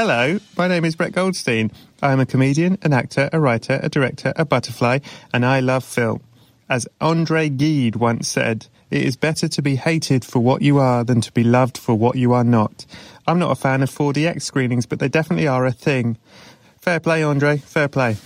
[0.00, 1.72] Hello, my name is Brett Goldstein.
[2.00, 5.00] I am a comedian, an actor, a writer, a director, a butterfly,
[5.34, 6.20] and I love film.
[6.68, 11.02] As Andre Gide once said, it is better to be hated for what you are
[11.02, 12.86] than to be loved for what you are not.
[13.26, 16.16] I'm not a fan of 4DX screenings, but they definitely are a thing.
[16.80, 18.18] Fair play, Andre, fair play.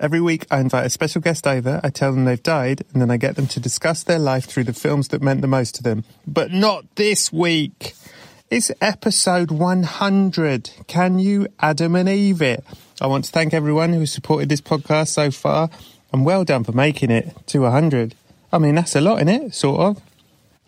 [0.00, 3.10] Every week I invite a special guest over, I tell them they've died, and then
[3.10, 5.82] I get them to discuss their life through the films that meant the most to
[5.82, 6.04] them.
[6.26, 7.92] But not this week!
[8.50, 10.70] It's episode 100.
[10.88, 12.64] Can you Adam and Eve it?
[13.00, 15.70] I want to thank everyone who supported this podcast so far,
[16.12, 18.16] and well done for making it to 100.
[18.52, 20.02] I mean, that's a lot in it, sort of.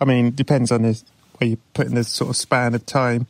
[0.01, 1.05] I mean, depends on this,
[1.39, 3.27] where you put in the sort of span of time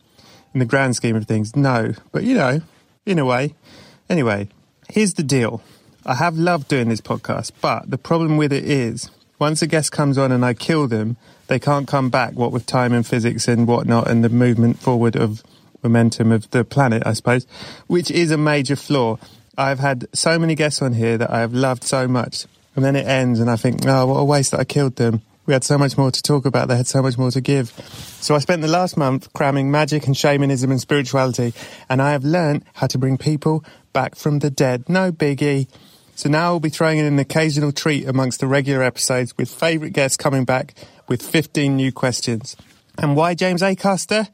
[0.53, 1.57] in the grand scheme of things.
[1.57, 2.61] No, but you know,
[3.07, 3.55] in a way.
[4.11, 4.51] Anyway,
[4.91, 5.63] here's the deal.
[6.05, 9.93] I have loved doing this podcast, but the problem with it is once a guest
[9.93, 11.17] comes on and I kill them,
[11.53, 15.15] they can't come back, what with time and physics and whatnot, and the movement forward
[15.15, 15.43] of
[15.83, 17.47] momentum of the planet, I suppose,
[17.89, 19.19] which is a major flaw.
[19.59, 22.97] I've had so many guests on here that I have loved so much, and then
[22.97, 25.21] it ends, and I think, oh, what a waste that I killed them.
[25.45, 27.69] We had so much more to talk about, they had so much more to give.
[28.23, 31.53] So I spent the last month cramming magic and shamanism and spirituality,
[31.91, 33.63] and I have learned how to bring people
[33.93, 34.89] back from the dead.
[34.89, 35.69] No biggie.
[36.15, 39.93] So now we'll be throwing in an occasional treat amongst the regular episodes with favourite
[39.93, 40.75] guests coming back
[41.09, 42.57] with 15 new questions.
[42.99, 44.29] And why James Acaster?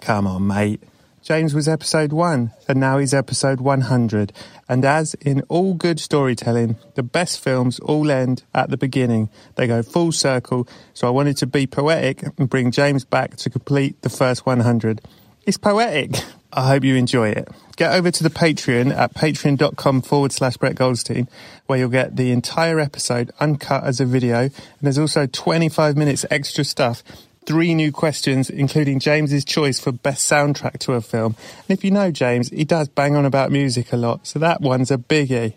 [0.00, 0.82] Come on, mate.
[1.24, 4.30] James was episode 1, and now he's episode 100.
[4.68, 9.30] And as in all good storytelling, the best films all end at the beginning.
[9.54, 13.48] They go full circle, so I wanted to be poetic and bring James back to
[13.48, 15.00] complete the first 100.
[15.46, 16.12] It's poetic.
[16.52, 17.48] I hope you enjoy it.
[17.76, 21.28] Get over to the Patreon at patreon.com forward slash Brett Goldstein,
[21.66, 24.42] where you'll get the entire episode uncut as a video.
[24.42, 27.02] And there's also 25 minutes extra stuff,
[27.46, 31.34] three new questions, including James's choice for best soundtrack to a film.
[31.68, 34.60] And if you know James, he does bang on about music a lot, so that
[34.60, 35.54] one's a biggie.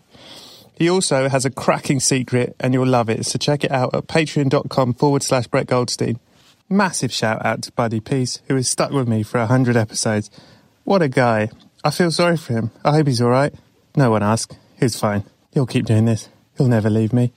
[0.74, 3.26] He also has a cracking secret, and you'll love it.
[3.26, 6.18] So check it out at patreon.com forward slash Brett Goldstein.
[6.68, 10.30] Massive shout out to Buddy Peace, who has stuck with me for 100 episodes.
[10.84, 11.50] What a guy.
[11.84, 12.72] I feel sorry for him.
[12.84, 13.54] I hope he's alright.
[13.96, 14.58] No one asked.
[14.80, 15.24] He's fine.
[15.52, 16.28] He'll keep doing this.
[16.56, 17.32] He'll never leave me.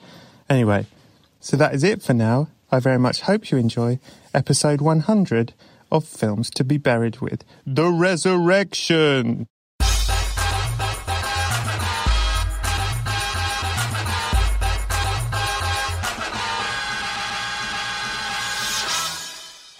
[0.49, 0.87] Anyway,
[1.39, 2.47] so that is it for now.
[2.71, 3.99] I very much hope you enjoy
[4.33, 5.53] episode 100
[5.91, 9.45] of Films to be Buried with The Resurrection.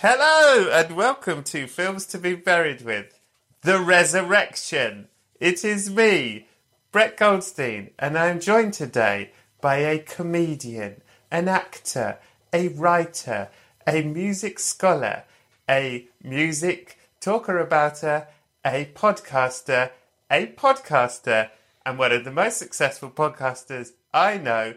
[0.03, 3.20] Hello, and welcome to Films to be Buried with
[3.63, 5.07] The Resurrection.
[5.39, 6.47] It is me,
[6.91, 12.17] Brett Goldstein, and I am joined today by a comedian, an actor,
[12.52, 13.49] a writer,
[13.85, 15.25] a music scholar,
[15.69, 18.28] a music talker about her,
[18.66, 19.91] a podcaster,
[20.31, 21.52] a podcaster,
[21.85, 24.73] and one of the most successful podcasters I know,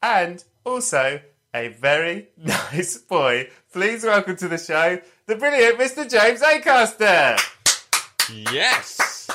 [0.00, 1.20] and also
[1.52, 3.50] a very nice boy.
[3.72, 6.08] Please welcome to the show the brilliant Mr.
[6.08, 7.59] James Acaster.
[8.28, 9.28] Yes,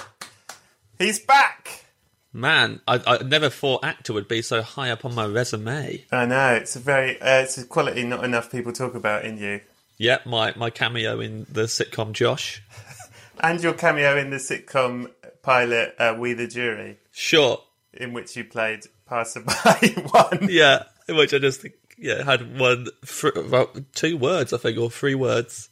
[1.00, 1.86] He's back.
[2.32, 2.82] man.
[2.88, 6.06] I, I never thought actor would be so high up on my resume.
[6.12, 9.38] I know it's a very uh, it's a quality not enough people talk about in
[9.38, 9.62] you,
[9.98, 12.64] Yep, my my cameo in the sitcom Josh.
[13.42, 15.12] and your cameo in the sitcom
[15.42, 16.98] pilot uh, We the Jury.
[17.12, 17.62] Sure,
[17.94, 19.54] in which you played Passerby
[20.12, 20.48] One.
[20.50, 24.78] Yeah, in which I just think, yeah, had one, thr about two words, I think,
[24.78, 25.70] or three words.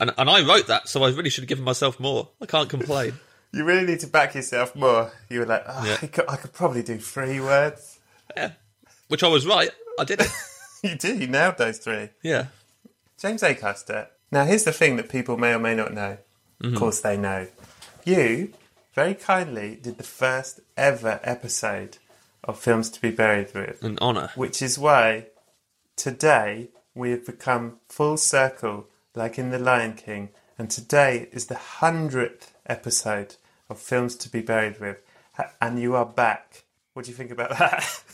[0.00, 2.28] And, and I wrote that, so I really should have given myself more.
[2.40, 3.14] I can't complain.
[3.52, 5.10] You really need to back yourself more.
[5.28, 5.96] You were like, oh, Yeah.
[6.00, 7.98] I, could, I could probably do three words.
[8.36, 8.52] yeah.
[9.08, 9.70] Which I was right.
[9.98, 10.28] I did it.
[10.84, 11.18] You do.
[11.18, 12.10] You nailed those three.
[12.22, 12.46] Yeah.
[13.18, 14.06] James Acaster.
[14.30, 16.18] Now, here's the thing that people may or may not know.
[16.60, 16.76] Of mm-hmm.
[16.76, 17.48] course, they know.
[18.04, 18.52] You
[18.94, 21.98] very kindly did the first ever episode
[22.44, 24.30] of Films to Be Buried With, An honour.
[24.36, 25.26] which is why
[25.96, 28.86] today we have become full circle,
[29.20, 33.36] like in The Lion King, and today is the hundredth episode
[33.68, 34.96] of Films to Be Buried With,
[35.60, 36.64] and you are back.
[36.94, 38.02] What do you think about that?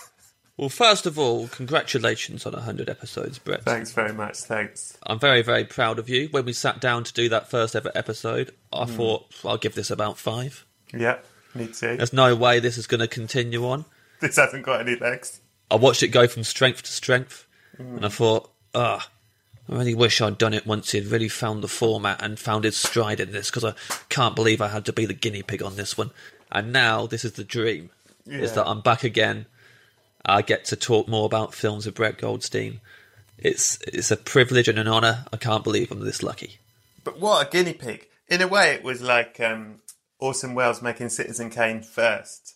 [0.59, 3.63] Well, first of all, congratulations on 100 episodes, Brett.
[3.63, 4.39] Thanks very much.
[4.39, 4.97] Thanks.
[5.03, 6.29] I'm very, very proud of you.
[6.31, 9.91] When we sat down to do that first ever episode, I thought, I'll give this
[9.91, 10.65] about five.
[10.95, 11.19] Yeah,
[11.55, 11.99] me too.
[11.99, 13.85] There's no way this is going to continue on.
[14.21, 15.43] This hasn't got any legs.
[15.71, 19.07] I watched it go from strength to strength, and I thought, ah,
[19.69, 22.77] I really wish I'd done it once he'd really found the format and found his
[22.77, 23.75] stride in this, because I
[24.09, 26.11] can't believe I had to be the guinea pig on this one.
[26.53, 27.91] And now this is the dream,
[28.27, 29.47] is that I'm back again.
[30.25, 32.81] I get to talk more about films with Brett Goldstein.
[33.39, 35.25] It's it's a privilege and an honour.
[35.33, 36.59] I can't believe I'm this lucky.
[37.05, 38.07] But what a guinea pig!
[38.29, 39.81] In a way, it was like um,
[40.19, 42.55] Orson Welles making Citizen Kane first.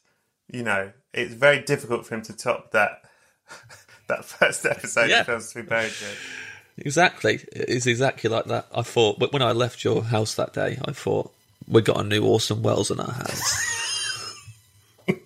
[0.53, 3.03] You know, it's very difficult for him to top that
[4.09, 5.21] that first episode Yeah.
[5.21, 6.19] of Films to Be Buried With.
[6.81, 7.41] Exactly.
[7.53, 8.67] It's exactly like that.
[8.75, 11.33] I thought, but when I left your house that day, I thought,
[11.69, 13.67] we got a new Orson Welles in our hands.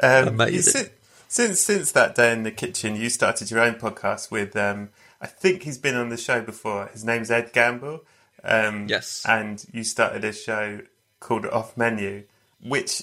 [0.00, 0.84] Um, Amazing.
[0.84, 0.90] si-
[1.26, 4.54] since since that day in the kitchen, you started your own podcast with.
[4.56, 4.90] Um,
[5.20, 6.86] I think he's been on the show before.
[6.86, 8.02] His name's Ed Gamble.
[8.44, 9.24] Um, Yes.
[9.28, 10.82] and you started a show
[11.18, 12.22] called Off Menu,
[12.62, 13.02] which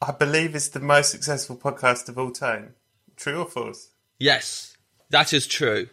[0.00, 2.76] I believe is the most successful podcast of all time.
[3.16, 3.88] True or false?
[4.20, 4.76] yes,
[5.10, 5.88] that is true.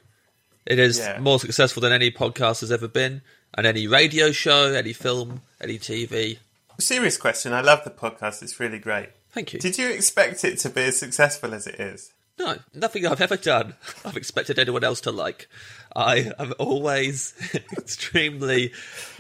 [0.65, 1.19] It is Yeah.
[1.19, 3.21] more successful than any podcast has ever been,
[3.55, 6.39] and any radio show, any film, any TV.
[6.79, 7.51] Serious question.
[7.53, 8.41] I love the podcast.
[8.43, 9.09] It's really great.
[9.31, 9.59] Thank you.
[9.59, 12.11] Did you expect it to be as successful as it is?
[12.37, 13.73] No, nothing I've ever done
[14.05, 15.49] I've expected anyone else to like.
[15.95, 17.33] I am always
[17.77, 18.71] extremely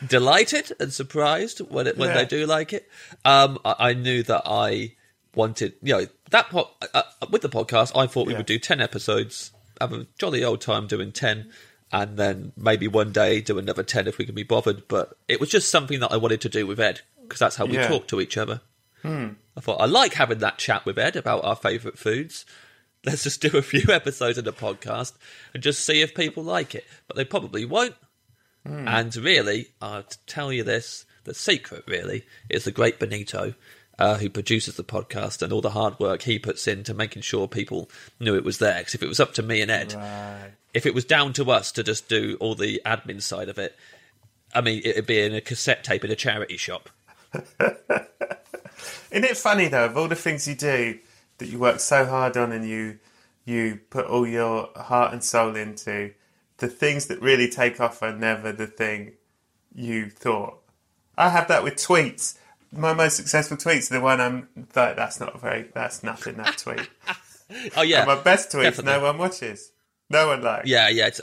[0.07, 2.15] delighted and surprised when it, when Yeah.
[2.17, 2.87] they do like it.
[3.25, 4.93] Um, I, I knew that I
[5.35, 7.91] wanted, you know, that po- uh, uh, with the podcast.
[7.97, 8.39] I thought we Yeah.
[8.39, 11.51] would do ten episodes, have a jolly old time doing ten,
[11.91, 14.87] and then maybe one day do another ten if we can be bothered.
[14.87, 17.65] But it was just something that I wanted to do with Ed because that's how
[17.65, 17.87] we Yeah.
[17.87, 18.61] talk to each other.
[19.01, 19.29] Hmm.
[19.55, 22.45] I thought I like having that chat with Ed about our favourite foods.
[23.05, 25.13] Let's just do a few episodes of the podcast
[25.53, 26.85] and just see if people like it.
[27.07, 27.95] But they probably won't.
[28.65, 28.87] Hmm.
[28.87, 33.53] And really, I'll tell you this: the secret really is the great Benito,
[33.99, 37.47] uh, who produces the podcast and all the hard work he puts into making sure
[37.47, 38.79] people knew it was there.
[38.79, 40.51] Because if it was up to me and Ed, Right.
[40.73, 43.75] if it was down to us to just do all the admin side of it,
[44.55, 46.89] I mean, it'd be in a cassette tape in a charity shop.
[49.11, 50.99] Isn't it funny though, of all the things you do
[51.37, 52.99] that you work so hard on and you
[53.45, 56.13] you put all your heart and soul into,
[56.57, 59.13] the things that really take off are never the thing
[59.73, 60.57] you thought.
[61.17, 62.37] I have that with tweets.
[62.71, 66.35] My most successful tweets are the one I'm like, that's not very, that's nothing.
[66.37, 66.87] That tweet.
[67.75, 68.93] Oh yeah, And my best tweets, definitely.
[68.93, 69.71] no one watches,
[70.09, 70.67] no one likes.
[70.69, 71.07] Yeah, yeah.
[71.07, 71.21] It's,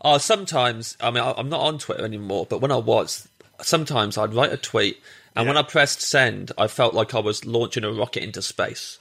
[0.00, 3.28] uh, sometimes, I mean, I- I'm not on Twitter anymore, but when I was,
[3.60, 5.00] sometimes I'd write a tweet,
[5.34, 8.98] and when I pressed send, I felt like I was launching a rocket into space.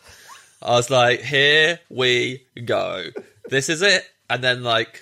[0.62, 3.06] I was like, here we go.
[3.48, 4.04] This is it.
[4.30, 5.02] And then, like,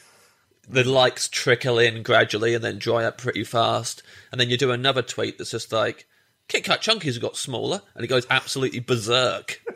[0.70, 4.04] the likes trickle in gradually and then dry up pretty fast.
[4.32, 6.06] And then you do another tweet that's just like,
[6.48, 9.62] Kit Kat Chunkies got smaller, and it goes absolutely berserk.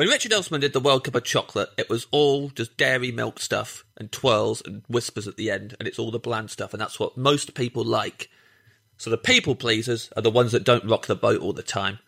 [0.00, 3.38] When Richard Osman did the World Cup of Chocolate, it was all just dairy milk
[3.38, 6.80] stuff and twirls and Wispas at the end, and it's all the bland stuff, and
[6.80, 8.30] that's what most people like.
[8.96, 11.98] So the people pleasers are the ones that don't rock the boat all the time,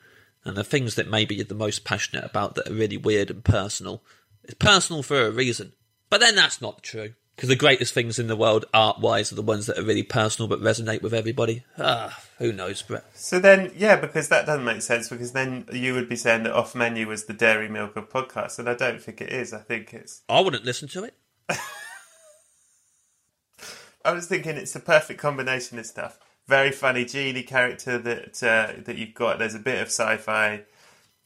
[0.43, 3.45] and the things that maybe you're the most passionate about that are really weird and
[3.45, 4.03] personal.
[4.45, 5.75] It's personal for a reason,
[6.09, 7.13] but then that's not true.
[7.43, 10.47] Because the greatest things in the world, art-wise, are the ones that are really personal
[10.47, 11.65] but resonate with everybody.
[11.77, 13.05] Ah, who knows, Brett?
[13.15, 15.09] So then, yeah, because that doesn't make sense.
[15.09, 18.61] Because then you would be saying that off menu was the dairy milk of podcasts,
[18.61, 19.53] and I don't think it is.
[19.53, 21.15] I think it's I wouldn't listen to it.
[24.05, 26.21] I was thinking it's the perfect combination of stuff.
[26.47, 29.41] Very funny genie character that uh, that you've got.
[29.41, 30.63] There's a bit of sci-fi.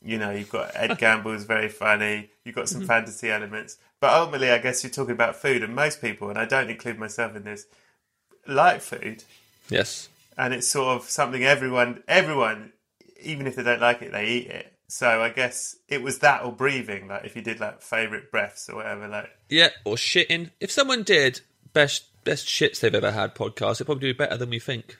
[0.06, 2.30] You know, you've got Ed Gamble's very funny.
[2.44, 2.88] You've got some mm-hmm.
[2.88, 6.44] fantasy elements, but ultimately, I guess you're talking about food, and most people, and I
[6.44, 7.66] don't include myself in this,
[8.46, 9.24] like food,
[9.68, 10.08] Yes.
[10.38, 12.72] and it's sort of something everyone everyone
[13.22, 14.72] even if they don't like it, they eat it.
[14.88, 17.08] So I guess it was that or breathing.
[17.08, 20.50] Like if you did like favorite breaths or whatever, like Yeah, or shitting.
[20.60, 21.40] If someone did
[21.72, 24.96] best best shits they've ever had podcast, it'd probably do better than we think.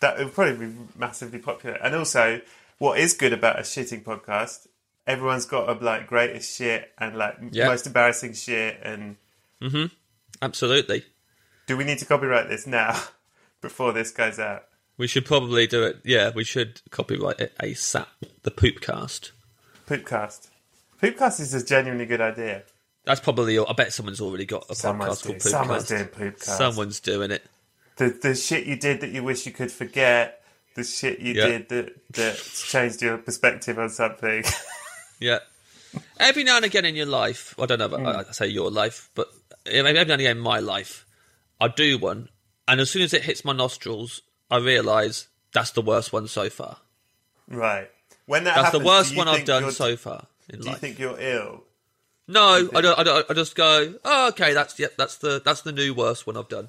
[0.00, 1.76] that would probably be massively popular.
[1.76, 2.40] And also,
[2.78, 4.66] what is good about a shitting podcast?
[5.06, 7.66] Everyone's got a like greatest shit and like Yeah.
[7.68, 8.78] most embarrassing shit.
[8.82, 9.16] And
[9.62, 9.90] Mhm.
[10.42, 11.04] Absolutely.
[11.66, 13.00] do we need to copyright this now
[13.60, 14.64] before this goes out?
[14.98, 15.98] We should probably do it.
[16.04, 18.06] Yeah, we should copyright it ASAP.
[18.42, 19.30] The Poopcast.
[19.86, 20.48] Poopcast.
[21.02, 22.62] Poopcast is a genuinely good idea.
[23.04, 23.58] That's probably.
[23.58, 25.50] I bet someone's already got a Someone's podcast doing, called Poopcast.
[25.50, 26.42] someone's doing Poopcast.
[26.56, 27.42] Someone's doing it.
[27.96, 30.35] the the shit you did that you wish you could forget.
[30.76, 31.46] The shit you Yeah.
[31.46, 34.44] did that that changed your perspective on something.
[35.18, 35.38] Yeah.
[36.20, 38.28] Every now and again in your life, I don't know, about, mm.
[38.28, 39.28] I say your life, but
[39.64, 41.06] every now and again in my life,
[41.58, 42.28] I do one,
[42.68, 46.50] and as soon as it hits my nostrils, I realise that's the worst one so
[46.50, 46.76] far.
[47.48, 47.90] right.
[48.26, 50.98] When that That's happens, the worst one I've done so far in Do you think
[50.98, 51.64] you're ill?
[52.28, 53.30] no, I don't, I don't.
[53.30, 56.48] I just go, oh, okay, that's yep, that's the that's the new worst one I've
[56.50, 56.68] done.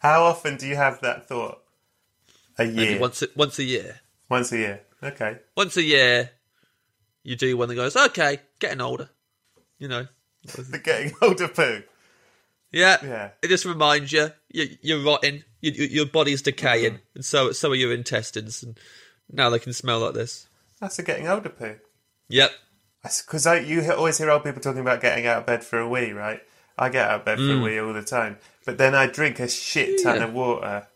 [0.00, 1.62] How often do you have that thought?
[2.58, 2.74] A year.
[2.74, 4.00] Maybe once a- once a year.
[4.28, 4.80] Once a year.
[5.02, 5.38] Okay.
[5.56, 6.30] Once a year,
[7.22, 9.08] you do one that goes, okay, getting older.
[9.78, 10.06] You know,
[10.44, 11.82] The getting older poo.
[12.72, 13.30] yeah, Yeah.
[13.42, 17.16] It just reminds you, you you're rotting, you, you, your body's decaying, Mm-hmm.
[17.16, 18.78] and so so are your intestines, and
[19.30, 20.48] now they can smell like this.
[20.80, 21.76] That's a getting older poo.
[22.28, 22.50] Yep.
[23.02, 26.10] Because you always hear old people talking about getting out of bed for a wee,
[26.12, 26.40] right?
[26.76, 28.38] I get out of bed for a wee all the time.
[28.66, 30.18] But then I drink a shit ton Mm.
[30.20, 30.24] Yeah.
[30.26, 30.86] of water.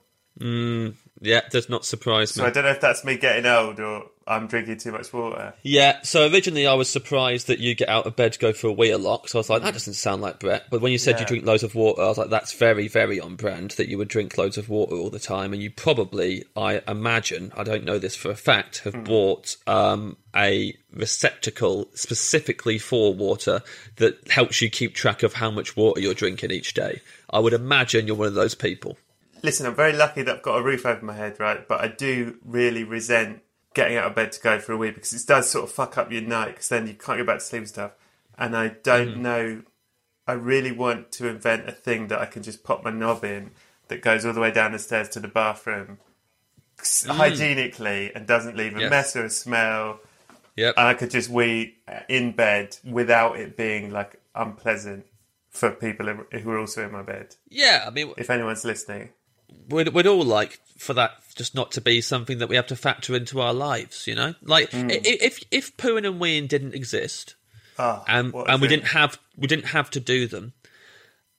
[1.22, 2.42] Yeah, does not surprise me.
[2.42, 2.46] So.
[2.46, 5.54] I don't know if that's me getting old or I'm drinking too much water.
[5.62, 8.66] Yeah, so originally I was surprised that you get out of bed to go for
[8.66, 10.64] a wee a lot, so I was like, that doesn't sound like Brett.
[10.68, 13.20] But when you said you drink loads of water, I was like, that's very, very
[13.20, 15.52] on brand that you would drink loads of water all the time.
[15.52, 20.16] And you probably, I imagine, I don't know this for a fact, have bought um,
[20.34, 23.62] a receptacle specifically for water
[23.96, 27.00] that helps you keep track of how much water you're drinking each day.
[27.30, 28.96] I would imagine you're one of those people.
[29.42, 31.66] Listen, I'm very lucky that I've got a roof over my head, right?
[31.66, 33.42] But I do really resent
[33.74, 35.96] getting out of bed to go for a wee because it does sort of fuck
[35.98, 37.92] up your night because then you can't go back to sleep and stuff.
[38.38, 39.18] And I don't mm.
[39.18, 39.62] know.
[40.26, 43.50] I really want to invent a thing that I can just pop my knob in
[43.88, 45.98] that goes all the way down the stairs to the bathroom
[46.80, 47.10] s- mm.
[47.14, 48.90] hygienically and doesn't leave a Yes.
[48.90, 50.00] mess or a smell.
[50.56, 50.74] Yep.
[50.76, 55.06] And I could just wee uh, in bed without it being like unpleasant
[55.50, 57.34] for people who are also in my bed.
[57.48, 59.10] yeah, I mean, If anyone's listening.
[59.68, 62.76] We'd, we'd all like for that just not to be something that we have to
[62.76, 64.34] factor into our lives, you know?
[64.42, 64.92] Like, mm.
[64.92, 67.36] i if if pooing and weeing didn't exist,
[67.78, 68.78] Ah, um, and and we thing.
[68.78, 70.52] didn't have we didn't have to do them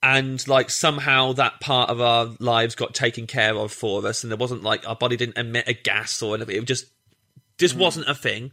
[0.01, 4.31] and like somehow that part of our lives got taken care of for us and
[4.31, 6.87] there wasn't like our body didn't emit a gas or anything it just
[7.57, 7.79] just mm.
[7.79, 8.51] wasn't a thing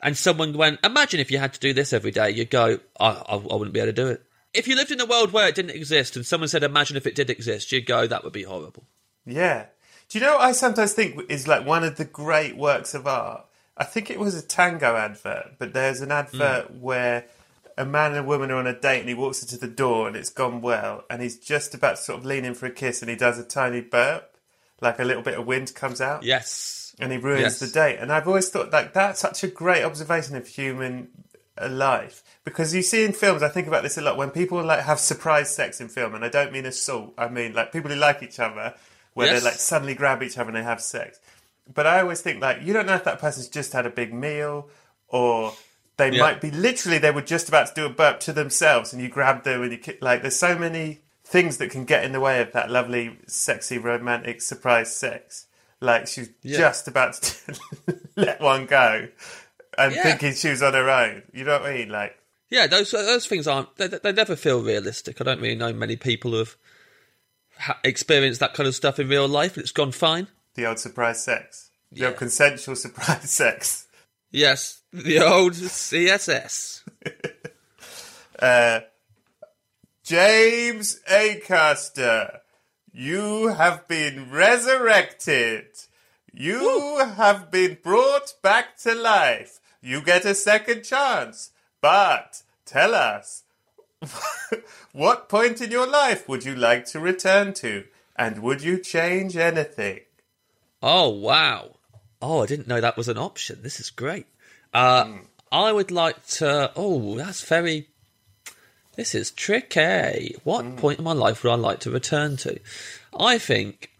[0.00, 3.08] and someone went imagine if you had to do this every day you'd go I,
[3.08, 4.22] I, I wouldn't be able to do it
[4.56, 7.06] if you lived in a world where it didn't exist and someone said imagine if
[7.06, 8.84] it did exist you'd go that would be horrible
[9.24, 9.66] Yeah.
[10.08, 13.06] Do you know what I sometimes think is like one of the great works of
[13.08, 13.44] art?
[13.76, 16.80] I think it was a tango advert, but there's an advert Hmm.
[16.80, 17.24] where
[17.76, 20.06] a man and a woman are on a date and he walks into the door
[20.06, 22.70] and it's gone well and he's just about to sort of lean in for a
[22.70, 24.32] kiss and he does a tiny burp,
[24.80, 27.58] like a little bit of wind comes out yes and he ruins Yes.
[27.58, 27.98] the date.
[27.98, 31.08] And I've always thought like that's such a great observation of human
[31.68, 33.42] life because you see in films.
[33.42, 36.24] I think about this a lot when people like have surprise sex in film, and
[36.24, 37.14] I don't mean assault.
[37.18, 38.74] I mean like people who like each other,
[39.14, 39.42] where Yes.
[39.42, 41.18] they like suddenly grab each other and they have sex.
[41.72, 44.12] But I always think like you don't know if that person's just had a big
[44.14, 44.68] meal
[45.08, 45.52] or.
[45.98, 46.20] They Yeah.
[46.20, 49.08] might be literally they were just about to do a burp to themselves, and you
[49.08, 50.20] grab them and you like.
[50.20, 54.42] There's so many things that can get in the way of that lovely, sexy, romantic
[54.42, 55.46] surprise sex.
[55.80, 56.58] Like she's Yeah.
[56.58, 57.54] just about to
[58.16, 59.08] let one go
[59.78, 60.02] and Yeah.
[60.02, 61.22] thinking she was on her own.
[61.32, 61.88] You know what I mean?
[61.90, 62.16] Like,
[62.50, 63.74] Yeah, those those things aren't.
[63.76, 65.20] They, they never feel realistic.
[65.20, 66.56] I don't really know many people who have
[67.58, 70.28] ha- experienced that kind of stuff in real life, and it's gone fine.
[70.54, 71.70] the old surprise sex.
[71.92, 72.06] The Yeah.
[72.08, 73.86] old consensual surprise sex.
[74.30, 76.82] Yes, the old CSS.
[78.38, 78.80] Uh,
[80.02, 82.40] James Acaster,
[82.92, 85.66] you have been resurrected.
[86.32, 89.58] You have been brought back to life.
[89.80, 91.50] You get a second chance.
[91.80, 93.44] But tell us,
[94.92, 97.84] what point in your life would you like to return to?
[98.16, 100.00] And would you change anything?
[100.82, 101.76] Oh wow!
[102.20, 103.60] Oh, I didn't know that was an option.
[103.62, 104.26] This is great.
[104.72, 105.18] Uh,
[105.52, 106.72] I would like to.
[106.76, 107.88] Oh, that's very.
[108.96, 110.34] This is tricky.
[110.44, 112.58] What point in my life would I like to return to?
[113.18, 113.90] I think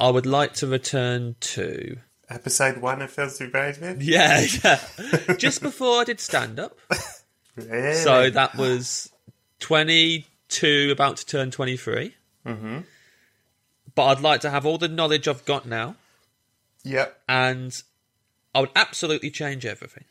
[0.00, 1.98] I would like to return to.
[2.30, 4.02] Episode one of Films to With?
[4.02, 5.34] Yeah, yeah.
[5.36, 6.78] Just before I did stand up.
[7.56, 7.94] Really?
[7.94, 9.10] So that was
[9.60, 12.14] 22, about to turn 23.
[12.46, 12.78] Mm-hmm.
[13.94, 15.96] But I'd like to have all the knowledge I've got now,
[16.84, 17.18] Yep.
[17.28, 17.82] and
[18.54, 20.04] I would absolutely change everything.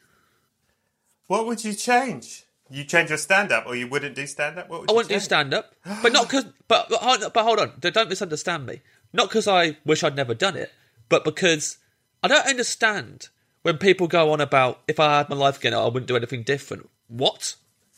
[1.28, 2.46] What would you change?
[2.70, 4.70] You change your stand up or you wouldn't do stand up?
[4.70, 6.46] What would I wouldn't do stand up, but not because.
[6.68, 8.82] But, but but hold on, don't misunderstand me.
[9.14, 10.72] Not because I wish I'd never done it,
[11.08, 11.78] but because
[12.24, 13.30] I don't understand
[13.62, 16.44] when people go on about if I had my life again, I wouldn't do anything
[16.44, 16.90] different.
[17.08, 17.56] What?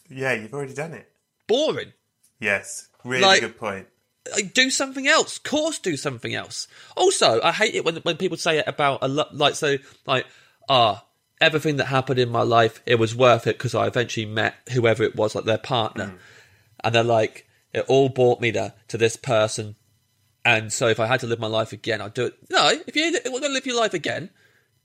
[0.10, 1.10] Yeah, you've already done it.
[1.48, 1.94] Boring.
[2.40, 2.88] Yes.
[3.04, 3.88] Really Like- good point.
[4.34, 5.38] Like, do something else.
[5.38, 6.68] Of course, do something else.
[6.96, 9.36] Also, I hate it when when people say it about a lot.
[9.36, 10.28] Like so, like
[10.68, 11.04] ah,
[11.42, 15.02] everything that happened in my life, it was worth it because I eventually met whoever
[15.04, 16.14] it was, like their partner,
[16.84, 19.76] and they're like, it all brought me to to this person,
[20.50, 22.34] and so if I had to live my life again, I'd do it.
[22.50, 24.30] No, if you're going to live your life again,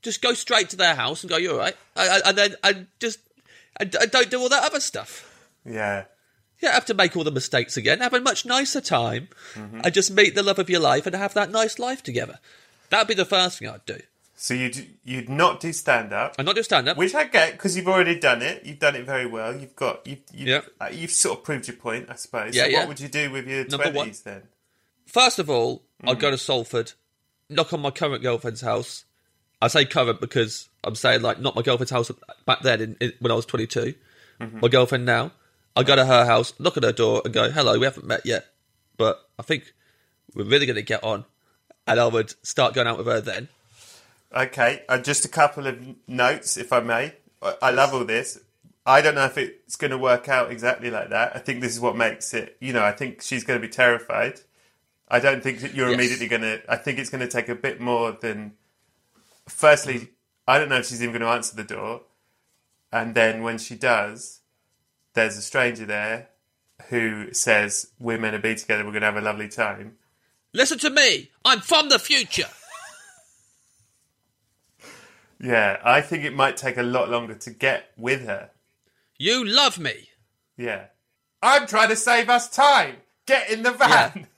[0.01, 2.87] just go straight to their house and go, you're all right, and, and then and
[2.99, 3.19] just
[3.77, 5.11] and, don't do all that other stuff.
[5.65, 6.05] Yeah.
[6.59, 7.99] You don't have to make all the mistakes again.
[7.99, 11.33] Have a much nicer time and just meet the love of your life and have
[11.33, 12.39] that nice life together.
[12.89, 13.99] That'd be the first thing I'd do.
[14.37, 16.97] So you'd you'd not do stand up, And not do stand up.
[16.97, 18.65] which I get because you've already done it.
[18.65, 19.55] You've done it very well.
[19.55, 20.61] You've got you've you've, Yeah.
[20.79, 22.55] uh, you've sort of proved your point, I suppose.
[22.55, 22.79] Yeah, so yeah.
[22.79, 24.43] What would you do with your twenties then?
[25.15, 26.91] First of all, I'd go to Salford,
[27.49, 29.05] knock on my current girlfriend's house.
[29.61, 32.11] I say current because I'm saying like not my girlfriend's house
[32.45, 33.93] back then in, in, when I was 22.
[34.39, 35.31] My girlfriend now.
[35.73, 38.25] I go to her house, knock at her door, and go, "Hello, we haven't met
[38.25, 38.47] yet,
[38.97, 39.73] but I think
[40.33, 41.23] we're really going to get on."
[41.87, 43.47] And I would start going out with her then.
[44.35, 45.79] Okay, uh, just a couple of
[46.09, 47.13] notes, if I may.
[47.41, 48.37] I, I love all this.
[48.85, 51.37] I don't know if it's going to work out exactly like that.
[51.37, 52.57] I think this is what makes it.
[52.59, 54.41] You know, I think she's going to be terrified.
[55.07, 55.95] I don't think that you're Yes.
[55.95, 56.61] immediately going to.
[56.67, 58.53] I think it's going to take a bit more than.
[59.47, 60.05] Firstly, mm-hmm.
[60.47, 62.01] I don't know if she's even going to answer the door,
[62.91, 64.41] and then when she does,
[65.13, 66.29] there's a stranger there
[66.89, 68.83] who says, "We're meant to be together.
[68.83, 69.97] We're going to have a lovely time."
[70.53, 71.29] Listen to me.
[71.43, 72.47] I'm from the future.
[75.39, 78.51] Yeah, I think it might take a lot longer to get with her.
[79.17, 80.09] You love me.
[80.57, 80.85] Yeah.
[81.41, 82.95] I'm trying to save us time.
[83.25, 84.27] Get in the van.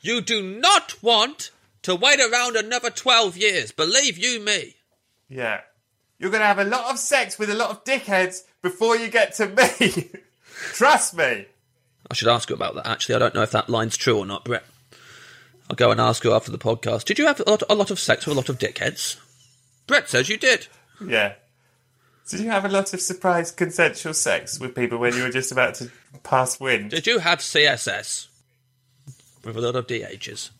[0.00, 1.50] You do not want
[1.82, 3.72] to wait around another 12 years.
[3.72, 4.76] Believe you me.
[5.28, 5.60] Yeah.
[6.18, 9.08] You're going to have a lot of sex with a lot of dickheads before you
[9.08, 10.10] get to me.
[10.72, 11.46] Trust me.
[12.10, 12.86] I should ask her about that.
[12.86, 14.64] Actually, I don't know if that line's true or not, Brett.
[15.68, 17.04] I'll go and ask her after the podcast.
[17.04, 19.16] Did you have a lot, a lot of sex with a lot of dickheads?
[19.86, 20.66] Brett says you did.
[21.04, 21.34] Yeah.
[22.28, 25.52] Did you have a lot of surprise consensual sex with people when you were just
[25.52, 25.90] about to
[26.22, 26.90] pass wind?
[26.90, 28.28] Did you have CSS
[29.44, 30.50] with a lot of DHs?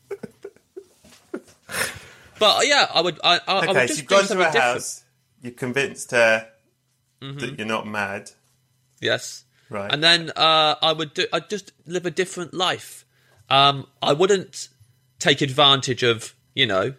[2.39, 3.19] but yeah, I would.
[3.23, 4.57] I, I, I would Okay, so you've gone to her different.
[4.57, 5.05] house.
[5.43, 6.49] You convinced her
[7.23, 7.39] Mm-hmm.
[7.41, 8.31] that you're not mad.
[8.99, 9.45] Yes.
[9.69, 9.93] Right.
[9.93, 11.27] And then uh, I would do.
[11.35, 13.05] I'd just live a different life.
[13.51, 14.69] Um, I wouldn't
[15.19, 16.95] take advantage of you know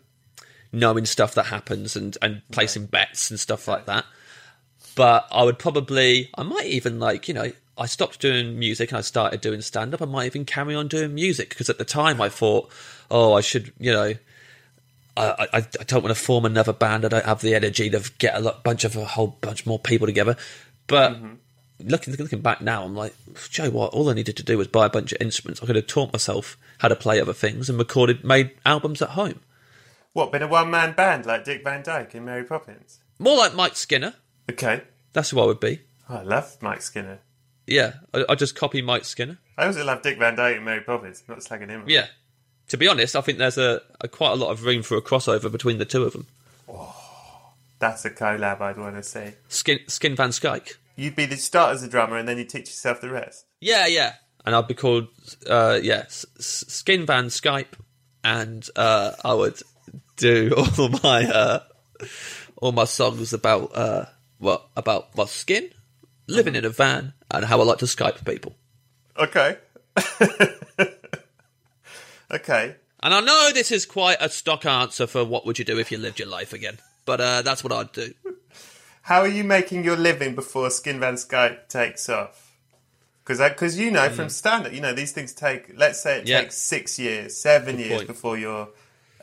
[0.72, 4.06] knowing stuff that happens and and placing bets and stuff like that.
[4.96, 6.30] But I would probably.
[6.38, 7.52] I might even like you know.
[7.82, 10.04] I stopped doing music and I started doing stand up.
[10.04, 12.72] I might even carry on doing music because at the time I thought,
[13.10, 14.13] oh, I should, you know,
[15.17, 17.06] I, I, I don't want to form another band.
[17.06, 19.80] I don't have the energy to get a lot, bunch of a whole bunch more
[19.80, 20.38] people together.
[20.86, 21.34] But mm-hmm.
[21.88, 23.15] looking looking back now, I'm like,
[23.50, 23.94] Joe, what?
[23.94, 25.63] All I needed to do was buy a bunch of instruments.
[25.63, 29.10] I could have taught myself how to play other things and recorded, made albums at
[29.10, 29.39] home.
[30.13, 33.00] What, been a one man band like Dick Van Dyke in Mary Poppins?
[33.17, 34.13] More like Mike Skinner.
[34.52, 34.84] Okay.
[35.13, 35.82] That's who I would be.
[36.08, 37.20] Oh, I love Mike Skinner.
[37.67, 39.38] Yeah, I, I just copy Mike Skinner.
[39.58, 41.24] I also love Dick Van Dyke and Mary Poppins.
[41.28, 41.84] I'm not slagging him.
[41.84, 41.89] off.
[41.89, 42.08] Yeah.
[42.69, 45.02] To be honest, I think there's a, a quite a lot of room for a
[45.02, 46.28] crossover between the two of them.
[46.69, 46.95] Oh,
[47.80, 49.34] That's a collab I'd want to see.
[49.50, 50.74] Skin Skin Van Skyke.
[50.95, 53.45] You'd be the start as a drummer and then you teach yourself the rest.
[53.60, 54.13] Yeah, yeah.
[54.45, 55.08] And I'd be called,
[55.50, 57.74] uh, yeah, S- S- Skin Van Skype,
[58.24, 59.62] and uh, I would
[60.17, 61.60] do all my uh,
[62.58, 64.06] all my songs about uh,
[64.39, 65.69] what about my skin,
[66.32, 68.56] living in a van, and how I like to Skype people.
[69.17, 69.58] Okay.
[72.32, 72.76] okay.
[73.04, 75.91] And I know this is quite a stock answer for what would you do if
[75.91, 78.13] you lived your life again, but uh, that's what I'd do.
[79.04, 82.56] How are you making your living before Skin Van Skype takes off?
[83.26, 85.72] Because you know from standard, you know these things take.
[85.78, 86.28] Let's say it Mm.
[86.28, 86.41] Yeah.
[86.41, 88.08] takes six years, seven Good years point.
[88.08, 88.70] before you're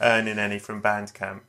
[0.00, 1.40] earning any from Bandcamp.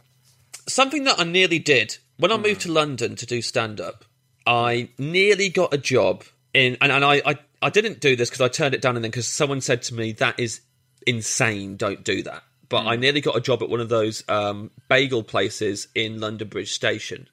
[0.67, 4.05] something that I nearly did when I moved to London to do stand up.
[4.45, 6.23] I nearly got a job
[6.53, 9.03] in, and, and I, I, I didn't do this because I turned it down, and
[9.03, 10.61] then because someone said to me that is
[11.05, 12.43] insane, don't do that.
[12.69, 16.47] but I nearly got a job at one of those um, bagel places in London
[16.47, 17.27] Bridge Station,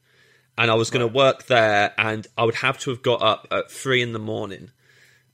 [0.58, 3.46] and I was going to work there, and I would have to have got up
[3.50, 4.70] at three in the morning,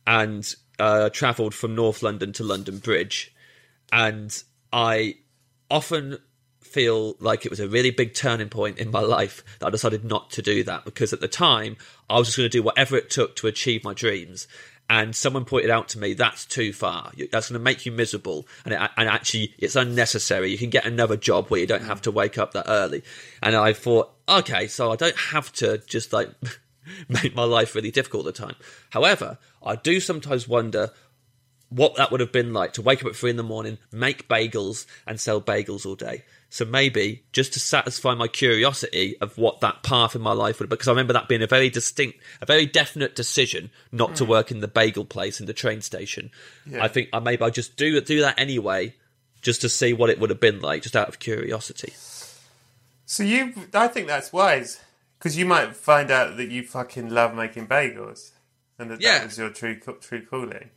[0.06, 3.32] and uh, travelled from North London to London Bridge,
[3.92, 5.16] and I
[5.70, 6.18] often
[6.72, 10.04] feel like it was a really big turning point in my life that I decided
[10.04, 11.76] not to do that because at the time
[12.08, 14.48] I was just going to do whatever it took to achieve my dreams.
[14.90, 17.12] And someone pointed out to me that's too far.
[17.30, 20.50] That's going to make you miserable, and, it, and actually it's unnecessary.
[20.50, 23.02] You can get another job where you don't have to wake up that early.
[23.42, 26.30] And I thought, okay, so I don't have to just like
[27.08, 28.56] make my life really difficult all the time.
[28.90, 30.90] However, I do sometimes wonder
[31.74, 34.28] what that would have been like to wake up at three in the morning, make
[34.28, 36.24] bagels, and sell bagels all day.
[36.50, 40.68] So maybe just to satisfy my curiosity of what that path in my life would,
[40.68, 44.30] because I remember that being a very distinct, a very definite decision not to hmm.
[44.30, 46.30] work in the bagel place in the train station.
[46.78, 48.94] I think I maybe I just do do that anyway,
[49.40, 51.94] just to see what it would have been like, just out of curiosity.
[53.06, 54.80] So you, I think that's wise
[55.18, 58.32] because you might find out that you fucking love making bagels,
[58.78, 59.20] and that Yeah.
[59.20, 60.68] that was your true true calling.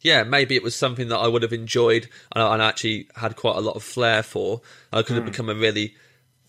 [0.00, 3.56] Yeah, maybe it was something that I would have enjoyed and, and actually had quite
[3.56, 4.60] a lot of flair for.
[4.92, 5.30] I could have hmm.
[5.30, 5.94] become a really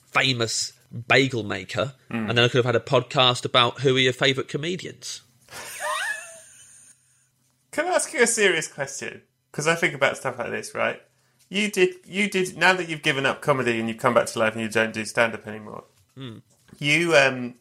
[0.07, 0.73] famous
[1.07, 2.29] bagel maker, hmm.
[2.29, 5.21] and then I could have had a podcast about who are your favourite comedians.
[7.71, 9.21] Can I ask you a serious question?
[9.51, 11.01] Because I think about stuff like this, right?
[11.49, 12.57] You did, you did.
[12.57, 14.93] Now that you've given up comedy and you've come back to life and you don't
[14.93, 15.85] do stand up anymore,
[16.15, 16.37] hmm.
[16.77, 17.55] you, um,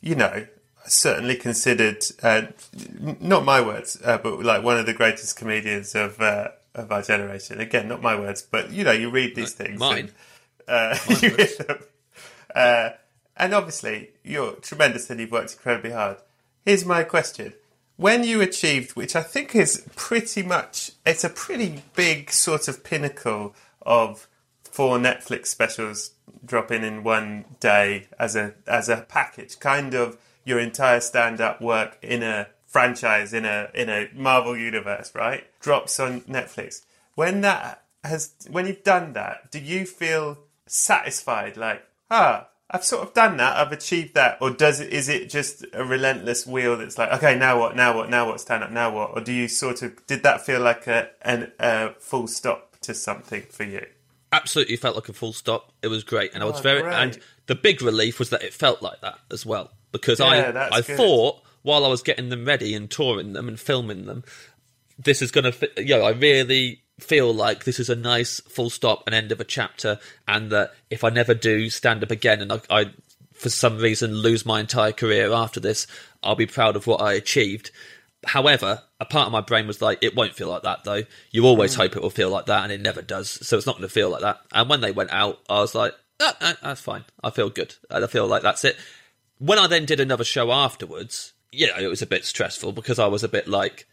[0.00, 0.46] you know,
[0.88, 2.42] certainly considered, uh,
[3.20, 7.02] not my words, uh, but like one of the greatest comedians of uh, of our
[7.02, 7.60] generation.
[7.60, 9.78] Again, not my words, but you know, you read these things.
[9.78, 10.10] mine.
[10.66, 11.78] And, uh, you read them.
[12.54, 12.90] Uh,
[13.36, 16.18] and obviously, you're tremendous and you've worked incredibly hard.
[16.64, 17.54] Here's my question.
[17.96, 22.84] When you achieved, which I think is pretty much, it's a pretty big sort of
[22.84, 24.28] pinnacle of
[24.62, 26.12] four Netflix specials
[26.44, 30.16] dropping in one day as a as a package, kind of
[30.48, 35.44] your entire stand-up work in a franchise in a in a Marvel universe, right?
[35.60, 36.82] Drops on Netflix.
[37.14, 41.56] When that has, when you've done that, do you feel satisfied?
[41.56, 43.56] Like, ah, I've sort of done that.
[43.56, 44.92] I've achieved that, or does it?
[44.92, 47.74] Is it just a relentless wheel that's like, okay, now what?
[47.76, 48.10] Now what?
[48.10, 48.40] Now what?
[48.40, 48.70] Stand up.
[48.70, 49.10] Now what?
[49.14, 52.94] Or do you sort of did that feel like a an, a full stop to
[52.94, 53.84] something for you?
[54.30, 55.72] Absolutely felt like a full stop.
[55.82, 56.82] It was great, and I was Oh, very.
[56.82, 56.94] great.
[56.94, 60.26] And the big relief was that it felt like that as well, because Yeah,
[60.70, 60.96] I I good.
[60.96, 64.24] thought while I was getting them ready and touring them and filming them,
[64.98, 68.70] this is going to, you know, I really feel like this is a nice full
[68.70, 72.40] stop and end of a chapter, and that if I never do stand up again
[72.40, 72.90] and I, I
[73.34, 75.86] for some reason lose my entire career after this,
[76.22, 77.70] I'll be proud of what I achieved.
[78.26, 81.02] However, a part of my brain was like, it won't feel like that though.
[81.30, 83.30] You always hope it will feel like that, and it never does.
[83.30, 84.40] So it's not going to feel like that.
[84.52, 87.04] And when they went out, I was like, ah, that's fine.
[87.22, 87.76] I feel good.
[87.90, 88.76] I feel like that's it.
[89.38, 93.06] When I then did another show afterwards, yeah, it was a bit stressful because I
[93.06, 93.86] was a bit like,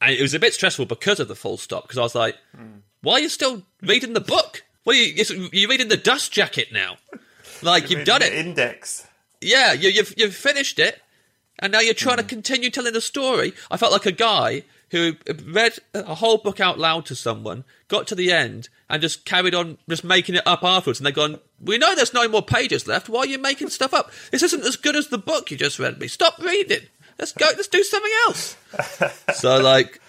[0.00, 2.36] and it was a bit stressful because of the full stop because I was like,
[2.54, 2.78] hmm.
[3.02, 4.64] why are you still reading the book?
[4.84, 6.96] Well, you, you're reading the dust jacket now.
[7.62, 8.32] Like you've done it.
[8.32, 9.06] Index.
[9.40, 11.00] Yeah, you, you've you've finished it,
[11.58, 12.28] and now you're trying to hmm.
[12.28, 13.52] continue telling the story.
[13.70, 15.14] I felt like a guy who
[15.46, 19.54] read a whole book out loud to someone, got to the end, and just carried
[19.54, 21.00] on just making it up afterwards.
[21.00, 23.08] And they're gone, "We know there's no more pages left.
[23.08, 24.12] Why are you making stuff up?
[24.30, 26.08] This isn't as good as the book you just read me.
[26.08, 26.82] Stop reading.
[27.18, 27.46] Let's go.
[27.46, 28.56] Let's do something else."
[29.34, 30.00] so like.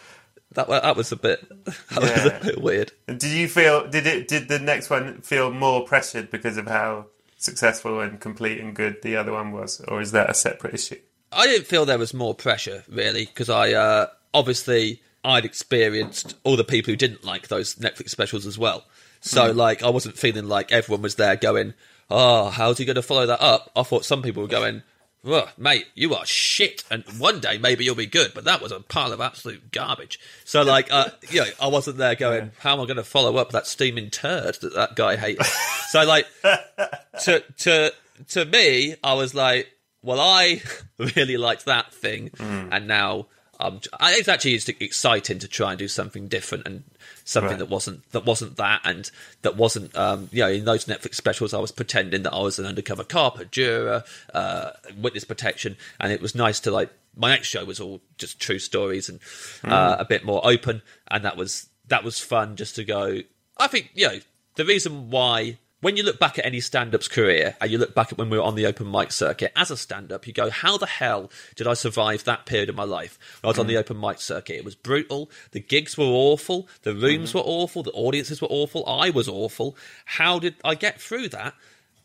[0.55, 2.91] That, that was a bit that was a bit weird.
[3.07, 3.89] Did you feel?
[3.89, 4.27] Did it?
[4.27, 9.01] Did the next one feel more pressured because of how successful and complete and good
[9.01, 10.99] the other one was, or is that a separate issue?
[11.31, 16.57] I didn't feel there was more pressure really because I uh, obviously I'd experienced all
[16.57, 18.85] the people who didn't like those Netflix specials as well.
[19.21, 19.57] So hmm.
[19.57, 21.73] like I wasn't feeling like everyone was there going,
[22.09, 24.83] "Oh, how's he going to follow that up?" I thought some people were going,
[25.25, 28.73] "Ugh, mate, you are shit, and one day maybe you'll be good." But that was
[28.73, 30.19] a pile of absolute garbage.
[30.43, 33.37] So like, uh, you know, I wasn't there going, "How am I going to follow
[33.37, 35.45] up that steaming turd that that guy hated?"
[35.89, 36.27] so like,
[37.23, 37.93] to to
[38.29, 40.61] to me, I was like, well, I
[41.15, 42.67] really liked that thing, hmm.
[42.73, 43.27] and now
[43.65, 46.83] um, I- it's actually it's exciting to try and do something different and
[47.25, 47.59] something Right.
[47.59, 49.09] that wasn't that wasn't that and
[49.41, 52.59] that wasn't um, you know in those Netflix specials I was pretending that I was
[52.59, 57.47] an undercover cop, juror, uh, witness protection, and it was nice to like my next
[57.47, 59.19] show was all just true stories and
[59.63, 63.19] uh, a bit more open, and that was that was fun just to go.
[63.57, 64.19] I think you know
[64.55, 68.11] the reason why when you look back at any stand-up's career and you look back
[68.11, 70.77] at when we were on the open mic circuit as a stand-up, you go, how
[70.77, 73.19] the hell did I survive that period of my life?
[73.41, 73.79] When I was on the mm.
[73.79, 75.29] open mic circuit, it was brutal.
[75.51, 76.69] The gigs were awful.
[76.83, 77.35] The rooms mm.
[77.35, 77.83] were awful.
[77.83, 78.87] The audiences were awful.
[78.87, 79.75] I was awful.
[80.05, 81.53] How did I get through that?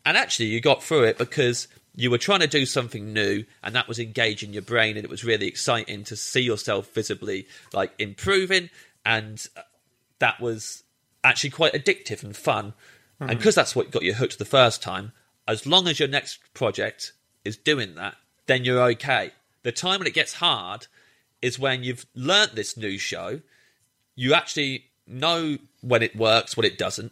[0.05, 3.75] And actually, you got through it because you were trying to do something new, and
[3.75, 7.93] that was engaging your brain, and it was really exciting to see yourself visibly like
[7.97, 8.69] improving,
[9.05, 9.61] and uh,
[10.19, 10.83] that was
[11.23, 12.73] actually quite addictive and fun.
[13.19, 13.37] And mm.
[13.37, 15.11] because that's what got you hooked the first time,
[15.47, 19.31] as long as your next project is doing that, then you're okay.
[19.63, 20.87] The time when it gets hard
[21.41, 23.41] is when you've learnt this new show,
[24.15, 27.11] you actually know when it works, when it doesn't.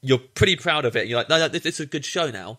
[0.00, 1.08] You're pretty proud of it.
[1.08, 2.58] You're like, no, no, this this is a good show now.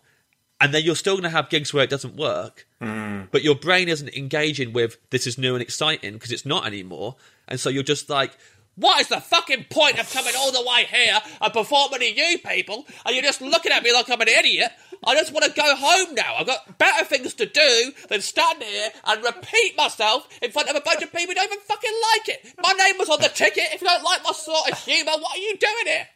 [0.60, 3.26] And then you're still going to have gigs where it doesn't work, mm.
[3.32, 7.16] but your brain isn't engaging with this is new and exciting because it's not anymore.
[7.48, 8.38] And so you're just like,
[8.76, 12.38] what is the fucking point of coming all the way here and performing to you
[12.38, 12.86] people?
[13.04, 14.72] And you're just looking at me like I'm an idiot.
[15.04, 16.36] I just want to go home now.
[16.38, 20.76] I've got better things to do than stand here and repeat myself in front of
[20.76, 22.54] a bunch of people who don't even fucking like it.
[22.62, 23.64] My name was on the ticket.
[23.72, 26.08] If you don't like my sort of humour, what are you doing here?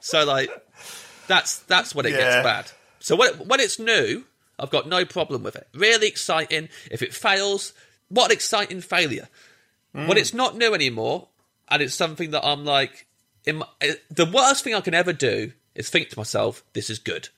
[0.00, 0.50] So like,
[1.26, 2.18] that's that's when it Yeah.
[2.18, 2.70] gets bad.
[2.98, 4.24] So when when it's new,
[4.58, 5.68] I've got no problem with it.
[5.74, 6.70] Really exciting.
[6.90, 7.72] If it fails,
[8.08, 9.28] what an exciting failure.
[9.92, 10.16] When hmm.
[10.16, 11.28] it's not new anymore,
[11.70, 13.06] and it's something that I'm like,
[13.44, 13.66] in my,
[14.10, 17.28] the worst thing I can ever do is think to myself, "This is good."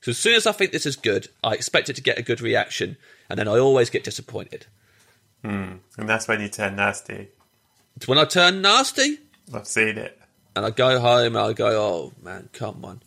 [0.00, 2.22] So as soon as I think this is good, I expect it to get a
[2.22, 2.96] good reaction,
[3.28, 4.66] and then I always get disappointed.
[5.42, 5.74] Hmm.
[5.98, 7.28] And that's when you turn nasty.
[7.96, 9.18] It's when I turn nasty,
[9.52, 10.18] I've seen it.
[10.56, 13.02] and I go home and I go, "Oh man, come on."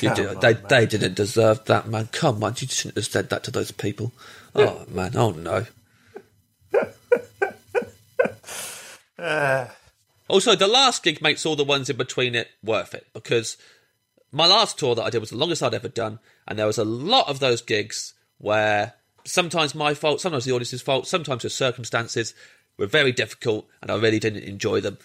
[0.00, 0.62] You Come on, they man.
[0.68, 2.08] they didn't deserve that, man.
[2.12, 4.12] Come on, you shouldn't have said that to those people.
[4.58, 5.66] Oh man, oh no.
[9.18, 9.70] Ah.
[10.28, 13.56] Also, the last gig makes all the ones in between it worth it because
[14.32, 16.78] my last tour that I did was the longest I'd ever done, and there was
[16.78, 21.50] a lot of those gigs where sometimes my fault, sometimes the audience's fault, sometimes the
[21.50, 22.34] circumstances
[22.76, 24.98] were very difficult, and I really didn't enjoy them.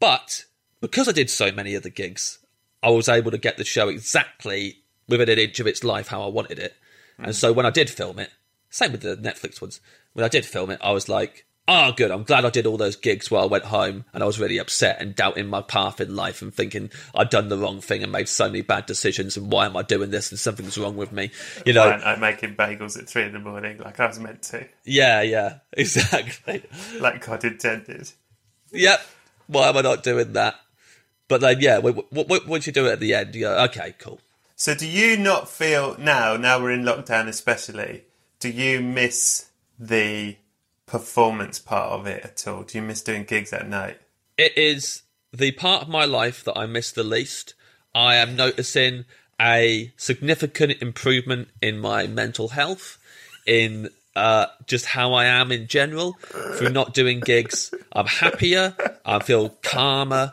[0.00, 0.44] But
[0.80, 2.38] because I did so many of the gigs,
[2.82, 6.22] I was able to get the show exactly within an inch of its life how
[6.22, 6.74] I wanted it.
[7.18, 7.34] And mm.
[7.34, 8.30] so when I did film it,
[8.68, 9.80] same with the Netflix ones,
[10.12, 12.76] when I did film it, I was like, oh, good, I'm glad I did all
[12.76, 16.00] those gigs while I went home and I was really upset and doubting my path
[16.00, 19.36] in life and thinking I'd done the wrong thing and made so many bad decisions
[19.36, 21.30] and why am I doing this and something's wrong with me.
[21.64, 24.66] You know, I'm making bagels at three in the morning like I was meant to,
[24.84, 26.62] yeah, yeah, exactly.
[27.00, 28.12] like God intended.
[28.72, 29.00] Yep.
[29.48, 30.56] Why am I not doing that?
[31.28, 34.20] But then, yeah, once you do it at the end, you go, okay, cool.
[34.54, 36.36] So, do you not feel now?
[36.36, 38.04] Now we're in lockdown, especially.
[38.38, 39.46] Do you miss
[39.78, 40.36] the
[40.86, 42.62] performance part of it at all?
[42.62, 44.00] Do you miss doing gigs at night?
[44.38, 47.54] It is the part of my life that I miss the least.
[47.94, 49.04] I am noticing
[49.40, 52.98] a significant improvement in my mental health,
[53.46, 56.16] in uh, just how I am in general
[56.56, 57.72] through not doing gigs.
[57.92, 58.74] I'm happier.
[59.04, 60.32] I feel calmer.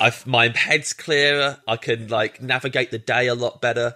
[0.00, 1.58] I my head's clearer.
[1.66, 3.94] I can like navigate the day a lot better.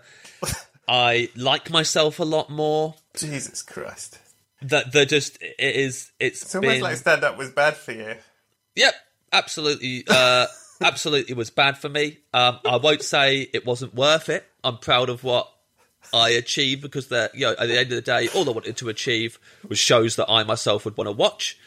[0.88, 2.94] I like myself a lot more.
[3.14, 4.18] Jesus Christ!
[4.64, 7.92] That they're just it is it's It's almost been like stand up was bad for
[7.92, 8.14] you.
[8.76, 8.94] Yep,
[9.32, 10.04] absolutely.
[10.08, 10.46] Uh,
[10.80, 12.18] absolutely was bad for me.
[12.32, 14.44] Um, I won't say it wasn't worth it.
[14.64, 15.50] I'm proud of what
[16.14, 18.76] I achieved because that you know at the end of the day, all I wanted
[18.78, 21.58] to achieve was shows that I myself would want to watch,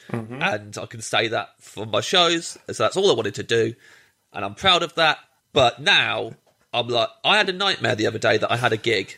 [0.41, 2.58] and I can say that for my shows.
[2.71, 3.75] So that's all I wanted to do,
[4.34, 5.19] and I'm proud of that.
[5.53, 6.34] But now
[6.73, 9.17] I'm like, I had a nightmare the other day that I had a gig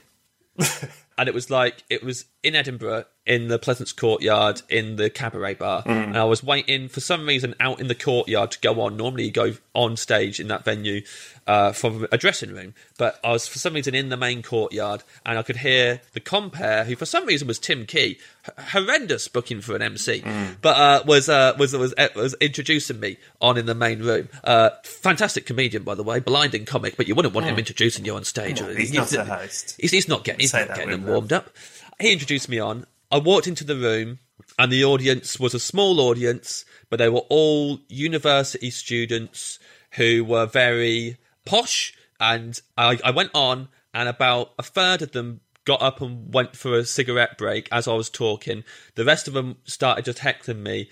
[1.18, 5.56] and it was like it was in Edinburgh in the Pleasance Courtyard in the cabaret
[5.56, 8.96] bar, and I was waiting for some reason out in the courtyard to go on.
[8.96, 11.02] Normally, you go on stage in that venue
[11.46, 15.04] uh, from a dressing room, but I was for some reason in the main courtyard,
[15.26, 19.28] and I could hear the compere, who for some reason was Tim Key, H- horrendous
[19.28, 20.24] booking for an MC,
[20.62, 24.30] but uh, was uh, was was was introducing me on in the main room.
[24.46, 28.16] Uh, fantastic comedian, by the way, blinding comic, but you wouldn't want him introducing you
[28.16, 28.62] on stage.
[28.62, 29.76] Well, he's not a host.
[29.82, 31.50] He's, he's not getting, he's not getting them warmed up.
[32.00, 32.86] He introduced me on.
[33.12, 34.20] I walked into the room,
[34.60, 39.58] and the audience was a small audience, but they were all university students
[39.92, 41.94] who were very posh.
[42.20, 46.56] And I, I went on, and about a third of them got up and went
[46.56, 48.64] for a cigarette break as I was talking.
[48.96, 50.90] The rest of them started just heckling me,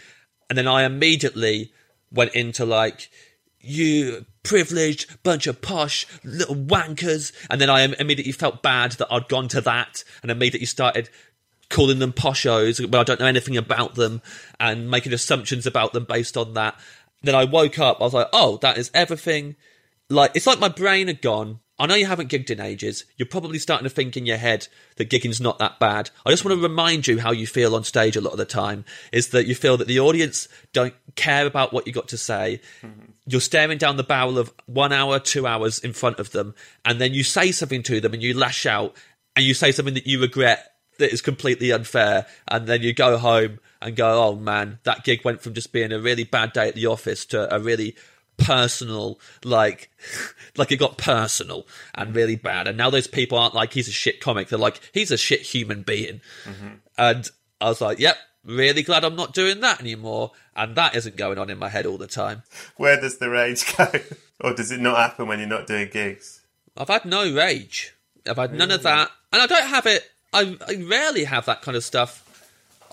[0.49, 1.71] and then I immediately
[2.11, 3.09] went into like
[3.65, 7.31] you privileged bunch of posh little wankers.
[7.49, 11.09] And then i immediately felt bad that i'd gone to that and immediately started
[11.69, 14.21] calling them poshos when i don't know anything about them
[14.59, 16.79] and making assumptions about them based on that.
[17.23, 19.55] Then i woke up i was like oh that is everything.
[20.09, 23.03] Like it's like my brain had gone I know you haven't gigged in ages.
[23.17, 26.09] You're probably starting to think in your head that gigging's not that bad.
[26.25, 28.45] I just want to remind you how you feel on stage a lot of the
[28.45, 32.17] time is that you feel that the audience don't care about what you got to
[32.17, 32.61] say.
[32.81, 33.11] Mm-hmm.
[33.27, 37.01] You're staring down the barrel of one hour, two hours in front of them, and
[37.01, 38.95] then you say something to them and you lash out
[39.35, 43.17] and you say something that you regret that is completely unfair, and then you go
[43.17, 46.69] home and go, "Oh man, that gig went from just being a really bad day
[46.69, 47.95] at the office to a really
[48.37, 49.89] personal, like,
[50.57, 53.91] like it got personal and really bad." And now those people aren't like he's a
[53.91, 56.21] shit comic; they're like he's a shit human being.
[56.45, 56.75] Mm-hmm.
[56.97, 57.29] And
[57.61, 58.17] I was like, "Yep."
[58.47, 61.87] Really glad I'm not doing that anymore, and that isn't going on in my head
[61.87, 62.43] all the time.
[62.77, 63.89] Where does the rage go?
[64.41, 66.41] or does it not happen when you're not doing gigs?
[66.77, 67.95] I've had no rage.
[68.27, 70.03] I've had none of that, and I don't have it.
[70.33, 72.21] I, I rarely have that kind of stuff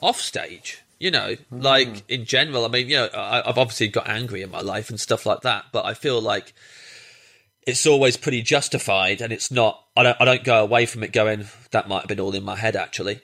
[0.01, 0.82] off stage.
[1.03, 1.61] You know, hmm.
[1.61, 2.65] like in general.
[2.65, 5.41] I mean, you know, I, I've obviously got angry in my life and stuff like
[5.41, 6.55] that, but I feel like
[7.67, 9.85] it's always pretty justified, and it's not.
[9.97, 10.17] I don't.
[10.21, 11.47] I don't go away from it going.
[11.73, 13.21] That might have been all in my head, actually.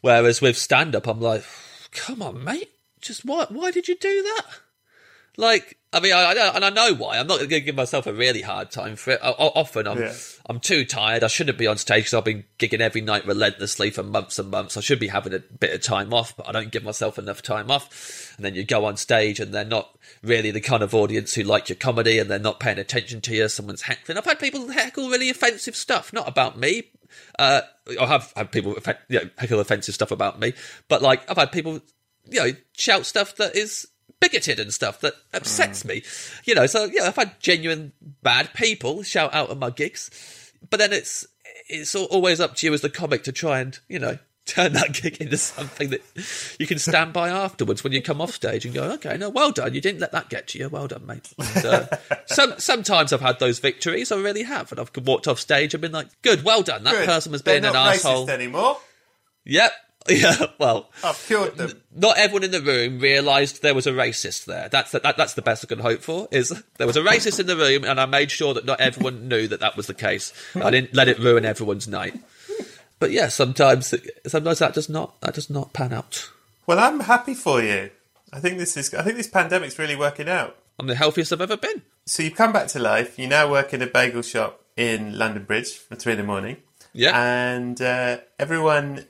[0.00, 1.44] Whereas with stand up, I'm like,
[1.92, 2.70] come on, mate.
[3.00, 3.46] Just why?
[3.48, 4.46] Why did you do that?
[5.40, 7.18] Like, I mean, I, I and I know why.
[7.18, 9.20] I'm not going to give myself a really hard time for it.
[9.22, 10.14] I, I- often, I'm Yeah.
[10.48, 11.24] I'm too tired.
[11.24, 14.50] I shouldn't be on stage because I've been gigging every night relentlessly for months and
[14.50, 14.76] months.
[14.76, 17.40] I should be having a bit of time off, but I don't give myself enough
[17.40, 18.34] time off.
[18.36, 21.42] And then you go on stage, and they're not really the kind of audience who
[21.42, 23.48] like your comedy, and they're not paying attention to you.
[23.48, 24.18] Someone's heckling.
[24.18, 26.84] I've had people heckle really offensive stuff, not about me.
[27.38, 27.62] Uh,
[28.00, 28.76] I have had people
[29.08, 30.52] you know, heckle offensive stuff about me,
[30.88, 31.80] but like I've had people,
[32.28, 33.88] you know, shout stuff that is
[34.20, 36.02] bigoted and stuff that upsets me.
[36.44, 40.78] You know, so yeah, I've had genuine bad people shout out at my gigs, but
[40.78, 41.26] then it's
[41.68, 44.92] it's always up to you as the comic to try and you know turn that
[44.92, 46.02] gig into something that
[46.58, 49.52] you can stand by afterwards when you come off stage and go, okay, no, well
[49.52, 51.32] done, you didn't let that get to you, well done, mate.
[51.38, 51.86] And, uh,
[52.26, 55.80] some sometimes I've had those victories, I really have, and I've walked off stage and
[55.80, 57.06] been like, good, well done, that Good.
[57.06, 58.28] person was They're being an asshole.
[58.28, 58.78] anymore.
[59.44, 59.72] Yep.
[60.08, 61.82] Yeah, well, I've cured them.
[61.94, 64.68] not everyone in the room realised there was a racist there.
[64.68, 66.26] That's the, that, that's the best I can hope for.
[66.30, 69.28] Is there was a racist in the room, and I made sure that not everyone
[69.28, 70.32] knew that that was the case.
[70.56, 72.18] I didn't let it ruin everyone's night.
[72.98, 73.94] But yeah, sometimes
[74.26, 76.30] sometimes that does not that does not pan out.
[76.66, 77.90] Well, I'm happy for you.
[78.32, 78.92] I think this is.
[78.94, 80.56] I think this pandemic's really working out.
[80.78, 81.82] I'm the healthiest I've ever been.
[82.06, 83.18] So you've come back to life.
[83.18, 86.56] You now work in a bagel shop in London Bridge from three in the morning.
[86.92, 87.20] Yeah.
[87.20, 89.06] And uh, everyone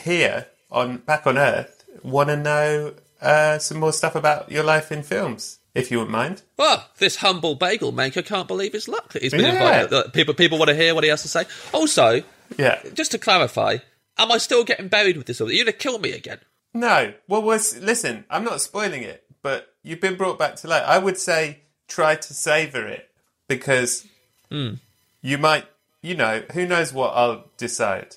[0.00, 4.92] here on back on Earth want to know uh, some more stuff about your life
[4.92, 6.42] in films, if you wouldn't mind.
[6.56, 9.82] Well, this humble bagel maker can't believe his luck that he's been Yeah.
[9.82, 10.12] invited.
[10.12, 11.44] People people want to hear what he has to say.
[11.72, 12.22] Also,
[12.56, 12.80] Yeah.
[12.94, 13.78] just to clarify,
[14.16, 15.40] am I still getting buried with this?
[15.40, 16.38] Or are you going to kill me again?
[16.74, 17.14] No.
[17.26, 18.24] Well, was listen.
[18.30, 20.84] I'm not spoiling it, but you've been brought back to life.
[20.86, 23.10] I would say try to savor it
[23.48, 24.06] because
[24.50, 25.64] you might.
[26.00, 28.16] You know, who knows what I'll decide.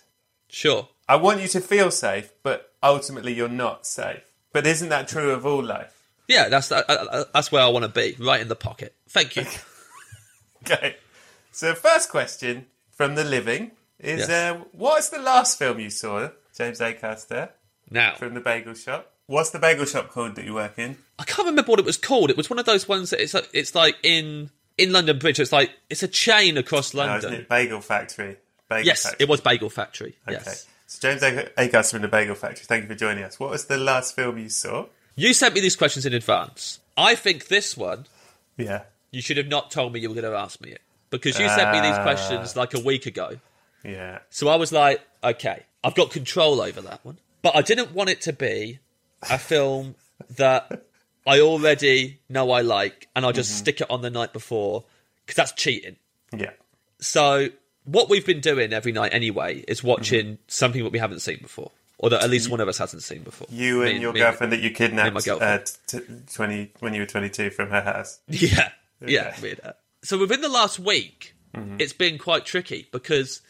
[0.50, 0.88] Sure.
[1.12, 4.24] I want you to feel safe, but ultimately you're not safe.
[4.54, 5.94] But isn't that true of all life?
[6.28, 8.96] Yeah, that's uh, uh, that's where I want to be, right in the pocket.
[9.10, 9.46] Thank you.
[10.64, 10.96] Okay.
[11.52, 14.30] So, first question from the living is: Yes.
[14.30, 17.50] uh, What's the last film you saw, James Acaster,
[17.90, 19.12] Now, from the bagel shop?
[19.26, 20.98] What's the bagel shop called that you work in?
[21.18, 22.30] I can't remember what it was called.
[22.30, 25.40] It was one of those ones that it's like, it's like in in London Bridge.
[25.40, 27.18] It's like it's a chain across No, London.
[27.32, 28.38] isn't it Bagel Factory?
[28.70, 29.24] Bagel yes, Factory.
[29.26, 30.16] it was Bagel Factory.
[30.28, 30.38] Okay.
[30.46, 30.68] Yes.
[30.92, 32.66] So, James Acaster from the Bagel Factory.
[32.66, 33.40] Thank you for joining us.
[33.40, 34.88] What was the last film you saw?
[35.16, 36.82] You sent me these questions in advance.
[36.98, 38.08] I think this one
[38.58, 38.82] Yeah.
[39.10, 41.48] you should have not told me you were going to ask me it because you
[41.48, 42.04] sent me these Ah.
[42.04, 43.40] questions like a week ago.
[43.86, 44.20] Yeah.
[44.30, 47.20] So I was like, okay, I've got control over that one.
[47.42, 48.80] But I didn't want it to be
[49.30, 49.96] a film
[50.36, 50.84] that
[51.26, 54.84] I already know I like and I'll just stick it on the night before
[55.26, 55.96] because that's cheating.
[56.36, 56.52] Yeah.
[57.00, 57.48] So
[57.92, 61.72] what we've been doing every night anyway is watching something that we haven't seen before.
[61.98, 63.46] Or that at least one of us hasn't seen before.
[63.52, 66.00] You Me- and your me- girlfriend that you kidnapped uh, at t-
[66.34, 68.20] 20, when you were 22 from her house.
[68.28, 68.70] Yeah,
[69.06, 69.60] yeah, weird.
[70.04, 71.76] So within the last week, mm-hmm.
[71.78, 73.42] it's been quite tricky because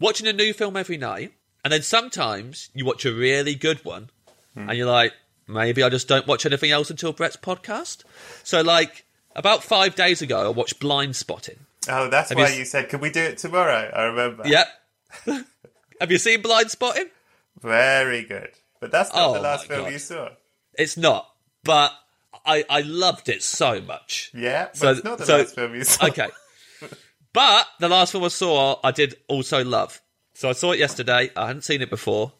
[0.00, 4.08] watching a new film every night, and then sometimes you watch a really good one,
[4.54, 4.68] hmm.
[4.68, 5.12] and you're like,
[5.46, 8.02] maybe I just don't watch anything else until Brett's podcast.
[8.44, 9.04] So like
[9.36, 11.58] about five days ago, I watched Blindspotting.
[11.88, 14.44] Oh, that's Have why you you, said, "Can we do it tomorrow?" I remember.
[14.46, 14.66] Yep.
[16.00, 17.08] Have you seen Blindspotting?
[17.62, 18.50] very good.
[18.80, 19.92] But that's not Oh, the last film God.
[19.92, 20.28] you saw.
[20.76, 21.30] It's not,
[21.62, 21.92] but
[22.44, 24.30] I I loved it so much.
[24.34, 26.06] Yeah, but So- it's not the so- last film you saw.
[26.08, 26.28] Okay.
[27.32, 30.00] But the last film I saw, I did also love.
[30.34, 31.30] So I saw it yesterday.
[31.36, 32.32] I hadn't seen it before.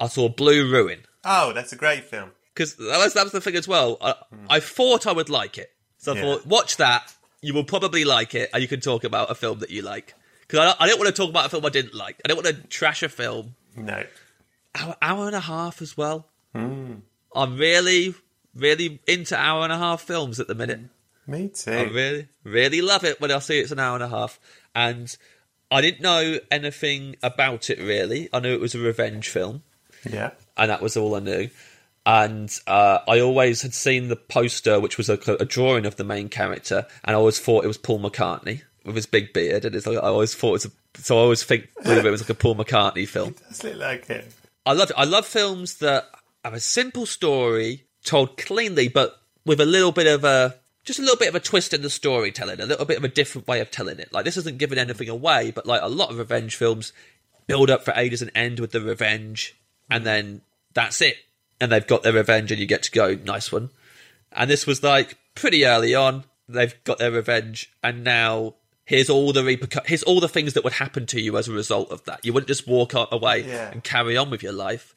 [0.00, 2.32] I saw Blue Ruin Oh, that's a great film.
[2.52, 3.96] because that was that was the thing as well.
[4.00, 4.46] I, hmm.
[4.50, 6.22] I thought I would like it, so I Yeah.
[6.22, 7.12] thought watch that
[7.42, 10.14] you will probably like it, and you can talk about a film that you like.
[10.40, 12.20] Because I, don't- I don't want to talk about a film I didn't like.
[12.24, 13.54] I don't want to trash a film.
[13.76, 14.04] No.
[14.74, 16.26] Hour, hour and a half as well.
[16.54, 16.94] Hmm.
[17.34, 18.14] I'm really,
[18.54, 20.80] really into hour and a half films at the minute.
[21.26, 21.70] Me too.
[21.70, 24.40] I really, really love it when I see it's an hour and a half.
[24.74, 25.14] And
[25.70, 28.28] I didn't know anything about it really.
[28.32, 29.62] I knew it was a revenge film,
[30.10, 30.30] Yeah.
[30.56, 31.50] and that was all I knew.
[32.08, 36.04] And uh, I always had seen the poster, which was a, a drawing of the
[36.04, 39.66] main character, and I always thought it was Paul McCartney with his big beard.
[39.66, 40.70] And it's like I always thought it was, a,
[41.02, 43.34] so I always think it was like a Paul McCartney film.
[43.48, 44.32] Does look like it?
[44.64, 46.06] I love I love films that
[46.46, 50.54] have a simple story told cleanly, but with a little bit of a
[50.84, 53.08] just a little bit of a twist in the storytelling, a little bit of a
[53.08, 54.14] different way of telling it.
[54.14, 56.94] Like this isn't giving anything away, but like a lot of revenge films
[57.46, 59.58] build up for ages and end with the revenge,
[59.90, 60.40] and then
[60.72, 61.16] that's it,
[61.60, 63.70] and they've got their revenge, and you get to go, nice one.
[64.32, 66.24] And this was like pretty early on.
[66.48, 68.54] They've got their revenge, and now
[68.84, 71.52] here's all the repercu- here's all the things that would happen to you as a
[71.52, 72.24] result of that.
[72.24, 73.70] You wouldn't just walk away Yeah.
[73.70, 74.94] and carry on with your life.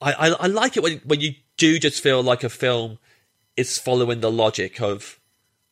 [0.00, 2.98] I, I I like it when when you do just feel like a film
[3.56, 5.18] is following the logic of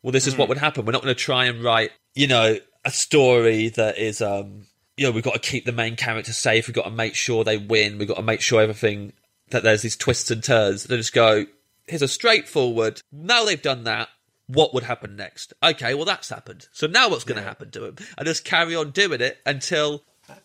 [0.03, 0.85] well, this is what would happen.
[0.85, 4.67] We're not going to try and write you know a story that is um
[4.97, 6.67] you know we've got to keep the main character safe.
[6.67, 7.99] We've got to make sure they win.
[7.99, 9.13] We've got to make sure everything
[9.51, 10.85] that there's these twists and turns.
[10.85, 11.47] They just go
[11.87, 13.01] here's a straightforward.
[13.13, 14.09] Now they've done that.
[14.49, 15.53] What would happen next?
[15.63, 16.69] Okay, well that's happened.
[16.73, 17.97] So now what's going to happen to him?
[18.17, 20.03] And just carry on doing it until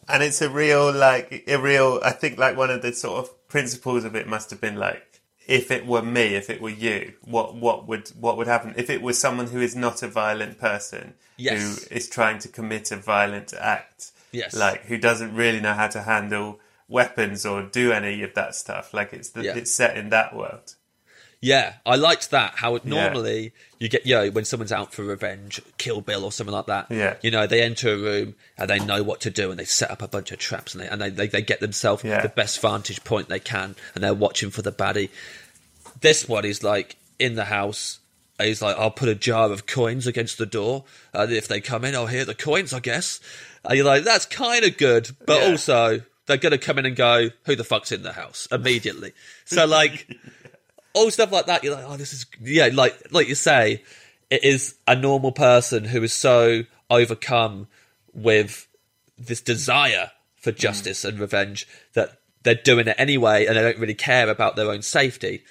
[0.07, 3.47] And it's a real, like, a real, I think, like, one of the sort of
[3.47, 7.13] principles of it must have been like, if it were me, if it were you,
[7.23, 8.73] what, what would, what would happen?
[8.77, 11.87] If it was someone who is not a violent person, Yes.
[11.89, 14.55] who is trying to commit a violent act, Yes.
[14.55, 16.59] like, who doesn't really know how to handle
[16.91, 19.55] weapons or do any of that stuff, like, it's, the, Yeah.
[19.55, 20.75] it's set in that world.
[21.43, 22.53] Yeah, I liked that.
[22.57, 26.31] How it, normally you get, you know, when someone's out for revenge, Kill Bill or
[26.31, 26.85] something like that.
[26.91, 27.15] Yeah.
[27.23, 29.89] You know, they enter a room and they know what to do and they set
[29.89, 32.21] up a bunch of traps and they and they, they, they get themselves Yeah.
[32.21, 35.09] the best vantage point they can and they're watching for the baddie.
[36.01, 37.97] This one is like in the house.
[38.39, 40.83] He's like, I'll put a jar of coins against the door,
[41.13, 43.19] and if they come in, I'll hear the coins, I guess.
[43.63, 45.49] And you're like, that's kind of good, but Yeah.
[45.51, 49.13] also they're going to come in and go, who the fuck's in the house immediately?
[49.45, 50.07] So like
[50.93, 51.63] all stuff like that.
[51.63, 53.83] You're like, oh, this is yeah, like like you say,
[54.29, 57.67] it is a normal person who is so overcome
[58.13, 58.67] with
[59.17, 60.57] this desire for mm.
[60.57, 64.71] justice and revenge that they're doing it anyway, and they don't really care about their
[64.71, 65.43] own safety,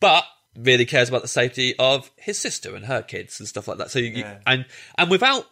[0.00, 0.24] but
[0.56, 3.90] really cares about the safety of his sister and her kids and stuff like that.
[3.90, 4.38] So you, you- Yeah.
[4.46, 4.64] and
[4.96, 5.46] and without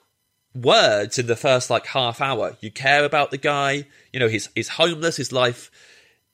[0.55, 3.87] words in the first like half hour, you care about the guy.
[4.13, 5.17] You know, he's he's homeless.
[5.17, 5.71] His life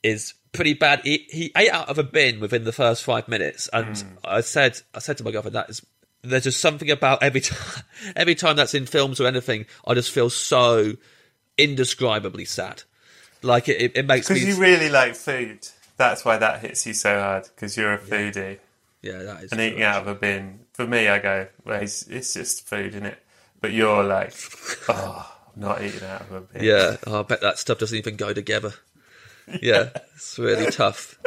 [0.02, 1.00] is pretty bad.
[1.04, 4.08] He, he ate out of a bin within the first five minutes, and hmm.
[4.24, 5.84] I said, I said to my girlfriend that is.
[6.26, 7.82] There's just something about every time,
[8.16, 10.94] every time that's in films or anything, I just feel so
[11.58, 12.82] indescribably sad.
[13.42, 14.36] Like it, it, it makes me.
[14.36, 15.68] Because you really like food.
[15.98, 18.58] That's why that hits you so hard, because you're a foodie.
[19.02, 19.52] yeah, that is.
[19.52, 20.60] and eating out of a bin.
[20.72, 23.23] For me, I go, well, it's, it's just food, isn't it?
[23.64, 24.34] But you're like,
[24.90, 26.64] oh, I'm not eating out of a bin.
[26.64, 28.74] Yeah, oh, I bet that stuff doesn't even go together.
[29.62, 31.18] Yeah, it's really tough.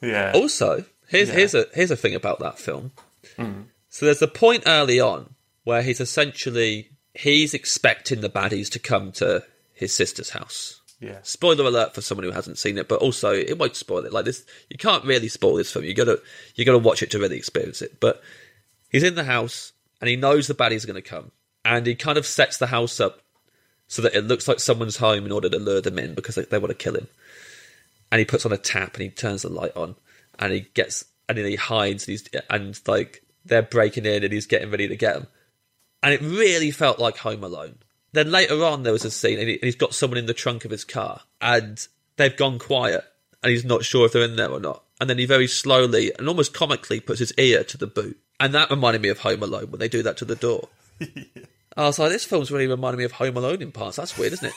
[0.00, 0.30] Yeah.
[0.36, 1.34] Also, here's Yeah.
[1.34, 2.92] here's a here's a thing about that film.
[3.36, 3.62] Hmm.
[3.88, 9.10] So there's a point early on where he's essentially he's expecting the baddies to come
[9.12, 9.42] to
[9.74, 10.80] his sister's house.
[11.00, 11.18] yeah.
[11.24, 14.12] Spoiler alert for someone who hasn't seen it, but also it won't spoil it.
[14.12, 15.84] Like this, you can't really spoil this film.
[15.84, 16.20] You gotta
[16.54, 17.98] you gotta watch it to really experience it.
[17.98, 18.22] But
[18.90, 21.32] he's in the house and he knows the baddies are going to come,
[21.64, 23.22] and he kind of sets the house up
[23.86, 26.42] so that it looks like someone's home in order to lure them in because they,
[26.42, 27.08] they want to kill him.
[28.12, 29.96] And he puts on a tap and he turns the light on,
[30.38, 34.32] and he gets and then he hides and he's and like they're breaking in and
[34.32, 35.26] he's getting ready to get them,
[36.02, 37.78] and it really felt like Home Alone.
[38.12, 40.34] Then later on, there was a scene, and, he, and he's got someone in the
[40.34, 41.86] trunk of his car, and
[42.16, 43.04] they've gone quiet,
[43.42, 44.82] and he's not sure if they're in there or not.
[45.00, 48.54] And then he very slowly and almost comically puts his ear to the boot, and
[48.54, 50.68] that reminded me of Home Alone when they do that to the door.
[51.76, 53.96] I was like, this film's really reminding me of Home Alone in parts.
[53.96, 54.52] That's weird, isn't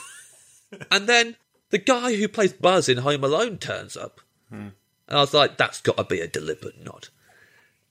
[0.72, 0.88] it?
[0.92, 1.36] and then
[1.70, 4.74] the guy who plays Buzz in Home Alone turns up, and
[5.08, 7.10] I was like, that's got to be a deliberate nod.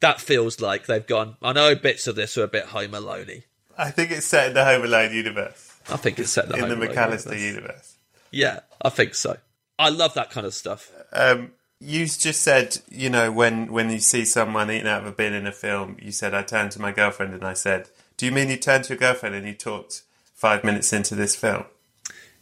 [0.01, 1.37] That feels like they've gone.
[1.43, 3.43] I know bits of this are a bit Home Alone
[3.77, 6.59] I think it's set in the Home Alone universe, I think it's set in the,
[6.59, 7.43] in the Alone McAllister universe.
[7.43, 7.97] universe.
[8.31, 9.39] Yeah, I think so.
[9.79, 10.93] I love that kind of stuff.
[11.13, 15.13] Um, you just said, you know, when, when you see someone eating out of a
[15.13, 18.27] bin in a film, you said, I turned to my girlfriend and I said, Do
[18.27, 20.03] you mean you turned to your girlfriend and you talked
[20.35, 21.65] five minutes into this film?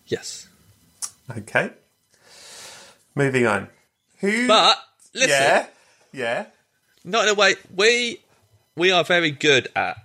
[0.06, 0.48] Yes.
[1.36, 1.70] Okay.
[3.14, 3.68] Moving on.
[4.20, 4.46] Who?
[4.48, 4.78] But
[5.14, 5.66] listen, yeah,
[6.12, 6.46] yeah.
[7.04, 7.54] not in a way.
[7.74, 8.20] We
[8.76, 9.96] we are very good at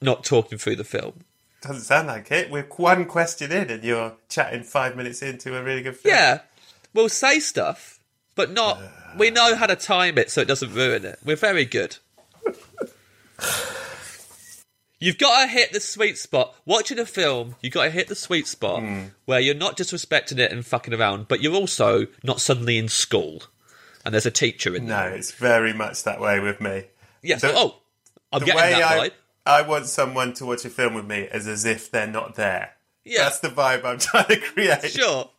[0.00, 1.24] not talking through the film.
[1.60, 2.50] Doesn't sound like it.
[2.50, 6.14] We're one question in, and you're chatting five minutes into a really good film.
[6.14, 6.40] Yeah,
[6.94, 7.97] we'll say stuff,
[8.38, 8.80] but not.
[9.18, 11.18] We know how to time it so it doesn't ruin it.
[11.24, 11.96] We're very good.
[15.00, 16.54] You've got to hit the sweet spot.
[16.64, 19.02] Watching a film, you've got to hit the sweet spot hmm.
[19.26, 23.42] where you're not disrespecting it and fucking around, but you're also not suddenly in school
[24.04, 25.10] and there's a teacher in there.
[25.10, 26.84] No, it's very much that way with me.
[27.22, 27.42] Yes.
[27.42, 27.76] The- oh,
[28.32, 29.12] I'm the getting way that I, vibe.
[29.46, 32.72] I want someone to watch a film with me is as if they're not there.
[33.04, 33.22] Yeah.
[33.22, 34.90] That's the vibe I'm trying to create.
[34.90, 35.30] Sure.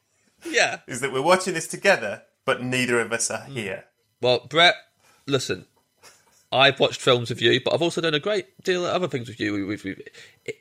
[0.46, 0.80] Yeah.
[0.88, 3.54] Is that we're watching this together, but neither of us are Hmm.
[3.54, 3.86] here.
[4.22, 4.76] Well, Brett,
[5.26, 5.66] listen.
[6.52, 9.28] I've watched films with you, but I've also done a great deal of other things
[9.28, 9.68] with you.
[9.68, 10.02] We've, we've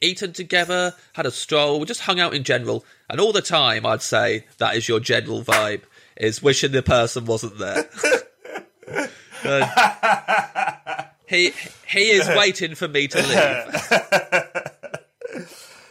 [0.03, 3.87] eaten together, had a stroll, we just hung out in general, and all the time
[3.87, 5.81] I'd say that is your general vibe:
[6.19, 7.89] is wishing the person wasn't there.
[11.27, 11.53] He
[11.87, 13.29] he is waiting for me to leave.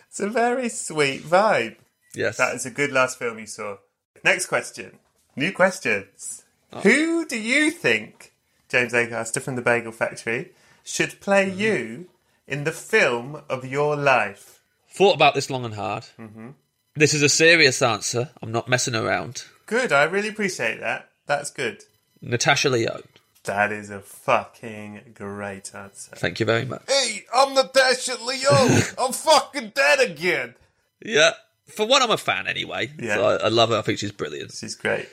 [0.09, 1.75] It's a very sweet vibe.
[2.15, 2.37] Yes.
[2.37, 3.77] That is a good last film you saw.
[4.23, 4.97] Next question.
[5.37, 6.43] New questions.
[6.73, 6.79] Oh.
[6.79, 8.33] Who do you think,
[8.69, 10.51] James Acaster from the Bagel Factory,
[10.83, 11.59] should play mm-hmm.
[11.59, 12.09] you
[12.47, 14.61] in the film of your life?
[14.89, 16.07] Thought about this long and hard.
[16.17, 16.49] Mm-hmm.
[16.95, 18.31] This is a serious answer.
[18.41, 19.43] I'm not messing around.
[19.67, 21.11] Good, I really appreciate that.
[21.27, 21.83] That's good.
[22.19, 23.03] Natasha Lyonne.
[23.43, 26.15] That is a fucking great answer.
[26.15, 26.81] Thank you very much.
[26.87, 28.81] Hey, I'm Natasha Lyonne.
[28.97, 30.55] I'm fucking dead again.
[30.99, 31.33] Yeah.
[31.67, 32.91] For one, I'm a fan anyway.
[32.97, 33.15] Yeah.
[33.15, 33.77] So I, I love her.
[33.77, 34.53] I think she's brilliant.
[34.53, 35.07] She's great.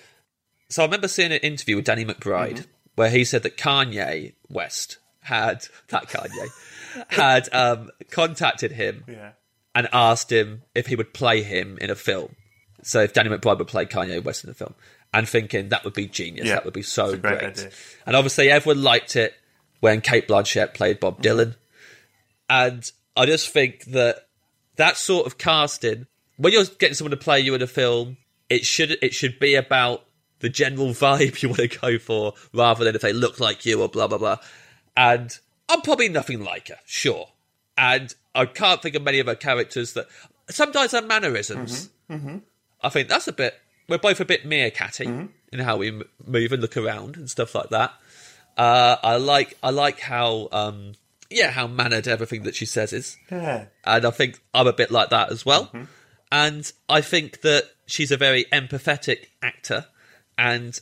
[0.69, 4.99] So I remember seeing an interview with Danny McBride where he said that Kanye West
[5.21, 6.49] had that Kanye
[7.09, 9.33] had um, contacted him Yeah.
[9.75, 12.35] and asked him if he would play him in a film.
[12.83, 14.75] So if Danny McBride would play Kanye West in a film,
[15.13, 17.69] and thinking that would be genius, Yeah, that would be so great great.
[18.05, 19.33] And obviously, everyone liked it
[19.81, 21.55] when Cate Blanchett played Bob Dylan,
[22.51, 24.27] and I just think that
[24.77, 26.07] that sort of casting,
[26.37, 28.17] when you're getting someone to play you in a film,
[28.51, 30.05] it should it should be about
[30.41, 33.81] the general vibe you want to go for, rather than if they look like you
[33.83, 34.37] or blah blah blah.
[34.97, 35.37] And
[35.69, 37.29] I'm probably nothing like her, sure.
[37.77, 40.07] And I can't think of many of her characters that
[40.51, 41.91] sometimes her mannerisms.
[42.09, 43.55] I think that's a bit.
[43.89, 47.55] We're both a bit meerkatty in how we m- move and look around and stuff
[47.55, 47.93] like that.
[48.57, 50.93] Uh, I like I like how um,
[51.31, 53.67] yeah how mannered everything that she says is, Yeah.
[53.85, 55.71] and I think I'm a bit like that as well.
[56.31, 59.87] And I think that she's a very empathetic actor,
[60.39, 60.79] and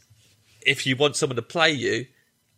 [0.65, 2.07] if you want someone to play you,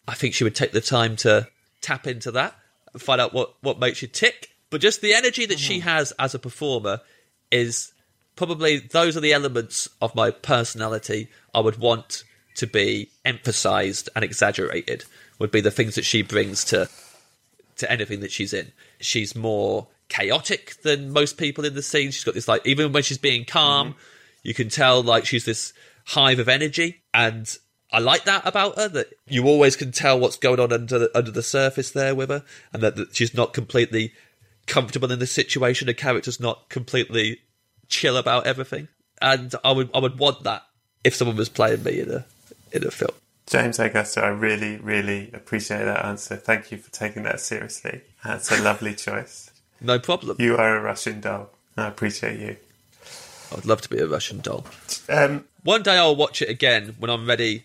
[0.06, 1.48] I think she would take the time to
[1.80, 2.54] tap into that
[2.92, 4.50] and find out what, what makes you tick.
[4.70, 5.88] But just the energy that she mm-hmm.
[5.88, 7.00] has as a performer
[7.50, 7.92] is
[8.36, 12.24] probably those are the elements of my personality I would want
[12.56, 15.04] to be emphasized and exaggerated
[15.38, 16.88] would be the things that she brings to
[17.76, 18.72] to anything that she's in.
[19.00, 22.10] She's more chaotic than most people in the scene.
[22.10, 23.98] She's got this like even when she's being calm, mm-hmm.
[24.42, 25.72] you can tell like she's this
[26.04, 27.56] hive of energy and
[27.92, 31.16] I like that about her that you always can tell what's going on under the,
[31.16, 32.42] under the surface there with her
[32.72, 34.12] and that, that she's not completely
[34.66, 35.86] comfortable in the situation.
[35.86, 37.40] The character's not completely
[37.88, 38.88] chill about everything.
[39.22, 40.64] And I would I would want that
[41.04, 42.26] if someone was playing me in a
[42.72, 43.12] in a film.
[43.46, 46.34] James Acaster, I really, really appreciate that answer.
[46.36, 48.00] Thank you for taking that seriously.
[48.24, 49.50] That's a lovely choice.
[49.80, 50.38] No problem.
[50.40, 51.50] You are a Russian doll.
[51.76, 52.56] I appreciate you.
[53.56, 54.64] I'd love to be a Russian doll.
[55.08, 57.64] Um, One day I'll watch it again when I'm ready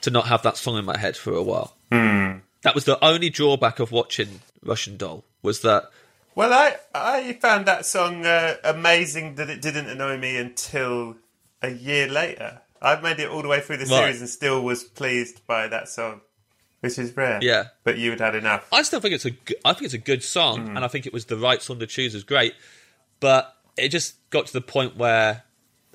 [0.00, 1.76] to not have that song in my head for a while.
[1.90, 5.90] That was the only drawback of watching Russian Doll was that
[6.36, 11.16] well, I I found that song uh, amazing that it didn't annoy me until
[11.60, 12.60] a year later.
[12.80, 14.04] I've made it all the way through the Right.
[14.04, 16.20] series and still was pleased by that song,
[16.80, 17.40] which is rare.
[17.42, 17.64] Yeah.
[17.84, 18.66] but you had had enough.
[18.72, 19.32] I still think it's a
[19.64, 21.86] I think it's a good song and I think it was the right song to
[21.86, 22.54] choose is great,
[23.18, 25.42] but it just got to the point where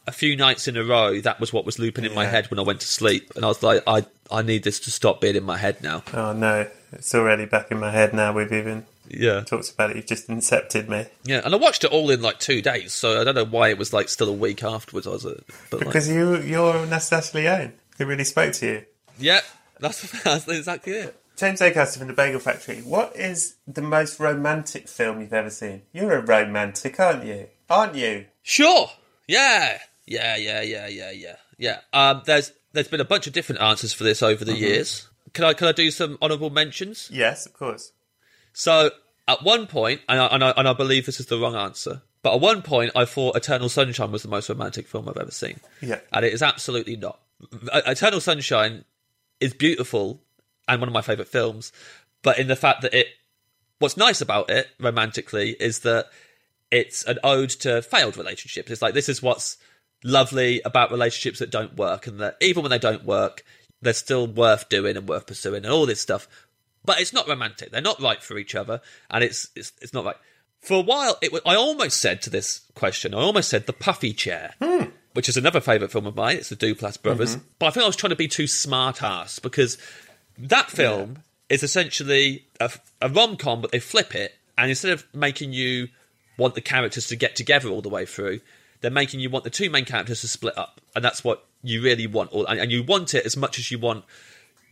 [0.08, 2.60] a few nights in a row that was what was looping in my head when
[2.60, 5.36] I went to sleep and I was like I I need this to stop being
[5.36, 6.03] in my head now.
[6.14, 8.34] Oh no, it's already back in my head now.
[8.34, 9.41] We've even Yeah.
[9.41, 9.95] talked about it.
[9.97, 13.20] You've just incepted me Yeah, and I watched it all in like 2 days, so
[13.20, 15.39] I don't know why it was like still a week afterwards I was uh,
[15.70, 17.74] but like, because you you're Nastasia Lyonne.
[17.97, 18.86] It really spoke to you.
[19.18, 19.41] Yeah,
[19.80, 21.20] that's that's exactly it.
[21.38, 22.78] James a Acaster from the Bagel Factory.
[22.80, 25.82] What is the most romantic film you've ever seen?
[25.91, 27.47] You're a romantic, aren't you?
[27.70, 28.26] Aren't you?
[28.41, 28.89] Sure.
[29.28, 29.80] Yeah.
[30.06, 30.36] Yeah.
[30.36, 30.62] Yeah.
[30.62, 30.88] Yeah.
[30.88, 31.12] Yeah.
[31.12, 31.36] Yeah.
[31.58, 31.80] Yeah.
[31.93, 35.08] Um, there's there's been a bunch of different answers for this over the years.
[35.34, 37.10] Can I can I do some honourable mentions?
[37.12, 37.91] Yes, of course.
[38.53, 38.91] So
[39.28, 42.01] at one point, and I, and I and I believe this is the wrong answer,
[42.22, 45.32] but at one point I thought Eternal Sunshine was the most romantic film I've ever
[45.32, 45.60] seen.
[45.82, 45.99] Yeah.
[46.12, 47.20] And it is absolutely not.
[47.74, 48.86] Eternal Sunshine
[49.39, 50.22] is beautiful
[50.68, 51.72] and one of my favourite films,
[52.24, 53.08] but in the fact that it
[53.80, 56.08] what's nice about it romantically is that
[56.72, 58.72] it's an ode to failed relationships.
[58.72, 59.58] It's like this is what's
[60.06, 63.43] lovely about relationships that don't work, and that even when they don't work,
[63.82, 66.30] they're still worth doing and worth pursuing, and all this stuff.
[66.86, 67.72] But it's not romantic.
[67.72, 68.80] They're not right for each other,
[69.10, 70.16] and it's it's, it's not right.
[70.62, 73.74] For a while, it was, I almost said to this question, I almost said the
[73.74, 74.86] puffy chair, hmm.
[75.14, 76.38] which is another favourite film of mine.
[76.38, 77.47] It's the Duplass brothers, mm-hmm.
[77.60, 79.78] but I think I was trying to be too smart ass because
[80.38, 85.06] that film is essentially a, a rom com, but they flip it, and instead of
[85.14, 85.89] making you
[86.38, 88.39] want the characters to get together all the way through,
[88.86, 91.81] they're making you want the two main characters to split up, and that's what you
[91.81, 94.05] really want, or, and, you want it as much as you want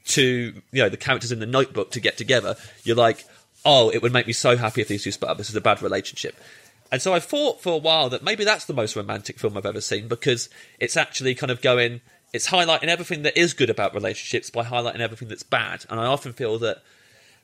[0.06, 2.56] to, you know, the characters in the Notebook to get together.
[2.84, 3.26] You're like,
[3.66, 5.38] oh, it would make me so happy if these two split up.
[5.38, 6.36] This is a bad relationship.
[6.92, 9.66] And so I thought for a while that maybe that's the most romantic film I've
[9.66, 10.48] ever seen because
[10.80, 12.02] it's actually kind of going,
[12.34, 15.86] it's highlighting everything that is good about relationships by highlighting everything that's bad.
[15.90, 16.84] And I often feel that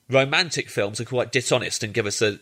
[0.08, 2.38] romantic films are quite dishonest and give us a,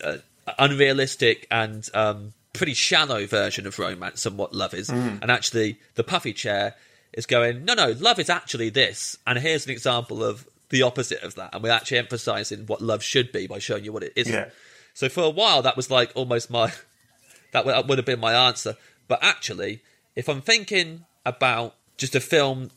[0.47, 4.91] a unrealistic and um, pretty shallow version of romance and what love is.
[4.91, 5.23] Mm.
[5.23, 6.75] And actually, the puffy chair
[7.13, 9.17] is going, no, no, love is actually this.
[9.27, 11.55] And here's an example of the opposite of that.
[11.55, 14.33] And we're actually emphasizing what love should be by showing you what it isn't.
[14.33, 14.51] Yeah.
[14.93, 16.73] So for a while, that was like almost my
[17.53, 18.77] that would, have been my answer.
[19.07, 19.81] But actually,
[20.17, 22.71] if I'm thinking about just a film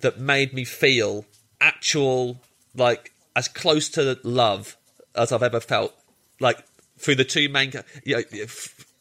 [0.00, 1.24] that made me feel
[1.60, 2.40] actual,
[2.74, 4.76] like as close to love
[5.16, 5.94] as I've ever felt,
[6.38, 6.62] like
[6.98, 7.72] through the two main,
[8.04, 8.46] you know,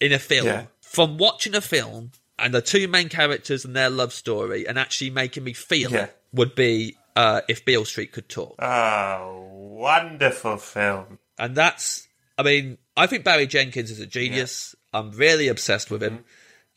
[0.01, 0.65] in a film, Yeah.
[0.81, 5.11] from watching a film and the two main characters and their love story, and actually
[5.11, 6.03] making me feel Yeah.
[6.05, 8.55] it, would be uh, if Beale Street could talk.
[8.61, 11.19] Oh, wonderful film.
[11.37, 14.73] and that's I mean, I think Barry Jenkins is a genius.
[14.93, 16.23] I'm really obsessed with him.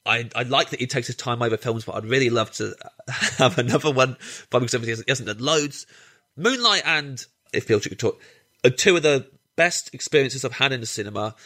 [0.05, 2.75] I I like that he takes his time over films, but I'd really love to
[3.39, 4.17] have another one.
[4.51, 5.87] Probably because he hasn't done loads.
[6.37, 8.21] Moonlight and If Beale Street Could Talk
[8.65, 11.37] are two of the best experiences I've had in the cinema.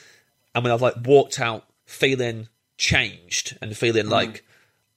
[0.55, 4.13] And when I've like walked out feeling changed and feeling hmm.
[4.13, 4.45] like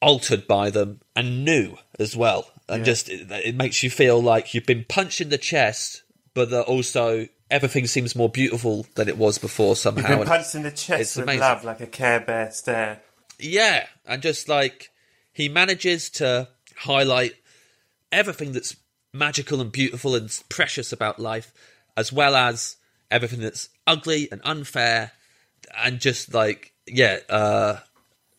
[0.01, 2.49] altered by them and new as well.
[2.67, 6.49] And just it, it makes you feel like you've been punched in the chest, but
[6.51, 10.09] that also everything seems more beautiful than it was before somehow.
[10.09, 11.41] You've been punched in the it's chest with amazing.
[11.41, 13.01] love like a Care Bear stare.
[13.37, 14.89] yeah, and just like
[15.33, 16.47] he manages to
[16.77, 17.33] highlight
[18.11, 18.75] everything that's
[19.13, 21.53] magical and beautiful and precious about life,
[21.97, 22.77] as well as
[23.09, 25.11] everything that's ugly and unfair,
[25.77, 27.77] and just like yeah, uh,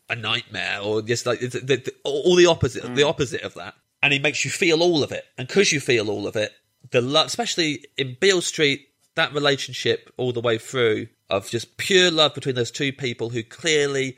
[0.09, 3.75] a nightmare or just like the, the, the, all the opposite, the opposite of that.
[4.01, 6.51] And he makes you feel all of it, and because you feel all of it,
[6.91, 12.11] the love, especially in Beale Street, that relationship all the way through of just pure
[12.11, 14.17] love between those two people who clearly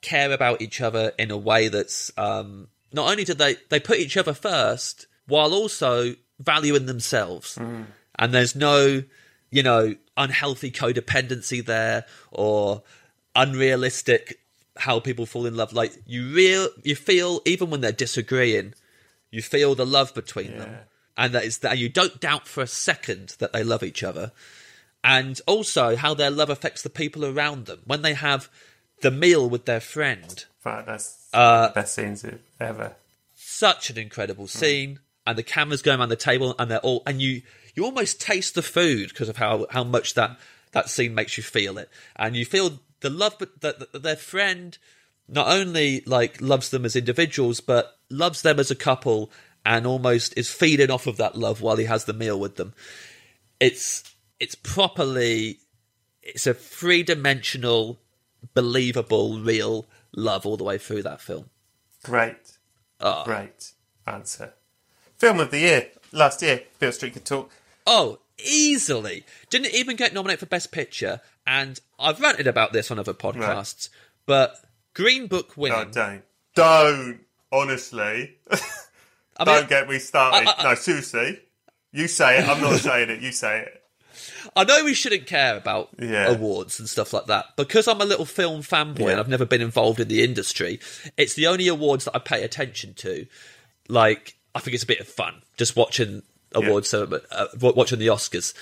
[0.00, 3.98] care about each other in a way that's um, not only do they they put
[3.98, 7.58] each other first while also valuing themselves.
[8.20, 9.02] And there's no
[9.50, 12.82] you know unhealthy codependency there or
[13.34, 14.40] unrealistic
[14.76, 15.72] how people fall in love.
[15.72, 18.74] Like you real you feel even when they're disagreeing
[19.30, 20.78] you feel the love between them.
[21.16, 24.32] And that is that you don't doubt for a second that they love each other.
[25.04, 27.80] And also how their love affects the people around them.
[27.84, 28.48] When they have
[29.00, 30.44] the meal with their friend.
[30.64, 32.24] But that's Uh, the best scenes
[32.60, 32.94] ever.
[33.34, 37.20] Such an incredible scene, and the cameras going around the table, and they're all, and
[37.20, 37.42] you
[37.78, 40.36] you almost taste the food because of how how much that
[40.72, 44.16] that scene makes you feel it, and you feel the love, but that that their
[44.16, 44.76] friend
[45.28, 49.30] not only like loves them as individuals, but loves them as a couple,
[49.64, 52.74] and almost is feeding off of that love while he has the meal with them.
[53.60, 54.02] It's
[54.40, 55.60] it's properly
[56.20, 58.00] it's a three dimensional,
[58.54, 61.48] believable, real love all the way through that film.
[62.02, 62.58] Great.
[63.00, 63.22] Ah.
[63.22, 63.70] Great
[64.04, 64.54] answer.
[65.16, 65.88] Film of the year.
[66.10, 67.52] Last year, Beale Street could talk.
[67.90, 69.24] Oh, easily.
[69.50, 73.88] Didn't even get nominated for Best Picture, and I've ranted about this on other podcasts,
[74.26, 74.56] but
[74.94, 75.78] Green Book winning.
[75.78, 76.22] Oh, don't.
[76.54, 77.20] Don't.
[77.50, 78.36] Honestly.
[78.50, 78.56] I
[79.44, 80.46] mean, don't get me started.
[80.48, 81.40] I- I- no, seriously.
[81.92, 82.48] You say it.
[82.48, 83.22] I'm not saying it.
[83.22, 83.74] You say it.
[84.54, 86.26] I know we shouldn't care about Yeah.
[86.28, 89.10] awards and stuff like that because I'm a little film fanboy Yeah.
[89.12, 90.80] and I've never been involved in the industry.
[91.16, 93.26] It's the only awards that I pay attention to.
[93.88, 96.22] Like, I think it's a bit of fun just watching
[96.54, 98.54] awards, ceremony- uh, watching the Oscars.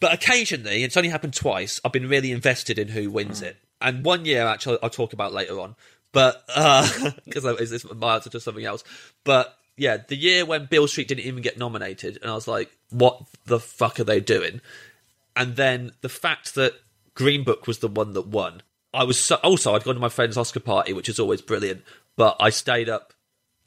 [0.00, 1.80] But occasionally, it's only happened twice.
[1.84, 3.48] I've been really invested in who wins mm.
[3.48, 5.76] it, and one year actually I'll talk about later on.
[6.12, 8.82] But uh, because it's, it's my answer to something else.
[9.24, 12.70] But yeah, the year when Beale Street didn't even get nominated, and I was like,
[12.90, 14.60] "What the fuck are they doing?"
[15.36, 16.74] And then the fact that
[17.14, 18.62] Green Book was the one that won,
[18.92, 21.82] I was so, also I'd gone to my friend's Oscar party, which is always brilliant.
[22.16, 23.12] But I stayed up.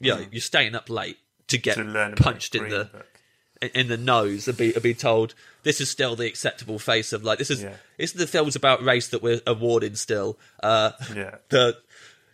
[0.00, 0.28] You know, mm.
[0.32, 1.18] you're staying up late
[1.56, 3.70] to get To learn punched in the Book.
[3.74, 7.24] in the nose and be and be told this is still the acceptable face of
[7.24, 7.74] like this is Yeah.
[7.98, 10.38] this is the films about race that we're awarding still.
[10.62, 11.36] Uh, Yeah.
[11.50, 11.78] the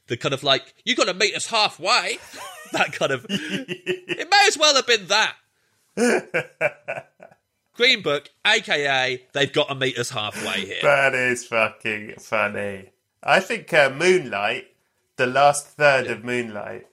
[0.09, 2.19] the kind of like you got to meet us halfway.
[2.73, 5.37] that kind of it may as well have been that.
[7.75, 10.77] Green Book, aka they've got to meet us halfway here.
[10.83, 12.91] That is fucking funny.
[13.23, 14.67] I think uh, Moonlight,
[15.17, 16.87] the last third of Moonlight,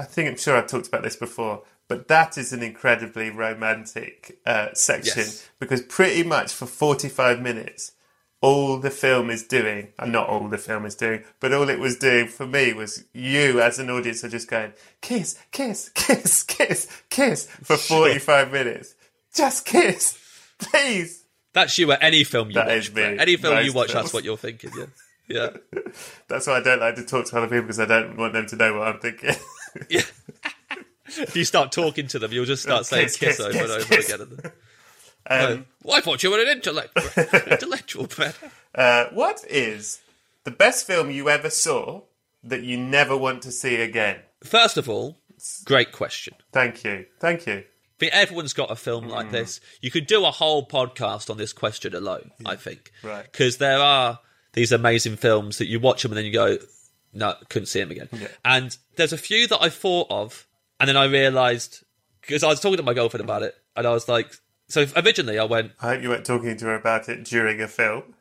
[0.00, 4.38] I think I'm sure I've talked about this before, but that is an incredibly romantic
[4.46, 5.48] uh, section Yes.
[5.58, 7.92] because pretty much for 45 minutes,
[8.42, 11.78] all the film is doing, and not all the film is doing, but all it
[11.78, 14.72] was doing for me was you as an audience are just going,
[15.02, 18.94] kiss, kiss, kiss, kiss, kiss for 45 minutes.
[19.34, 20.18] Just kiss,
[20.58, 21.24] please.
[21.52, 22.76] That's you at any film you That watch.
[22.76, 23.02] is me.
[23.02, 24.04] Any film you watch, films.
[24.04, 24.70] that's what you're thinking.
[24.78, 24.86] Yeah,
[25.28, 25.82] yeah.
[26.28, 28.46] That's why I don't like to talk to other people because I don't want them
[28.46, 29.34] to know what I'm thinking.
[29.88, 30.02] Yeah.
[31.06, 33.62] if you start talking to them, you'll just start saying Kiss, kiss, kiss, over kiss,
[33.62, 34.12] and over kiss.
[34.12, 34.52] again.
[35.26, 36.96] Um, well, I thought you were an intellect,
[37.46, 38.36] intellectual, Brett.
[38.74, 40.00] uh, what is
[40.44, 42.02] the best film you ever saw
[42.42, 44.20] that you never want to see again?
[44.42, 45.18] First of all,
[45.66, 46.34] great question.
[46.52, 47.06] Thank you.
[47.20, 47.64] Thank you.
[48.00, 49.10] Everyone's got a film Mm.
[49.10, 49.60] like this.
[49.82, 52.90] You could do a whole podcast on this question alone, I think.
[53.02, 53.30] Right.
[53.30, 54.20] Because there are
[54.54, 56.56] these amazing films that you watch them and then you go,
[57.12, 58.08] no, couldn't see them again.
[58.42, 60.46] And there's a few that I thought of,
[60.78, 61.82] and then I realised,
[62.20, 64.32] because I was talking to my girlfriend about it, and I was like,
[64.68, 67.68] so originally I went, I hope you weren't talking to her about it during a
[67.68, 68.14] film.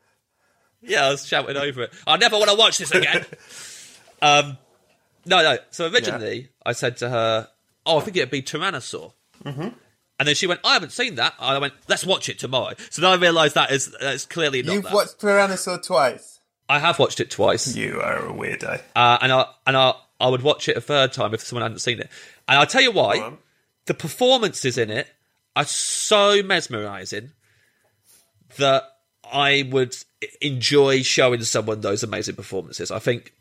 [0.82, 1.93] yeah, I was shouting over it.
[2.07, 3.25] I never want to watch this again.
[4.21, 4.57] um,
[5.25, 5.57] no, no.
[5.71, 7.47] So originally, I said to her,
[7.86, 9.13] "Oh, I think it'd be Tyrannosaur."
[9.43, 9.61] Mm-hmm.
[10.19, 13.01] And then she went, "I haven't seen that." I went, "Let's watch it tomorrow." So
[13.01, 14.93] then I realised that is that's clearly not You've that.
[14.93, 16.39] watched Tyrannosaur twice.
[16.67, 18.80] I have watched it twice, You are a weirdo.
[18.95, 21.80] uh, and I and I I would watch it a third time if someone hadn't
[21.80, 22.09] seen it.
[22.47, 23.34] And I'll tell you why:
[23.86, 25.07] the performances in it
[25.55, 27.32] are so mesmerising
[28.57, 28.84] that
[29.32, 29.95] I would
[30.41, 32.91] enjoy showing someone those amazing performances.
[32.91, 33.34] I think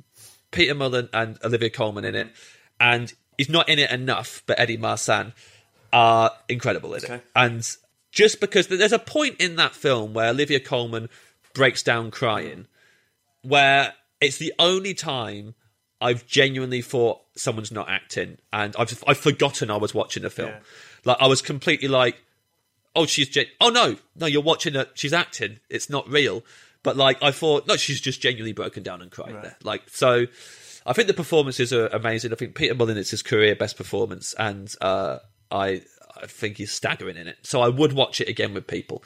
[0.50, 2.28] Peter Mullan and Olivia Colman in it,
[2.78, 5.32] and he's not in it enough, but Eddie Marsan
[5.92, 7.22] are incredible in it.
[7.34, 7.68] And
[8.12, 11.08] just because there's a point in that film where Olivia Colman
[11.54, 12.66] breaks down crying,
[13.42, 15.54] where it's the only time
[16.00, 20.50] I've genuinely thought someone's not acting, and I've I've forgotten I was watching a film.
[20.50, 20.58] Yeah.
[21.04, 22.16] Like I was completely like,
[22.94, 24.86] oh, she's gen- oh no, no, you're watching her.
[24.94, 25.60] She's acting.
[25.68, 26.44] It's not real.
[26.82, 29.56] But like I thought, no, she's just genuinely broken down and cried there.
[29.62, 30.26] Like so,
[30.86, 32.32] I think the performances are amazing.
[32.32, 35.18] I think Peter Mullan it's his career best performance, and uh,
[35.50, 35.82] I
[36.16, 37.38] I think he's staggering in it.
[37.42, 39.02] So I would watch it again with people.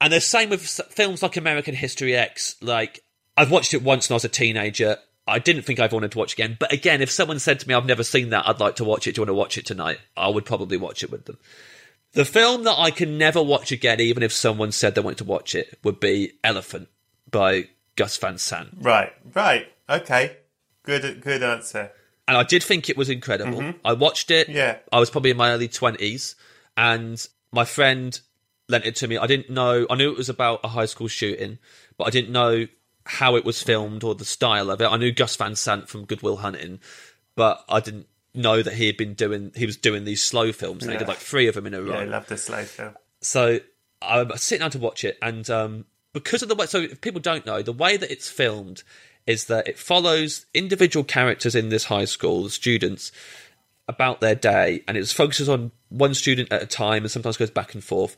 [0.00, 2.56] And the same with films like American History X.
[2.60, 3.02] Like
[3.36, 4.98] I've watched it once when I was a teenager.
[5.26, 6.56] I didn't think I'd wanted to watch again.
[6.58, 8.48] But again, if someone said to me, "I've never seen that.
[8.48, 9.14] I'd like to watch it.
[9.14, 11.38] Do you want to watch it tonight?" I would probably watch it with them.
[12.12, 15.24] The film that I can never watch again, even if someone said they wanted to
[15.24, 16.88] watch it, would be Elephant
[17.30, 18.70] by Gus Van Sant.
[18.80, 19.66] Right, right.
[19.88, 20.36] Okay.
[20.84, 21.90] Good good answer.
[22.28, 23.74] and I did think it was incredible.
[23.84, 24.46] I watched it.
[24.48, 24.56] Mm-hmm.
[24.56, 24.78] Yeah.
[24.92, 26.36] I was probably in my early twenties,
[26.76, 28.18] and my friend
[28.68, 29.16] lent it to me.
[29.18, 29.86] I didn't know.
[29.90, 31.58] I knew it was about a high school shooting,
[31.98, 32.66] but I didn't know
[33.06, 34.86] how it was filmed or the style of it.
[34.86, 36.80] I knew Gus Van Sant from Good Will Hunting,
[37.34, 39.52] but I didn't know that he had been doing.
[39.54, 41.80] He was doing these slow films, and he did like three of them in a
[41.80, 41.94] row.
[41.94, 42.94] Yeah, I love the slow film.
[43.20, 43.60] So
[44.02, 47.20] I'm sitting down to watch it, and um, because of the way, so if people
[47.20, 48.82] don't know, the way that it's filmed
[49.26, 53.12] is that it follows individual characters in this high school, the students,
[53.88, 57.50] about their day, and it focuses on one student at a time, and sometimes goes
[57.50, 58.16] back and forth,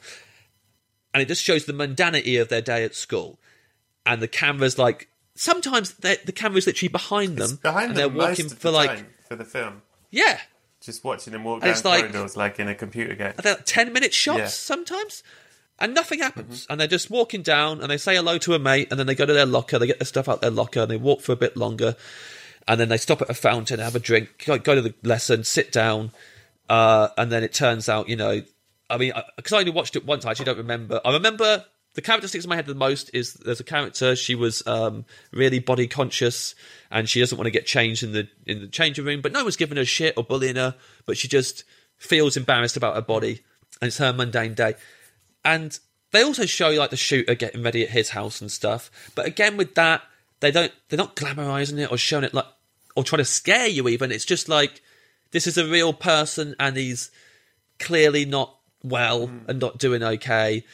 [1.13, 3.39] and it just shows the mundanity of their day at school,
[4.09, 5.09] and the camera's like.
[5.37, 9.05] Sometimes the camera's literally behind them, It's behind and them they're walking for the like
[9.29, 9.83] for the film.
[10.11, 10.41] yeah,
[10.81, 13.35] Just watching them walk And down it's like- corridors like in a computer game.
[13.41, 14.47] they're like 10 minute shots Yeah.
[14.49, 15.23] sometimes
[15.79, 18.89] and nothing happens and they're just walking down and they say hello to a mate
[18.91, 20.91] and then they go to their locker they get their stuff out their locker and
[20.91, 21.95] they walk for a bit longer
[22.67, 25.45] and then they stop at a fountain have a drink go, go to the lesson
[25.45, 26.11] sit down
[26.69, 28.43] uh, and then it turns out you know
[28.91, 32.03] i mean because I, only watched it once i actually don't remember i remember the
[32.03, 35.05] character that sticks in my head the most is there's a character she was um,
[35.33, 36.55] really body conscious
[36.91, 39.43] and she doesn't want to get changed in the in the changing room but no
[39.43, 40.75] one's giving her shit or bullying her
[41.07, 41.65] but she just
[41.97, 43.41] feels embarrassed about her body
[43.81, 44.75] and it's her mundane day.
[45.45, 45.79] And
[46.13, 49.57] they also show like the shooter getting ready at his house and stuff but again
[49.57, 50.03] with that
[50.41, 52.47] they don't they're not glamorizing it or showing it like
[52.99, 54.11] or trying to scare you even.
[54.11, 54.83] It's just like
[55.31, 57.13] this is a real person and he's
[57.79, 60.65] clearly not well and not doing okay.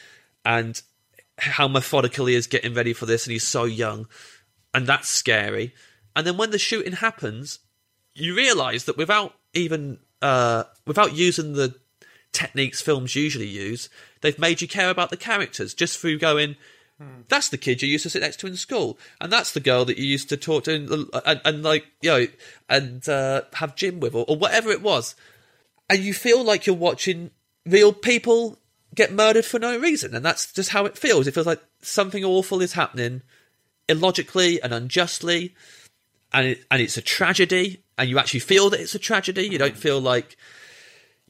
[0.43, 0.81] And
[1.37, 4.07] how methodical he is getting ready for this and he's so young
[4.73, 5.73] and that's scary
[6.15, 7.59] and then when the shooting happens
[8.13, 11.75] you realize that without even uh without using the
[12.35, 13.89] techniques films usually use.
[14.21, 16.57] They've made you care about the characters just through going.
[17.27, 19.83] That's the kid you used to sit next to in school, and that's the girl
[19.85, 22.27] that you used to talk to, and, and, and like you know,
[22.69, 25.13] and uh, have gym with, or, or whatever it was.
[25.89, 27.31] And you feel like you're watching
[27.65, 28.59] real people
[28.95, 31.27] get murdered for no reason, and that's just how it feels.
[31.27, 33.21] It feels like something awful is happening,
[33.87, 35.53] illogically and unjustly,
[36.33, 39.47] and it, and it's a tragedy, and you actually feel that it's a tragedy.
[39.47, 40.37] You don't feel like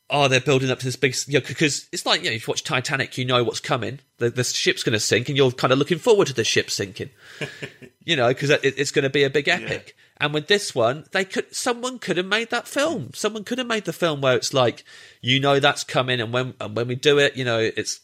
[0.10, 2.48] oh, they're building up to this big, you know, because it's like, you know, if
[2.48, 4.00] you watch Titanic, you know what's coming.
[4.18, 6.70] The, the ship's going to sink, and you're kind of looking forward to the ship
[6.70, 7.10] sinking,
[8.06, 9.96] you know, because it, it's going to be a big epic.
[10.18, 13.12] And with this one, they could, someone could have made that film.
[13.14, 14.86] Someone could have made the film where it's like,
[15.22, 18.00] you know, that's coming, and when and when we do it, you know, it's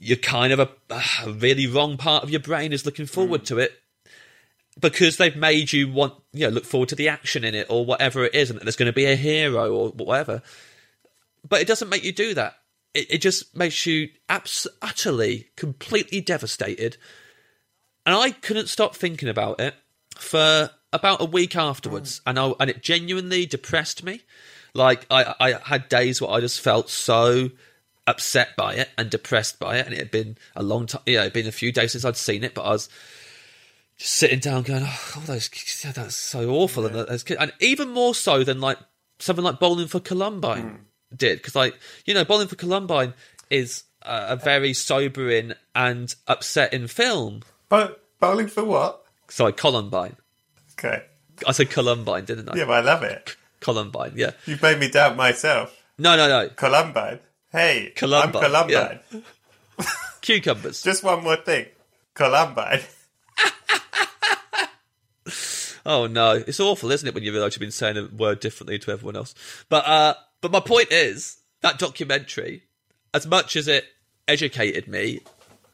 [0.00, 3.46] you're kind of a, a really wrong part of your brain is looking forward mm.
[3.46, 3.72] to it
[4.78, 7.84] because they've made you want, you know, look forward to the action in it or
[7.84, 10.42] whatever it is, and that there's going to be a hero or whatever
[11.46, 12.54] but it doesn't make you do that.
[12.94, 16.96] It, it just makes you abs- utterly, completely devastated.
[18.06, 19.74] And I couldn't stop thinking about it
[20.16, 24.22] for about a week afterwards, and I, and it genuinely depressed me.
[24.74, 27.50] Like I, I had days where I just felt so
[28.06, 31.02] upset by it and depressed by it, and it had been a long time.
[31.06, 32.88] Yeah, it had been a few days since I'd seen it, but I was
[33.96, 35.48] just sitting down going, "Oh, those
[35.82, 38.78] that's so awful," and those kids, and even more so than like
[39.18, 40.84] something like Bowling for Columbine
[41.14, 43.14] did because like you know bowling for columbine
[43.50, 49.04] is uh, a very sobering and upsetting film But bowling for what?
[49.28, 50.16] sorry columbine
[50.78, 51.02] Okay.
[51.46, 53.36] i said columbine didn't i Yeah, but I love it.
[53.60, 55.74] columbine yeah You've made me doubt myself.
[55.98, 57.18] no no no Columbine.
[57.50, 59.00] Hey, Columbine, I'm Columbine.
[60.20, 61.66] cucumbers Just one more thing.
[62.14, 62.80] Columbine.
[65.86, 68.78] oh no it's awful isn't it when you realize you've been saying a word differently
[68.78, 69.34] to everyone else
[69.68, 72.62] but uh but my point is that documentary
[73.14, 73.84] as much as it
[74.26, 75.20] educated me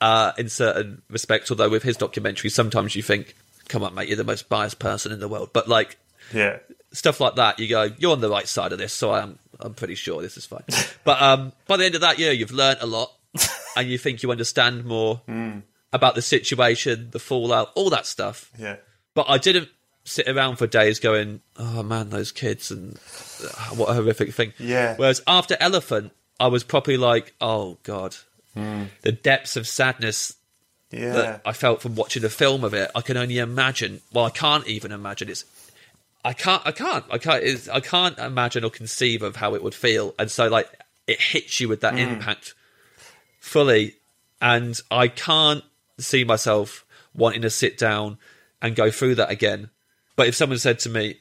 [0.01, 3.35] uh in certain respects although with his documentary sometimes you think
[3.69, 5.97] come on mate you're the most biased person in the world but like
[6.33, 6.59] Yeah.
[6.93, 9.75] stuff like that, you go, you're on the right side of this, so I'm I'm
[9.75, 10.65] pretty sure this is fine.
[11.05, 13.12] but um, by the end of that year, you've learnt a lot,
[13.77, 15.21] and you think you understand more
[15.93, 18.51] about the situation, the fallout, all that stuff.
[18.59, 18.77] Yeah.
[19.15, 19.69] But I didn't
[20.05, 22.97] sit around for days going, oh man, those kids, and
[23.45, 24.53] uh, what a horrific thing.
[24.59, 24.97] Yeah.
[24.97, 28.17] Whereas after Elephant, I was probably like, oh god,
[28.55, 30.35] the depths of sadness
[30.95, 31.13] Yeah.
[31.13, 32.91] that I felt from watching the film of it.
[32.95, 34.01] I can only imagine.
[34.13, 35.29] Well, I can't even imagine.
[35.29, 35.45] It's
[36.25, 36.63] I can't.
[36.65, 37.05] I can't.
[37.11, 37.43] I can't.
[37.43, 40.15] It's, I can't imagine or conceive of how it would feel.
[40.19, 40.71] And so, like,
[41.07, 41.99] it hits you with that mm.
[41.99, 42.55] impact
[43.41, 43.97] fully,
[44.41, 45.65] and I can't
[45.99, 46.85] see myself
[47.15, 48.19] wanting to sit down
[48.63, 49.71] and go through that again.
[50.17, 51.19] But if someone said to me,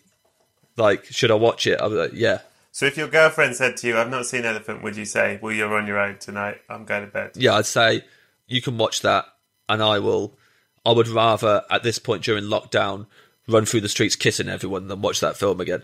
[0.78, 1.82] like, should I watch it?
[1.82, 2.40] I'd be like, yeah,
[2.72, 5.52] So if your girlfriend said to you, I've not seen Elephant, would you say, well,
[5.52, 6.62] you're on your own tonight.
[6.70, 7.32] I'm going to bed.
[7.36, 7.56] yeah.
[7.56, 8.04] I'd say
[8.48, 9.26] you can watch that,
[9.70, 10.38] and I will.
[10.86, 13.08] I would rather at this point during lockdown
[13.48, 15.84] run through the streets kissing everyone than watch that film again.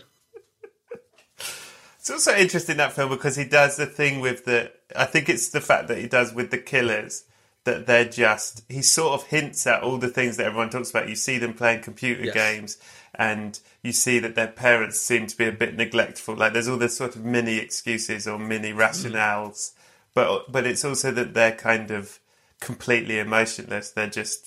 [1.98, 4.72] It's also interesting that film because he does the thing with the.
[4.96, 7.24] I think it's the fact that he does with the killers
[7.64, 8.62] that they're just.
[8.70, 11.10] He sort of hints at all the things that everyone talks about.
[11.10, 12.34] You see them playing computer Yes.
[12.34, 12.78] games,
[13.14, 16.36] and you see that their parents seem to be a bit neglectful.
[16.36, 18.78] Like there's all this sort of mini excuses or mini mm.
[18.78, 19.72] rationales,
[20.14, 22.18] but but it's also that they're kind of
[22.60, 23.90] completely emotionless.
[23.90, 24.46] They're just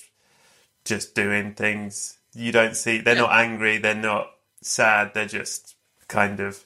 [0.84, 2.18] just doing things.
[2.34, 3.00] You don't see.
[3.00, 3.78] They're not angry.
[3.78, 5.12] They're not sad.
[5.14, 5.76] They're just
[6.08, 6.64] kind of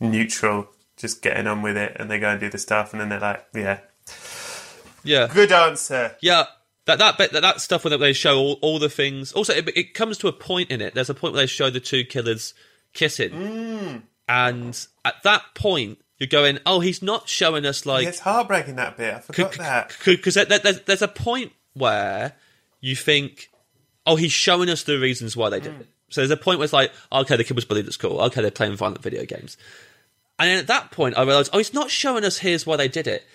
[0.00, 3.08] neutral, just getting on with it, and they go and do the stuff, and then
[3.08, 3.80] they're like, "Yeah,
[5.04, 6.46] Yeah, good answer." Yeah,
[6.86, 9.32] that that bit that, that stuff where they show all, all the things.
[9.32, 10.94] Also, it, it comes to a point in it.
[10.94, 12.54] There's a point where they show the two killers
[12.92, 14.02] kissing, mm.
[14.28, 18.96] and at that point you're going, "Oh, he's not showing us like it's heartbreaking that
[18.96, 19.12] bit.
[19.12, 19.96] I forgot that.
[20.04, 22.34] because there's, there's a point where
[22.80, 23.50] you think,
[24.06, 25.88] oh, he's showing us the reasons why they did it.
[26.10, 28.20] So there's a point where it's like, okay, the kid was bullied at school.
[28.20, 29.56] Okay, they're playing violent video games.
[30.38, 32.86] And then at that point, I realised, oh, he's not showing us here's why they
[32.86, 33.26] did it.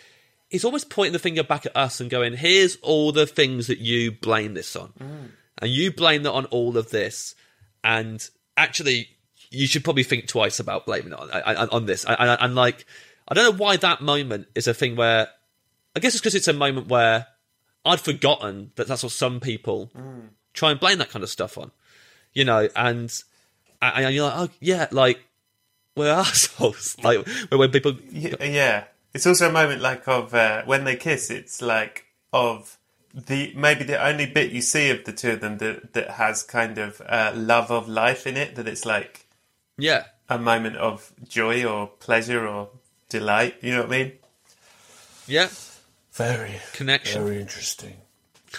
[0.50, 3.80] He's always pointing the finger back at us and going, here's all the things that
[3.80, 4.94] you blame this on.
[4.98, 5.30] Mm.
[5.62, 7.36] And you blame that on all of this.
[7.84, 8.26] And
[8.56, 9.10] actually,
[9.58, 12.06] you should probably think twice about blaming it on, on, on this.
[12.06, 12.86] And, and, and like,
[13.28, 15.28] I don't know why that moment is a thing where,
[15.96, 17.28] I guess it's because it's a moment where
[17.86, 19.90] I'd forgotten that that's what some people
[20.54, 21.72] try and blame that kind of stuff on,
[22.34, 23.12] you know, and
[23.82, 25.20] and you're like, oh yeah, like
[25.96, 30.96] we're assholes, like when people, Yeah, it's also a moment like of uh, when they
[30.96, 31.30] kiss.
[31.30, 32.78] It's like of
[33.14, 36.44] the maybe the only bit you see of the two of them that that has
[36.44, 38.56] kind of uh, love of life in it.
[38.56, 39.27] That it's like
[39.78, 42.70] yeah, a moment of joy or pleasure or
[43.10, 43.56] delight.
[43.62, 44.12] You know what I mean?
[45.28, 45.50] Yeah,
[46.14, 47.24] Very connection.
[47.24, 47.98] Very interesting.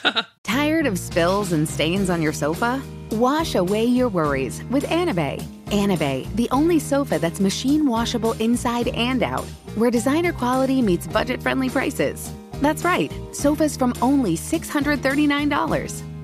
[0.43, 2.81] Tired of spills and stains on your sofa?
[3.11, 5.43] Wash away your worries with Anabay.
[5.67, 9.45] Anabay, the only sofa that's machine washable inside and out,
[9.77, 12.31] where designer quality meets budget friendly prices.
[12.61, 16.08] That's right, sofas from only $639.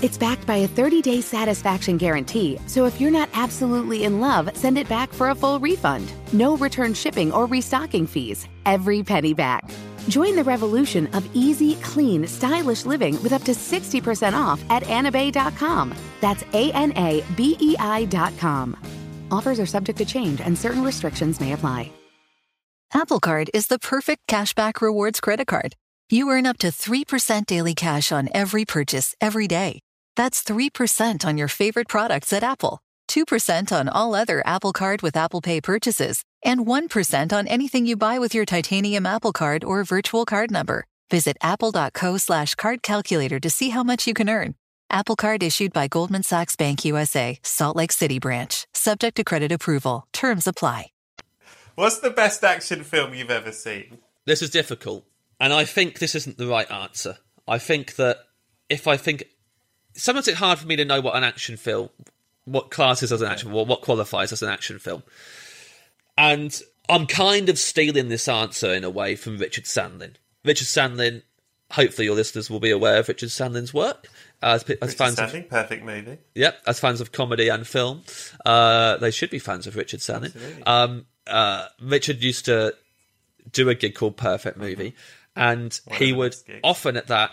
[0.00, 4.56] It's backed by a 30 day satisfaction guarantee, so if you're not absolutely in love,
[4.56, 6.12] send it back for a full refund.
[6.32, 8.46] No return shipping or restocking fees.
[8.64, 9.68] Every penny back.
[10.08, 15.94] Join the revolution of easy, clean, stylish living with up to 60% off at anabei.com.
[16.20, 18.76] That's A N A B E I.com.
[19.32, 21.90] Offers are subject to change and certain restrictions may apply.
[22.94, 25.74] Apple Card is the perfect cashback rewards credit card.
[26.08, 29.80] You earn up to 3% daily cash on every purchase every day.
[30.18, 35.16] That's 3% on your favorite products at Apple, 2% on all other Apple Card with
[35.16, 39.84] Apple Pay purchases, and 1% on anything you buy with your titanium Apple Card or
[39.84, 40.84] virtual card number.
[41.08, 44.56] Visit apple.co slash card calculator to see how much you can earn.
[44.90, 48.66] Apple Card issued by Goldman Sachs Bank USA, Salt Lake City branch.
[48.74, 50.08] Subject to credit approval.
[50.12, 50.90] Terms apply.
[51.76, 53.98] What's the best action film you've ever seen?
[54.26, 55.04] This is difficult,
[55.38, 57.18] and I think this isn't the right answer.
[57.46, 58.16] I think that
[58.68, 59.22] if I think
[59.98, 61.90] sometimes it's hard for me to know what an action film,
[62.44, 65.02] what classes as an action, or what qualifies as an action film,
[66.16, 70.16] and I'm kind of stealing this answer in a way from Richard Sandling.
[70.44, 71.22] Richard Sandling.
[71.70, 74.08] Hopefully, your listeners will be aware of Richard Sandling's work
[74.40, 76.16] as, as Richard fans of perfect movie.
[76.34, 78.04] Yep, as fans of comedy and film,
[78.46, 80.32] uh, they should be fans of Richard Sandling.
[80.64, 82.74] Um, uh, Richard used to
[83.52, 84.94] do a gig called Perfect Movie,
[85.36, 87.32] and One he would often at that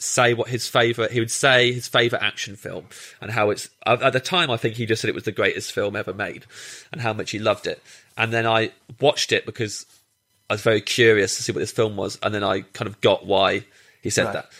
[0.00, 1.12] say what his favorite.
[1.12, 2.86] He would say his favorite action film
[3.20, 3.68] and how it's.
[3.86, 6.46] At the time, I think he just said it was the greatest film ever made,
[6.90, 7.82] and how much he loved it.
[8.16, 9.86] And then I watched it because
[10.48, 13.00] I was very curious to see what this film was, and then I kind of
[13.00, 13.64] got why
[14.02, 14.32] he said Right.
[14.34, 14.50] that,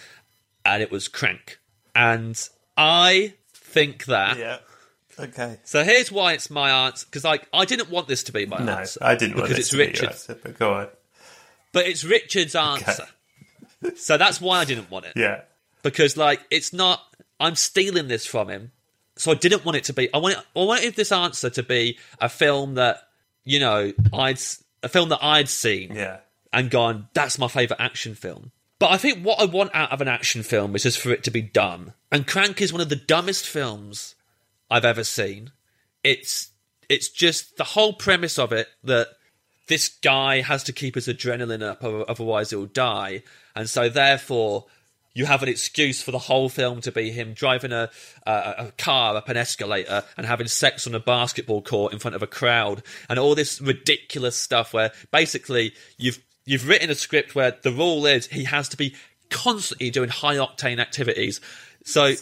[0.64, 1.58] and it was Crank.
[1.94, 2.40] And
[2.76, 4.38] I think that.
[4.38, 4.58] Yeah.
[5.18, 5.58] Okay.
[5.64, 8.58] So here's why it's my answer because I I didn't want this to be my
[8.58, 9.00] No, answer.
[9.02, 10.88] I didn't want because it's to be Richard, answer, but go on.
[11.72, 13.06] but it's Richard's answer.
[13.96, 15.42] So that's why I didn't want it Yeah.
[15.82, 17.02] because like it's not.
[17.38, 18.72] I'm stealing this from him,
[19.16, 20.12] so I didn't want it to be.
[20.12, 22.98] I wanted I wanted this answer to be a film that
[23.44, 24.38] you know I'd
[24.82, 26.18] a film that I'd seen Yeah.
[26.52, 28.50] and gone, that's my favourite action film.
[28.78, 31.22] But I think what I want out of an action film is just for it
[31.24, 31.92] to be dumb.
[32.10, 34.14] And Crank is one of the dumbest films
[34.70, 35.52] I've ever seen.
[36.02, 36.50] It's
[36.88, 39.08] it's just the whole premise of it that
[39.68, 43.22] this guy has to keep his adrenaline up, otherwise he'll die,
[43.54, 44.66] and so therefore
[45.12, 47.90] you have an excuse for the whole film to be him driving a,
[48.26, 52.14] a, a car up an escalator and having sex on a basketball court in front
[52.14, 57.34] of a crowd, and all this ridiculous stuff where basically you've you've written a script
[57.34, 58.94] where the rule is he has to be
[59.30, 61.40] constantly doing high octane activities.
[61.84, 62.14] So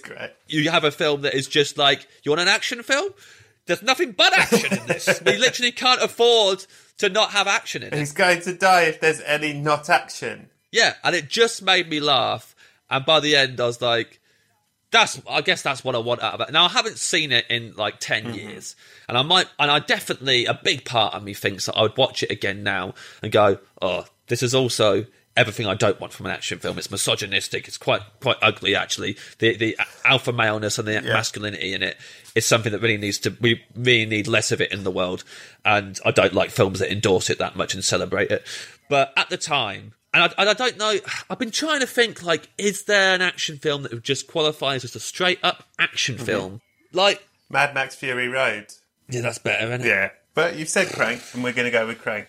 [0.46, 3.10] you have a film that is just like you want an action film.
[3.66, 5.20] There's nothing but action in this.
[5.24, 6.64] we literally can't afford
[6.98, 7.98] to not have action in it.
[7.98, 10.50] He's going to die if there's any not action.
[10.70, 12.54] Yeah, and it just made me laugh.
[12.90, 14.20] And by the end, I was like,
[14.90, 17.46] "That's, I guess that's what I want out of it." Now I haven't seen it
[17.48, 18.34] in like 10 mm-hmm.
[18.34, 18.76] years,
[19.08, 21.96] and I might, and I definitely, a big part of me thinks that I would
[21.96, 25.06] watch it again now and go, "Oh, this is also."
[25.38, 26.76] Everything I don't want from an action film.
[26.78, 27.68] It's misogynistic.
[27.68, 29.16] It's quite quite ugly, actually.
[29.38, 31.96] The the alpha maleness and the masculinity in it
[32.34, 33.36] is something that really needs to.
[33.40, 35.22] We really need less of it in the world.
[35.64, 38.44] And I don't like films that endorse it that much and celebrate it.
[38.90, 40.96] But at the time, and I, and I don't know.
[41.30, 44.74] I've been trying to think like, is there an action film that would just qualify
[44.74, 46.24] as a straight up action Mm-hmm.
[46.24, 46.60] film?
[46.92, 48.66] Like, Mad Max Fury Road.
[49.08, 49.88] yeah, that's better, isn't it?
[49.88, 50.10] Yeah.
[50.34, 52.28] But you've said Crank, and we're going to go with Crank.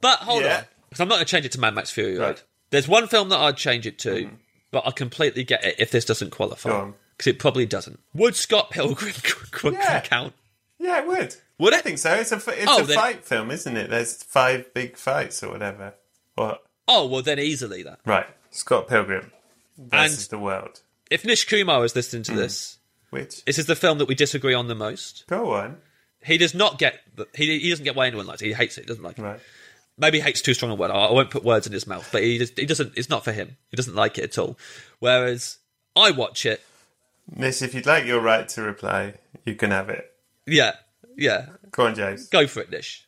[0.00, 0.58] But hold Yeah.
[0.58, 2.26] on, because I'm not going to change it to Mad Max Fury Road.
[2.26, 2.44] Right.
[2.70, 4.34] There's one film that I'd change it to, mm-hmm.
[4.70, 8.00] but I completely get it if this doesn't qualify because it probably doesn't.
[8.14, 9.12] Would Scott Pilgrim
[9.72, 10.00] Yeah.
[10.00, 10.34] count?
[10.78, 11.36] Yeah, it would.
[11.58, 12.14] Would I think so.
[12.14, 13.90] It's a it's Oh, a then- fight film, isn't it?
[13.90, 15.94] There's five big fights or whatever.
[16.34, 16.62] What?
[16.88, 18.00] Oh well, then easily that.
[18.06, 18.26] Right.
[18.50, 19.30] Scott Pilgrim
[19.78, 20.80] versus the world.
[21.10, 22.36] If Nish Kumar is listening to mm.
[22.36, 22.78] this,
[23.10, 23.44] Which?
[23.44, 25.24] this is the film that we disagree on the most.
[25.28, 25.76] Go on.
[26.22, 27.00] He does not get.
[27.34, 28.46] He he doesn't get why anyone likes it.
[28.46, 28.82] He hates it.
[28.82, 29.22] He doesn't like it.
[29.22, 29.40] Right.
[30.00, 30.90] Maybe hates too strong a word.
[30.90, 32.96] I I won't put words in his mouth, but he just, he doesn't.
[32.96, 33.56] It's not for him.
[33.70, 34.58] He doesn't like it at all.
[34.98, 35.58] Whereas
[35.96, 36.62] I watch it.
[37.34, 40.12] Miss, if you'd like your right to reply, you can have it.
[40.46, 40.72] Yeah,
[41.16, 41.46] yeah.
[41.70, 42.28] Go on, James.
[42.28, 43.06] Go for it, Nish.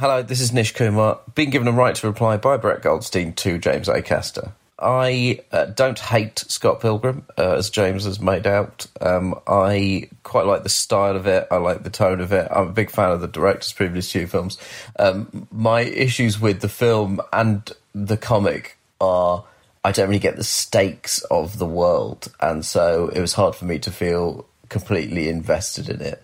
[0.00, 1.20] Hello, this is Nish Kumar.
[1.36, 4.52] Being given a right to reply by Brett Goldstein to James Acaster.
[4.78, 8.86] I uh, don't hate Scott Pilgrim, uh, as James has made out.
[9.00, 11.46] Um, I quite like the style of it.
[11.50, 12.48] I like the tone of it.
[12.50, 14.58] I'm a big fan of the director's previous two films.
[14.98, 19.44] Um, my issues with the film and the comic are
[19.84, 23.66] I don't really get the stakes of the world, and so it was hard for
[23.66, 26.22] me to feel completely invested in it.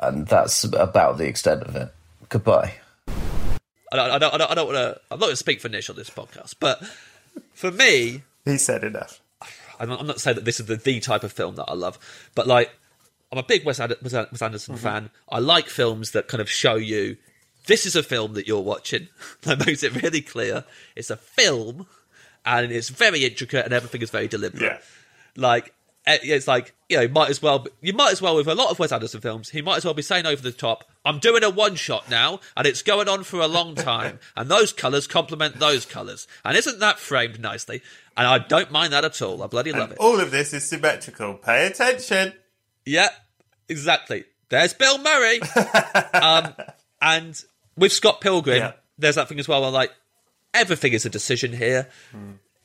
[0.00, 1.92] And that's about the extent of it.
[2.28, 2.74] Goodbye.
[3.90, 5.00] I don't, I don't, I don't, want to.
[5.10, 6.82] I'm not going to speak for Nish on this podcast, but
[7.54, 9.20] for me, He said enough.
[9.80, 11.74] I'm not, I'm not saying that this is the, the type of film that I
[11.74, 11.98] love,
[12.34, 12.70] but like,
[13.30, 14.82] I'm a big Wes, Ad- Wes Anderson mm-hmm.
[14.82, 15.10] fan.
[15.28, 17.16] I like films that kind of show you
[17.66, 19.08] this is a film that you're watching.
[19.42, 20.64] that makes it really clear.
[20.96, 21.86] It's a film,
[22.44, 24.62] and it's very intricate, and everything is very deliberate.
[24.62, 24.78] Yeah.
[25.36, 25.72] Like,
[26.08, 27.66] it's like you know, might as well.
[27.80, 29.50] You might as well with a lot of Wes Anderson films.
[29.50, 32.40] He might as well be saying over the top, "I'm doing a one shot now,
[32.56, 36.56] and it's going on for a long time, and those colours complement those colours, and
[36.56, 37.82] isn't that framed nicely?"
[38.16, 39.42] And I don't mind that at all.
[39.42, 39.98] I bloody love it.
[39.98, 41.34] All of this is symmetrical.
[41.34, 42.32] Pay attention.
[42.84, 43.10] Yeah,
[43.68, 44.24] exactly.
[44.48, 45.40] There's Bill Murray.
[46.14, 46.54] um,
[47.02, 47.40] and
[47.76, 48.72] with Scott Pilgrim, Yeah.
[48.98, 49.92] there's that thing as well where, like,
[50.54, 51.88] everything is a decision here.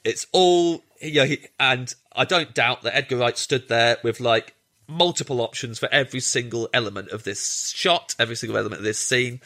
[0.04, 4.54] It's all, know, he, and I don't doubt that Edgar Wright stood there with, like,
[4.88, 9.42] multiple options for every single element of this shot, every single element of this scene.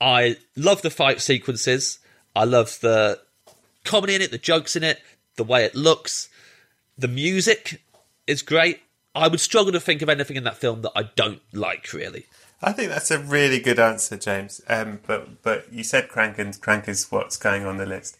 [0.00, 1.98] I love the fight sequences.
[2.34, 3.20] I love the
[3.84, 5.00] comedy in it, the jokes in it,
[5.36, 6.28] the way it looks.
[6.98, 7.82] The music
[8.26, 8.80] is great.
[9.14, 12.26] I would struggle to think of anything in that film that I don't like, really.
[12.62, 14.60] I think that's a really good answer, James.
[14.68, 18.16] Um, but but you said Crank and Crank is what's going on the list.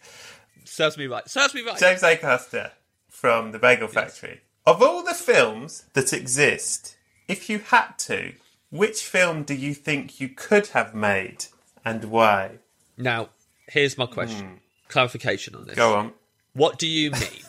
[0.65, 1.29] Serves me right.
[1.29, 1.79] Serves me right.
[1.79, 2.71] James Acaster
[3.09, 4.41] from the Bagel Factory.
[4.67, 6.97] Of all the films that exist,
[7.29, 8.33] if you had to,
[8.71, 11.47] which film do you think you could have made
[11.85, 12.59] and why?
[12.97, 13.29] Now,
[13.69, 14.47] here's my question.
[14.47, 14.55] Hmm.
[14.89, 15.77] Clarification on this.
[15.77, 16.13] Go on.
[16.55, 17.43] What do you mean?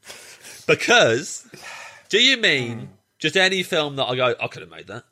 [0.66, 1.48] because
[2.08, 2.86] do you mean hmm.
[3.18, 5.04] just any film that I go, I could have made that?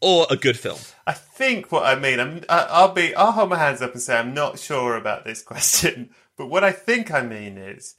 [0.00, 0.78] Or a good film?
[1.06, 4.00] I think what I mean, I'm, I, I'll be, I'll hold my hands up and
[4.00, 6.10] say I'm not sure about this question.
[6.38, 7.94] But what I think I mean is,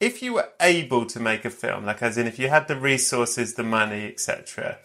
[0.00, 2.74] if you were able to make a film, like as in if you had the
[2.76, 4.78] resources, the money, etc.,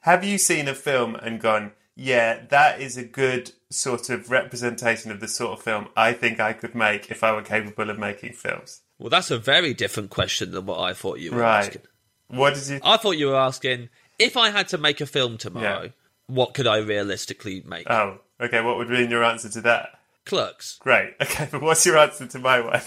[0.00, 5.10] have you seen a film and gone, yeah, that is a good sort of representation
[5.12, 7.98] of the sort of film I think I could make if I were capable of
[7.98, 8.80] making films?
[8.98, 11.66] Well, that's a very different question than what I thought you were Right.
[11.66, 11.82] asking.
[12.28, 12.80] What did you?
[12.82, 15.88] I thought you were asking if I had to make a film tomorrow, Yeah.
[16.26, 17.88] what could I realistically make?
[17.90, 18.60] Oh, okay.
[18.62, 20.00] What would be your answer to that?
[20.26, 20.78] Clerks.
[20.80, 21.14] Great.
[21.22, 22.80] Okay, but what's your answer to my one?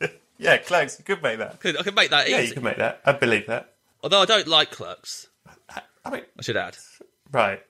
[0.38, 1.60] yeah, Clerks, you could make that.
[1.60, 3.00] Could, I could make that Yeah, you can make that.
[3.04, 3.72] I believe that.
[4.02, 5.28] Although I don't like Clerks,
[6.04, 6.76] I mean, I should add.
[7.32, 7.60] right.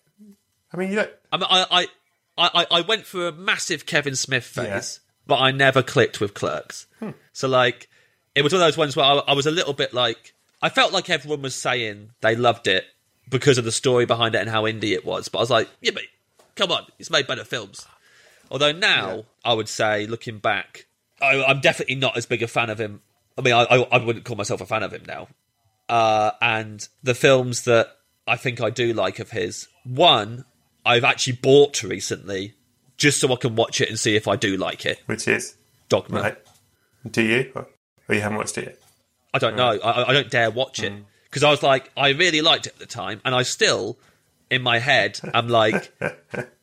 [0.73, 1.11] I mean, you don't.
[1.31, 1.87] I mean, I,
[2.37, 5.13] I, I, I went through a massive Kevin Smith phase, Yeah.
[5.29, 6.87] but I never clicked with Clerks.
[6.99, 7.11] Hmm.
[7.33, 7.89] So like,
[8.35, 10.69] it was one of those ones where I, I was a little bit like, I
[10.71, 12.85] felt like everyone was saying they loved it
[13.29, 15.29] because of the story behind it and how indie it was.
[15.29, 16.03] But I was like, yeah, but
[16.57, 17.87] come on, it's made better films.
[18.51, 20.87] Although now I would say, looking back,
[21.21, 23.03] I, I'm definitely not as big a fan of him.
[23.37, 25.29] I mean, I, I, I wouldn't call myself a fan of him now.
[25.89, 27.89] Uh, and the films that
[28.27, 30.45] I think I do like of his, one
[30.87, 32.55] I've actually bought recently
[32.97, 35.01] just so I can watch it and see if I do like it.
[35.07, 35.57] Which is
[35.89, 36.21] Dogma.
[36.21, 36.39] right.
[37.11, 37.53] Do you?
[37.55, 37.67] Or,
[38.09, 38.79] you haven't watched it yet?
[39.33, 39.79] I don't know.
[39.83, 40.93] I, I don't dare watch it
[41.25, 43.99] because I was like, I really liked it at the time, and I still,
[44.51, 45.93] in my head, I'm like,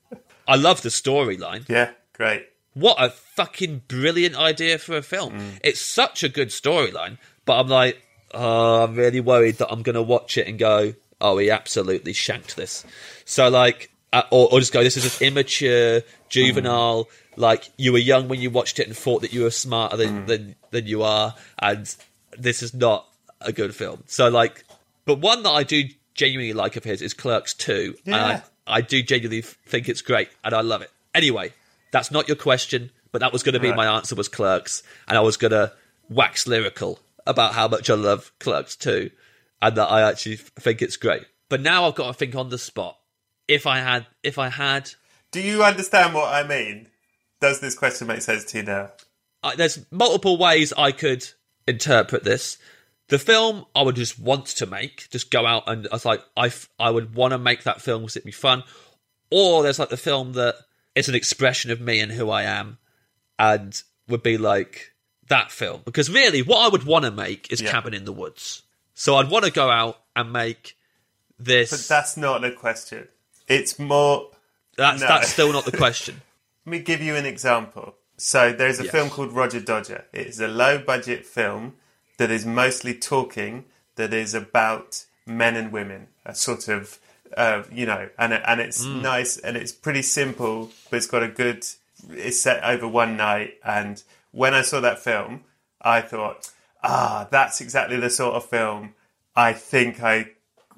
[0.47, 1.67] I love the storyline.
[1.69, 2.47] Yeah, great.
[2.73, 5.33] What a fucking brilliant idea for a film!
[5.33, 5.59] Mm.
[5.63, 8.01] It's such a good storyline, but I'm like,
[8.33, 12.13] oh, I'm really worried that I'm going to watch it and go, oh, he absolutely
[12.13, 12.85] shanked this.
[13.25, 17.05] So like, uh, or, or just go, this is just immature, juvenile.
[17.05, 17.09] Mm.
[17.37, 20.23] Like you were young when you watched it and thought that you were smarter than
[20.23, 20.27] mm.
[20.27, 21.93] than, than you are, and
[22.37, 23.07] this is not
[23.39, 24.03] a good film.
[24.07, 24.65] So like,
[25.05, 28.41] but one that I do genuinely like of his is Clerks Two, and Yeah.
[28.67, 30.91] I, do genuinely think it's great, and I love it.
[31.13, 31.53] Anyway,
[31.91, 33.77] that's not your question, but that was going to be Right.
[33.77, 35.73] my answer was Clerks, and I was going to
[36.09, 39.11] wax lyrical about how much I love Clerks too,
[39.61, 41.25] and that I actually think it's great.
[41.49, 42.97] But now I've got to think on the spot.
[43.47, 44.91] If I had, if I had,
[45.31, 46.87] Do you understand what I mean?
[47.41, 48.91] Does this question make sense to you now?
[49.43, 51.27] I, there's multiple ways I could
[51.67, 52.57] interpret this.
[53.11, 56.21] The film I would just want to make, just go out and I was like,
[56.37, 58.63] I, f- I would want to make that film because it'd be fun.
[59.29, 60.55] Or there's like the film that
[60.95, 62.77] it's an expression of me and who I am,
[63.37, 64.93] and would be like
[65.27, 65.81] that film.
[65.85, 67.71] Because really, what I would want to make is Yeah.
[67.71, 68.63] Cabin in the Woods.
[68.93, 70.77] So I'd want to go out and make
[71.39, 71.71] this.
[71.71, 73.07] But that's not the question.
[73.47, 74.29] It's more.
[74.77, 75.07] That's No.
[75.07, 76.21] that's still not the question.
[76.65, 77.95] Let me give you an example.
[78.17, 78.91] So there's a Yes.
[78.91, 80.05] film called Roger Dodger.
[80.13, 81.75] It is a low budget film
[82.17, 83.65] that is mostly talking,
[83.95, 86.99] that is about men and women, a sort of,
[87.37, 89.01] uh, you know, and and it's Mm.
[89.01, 91.65] nice and it's pretty simple, but it's got a good.
[92.09, 94.01] It's set over one night, and
[94.31, 95.43] when I saw that film,
[95.81, 96.49] I thought,
[96.83, 98.95] ah, that's exactly the sort of film
[99.35, 100.31] I think I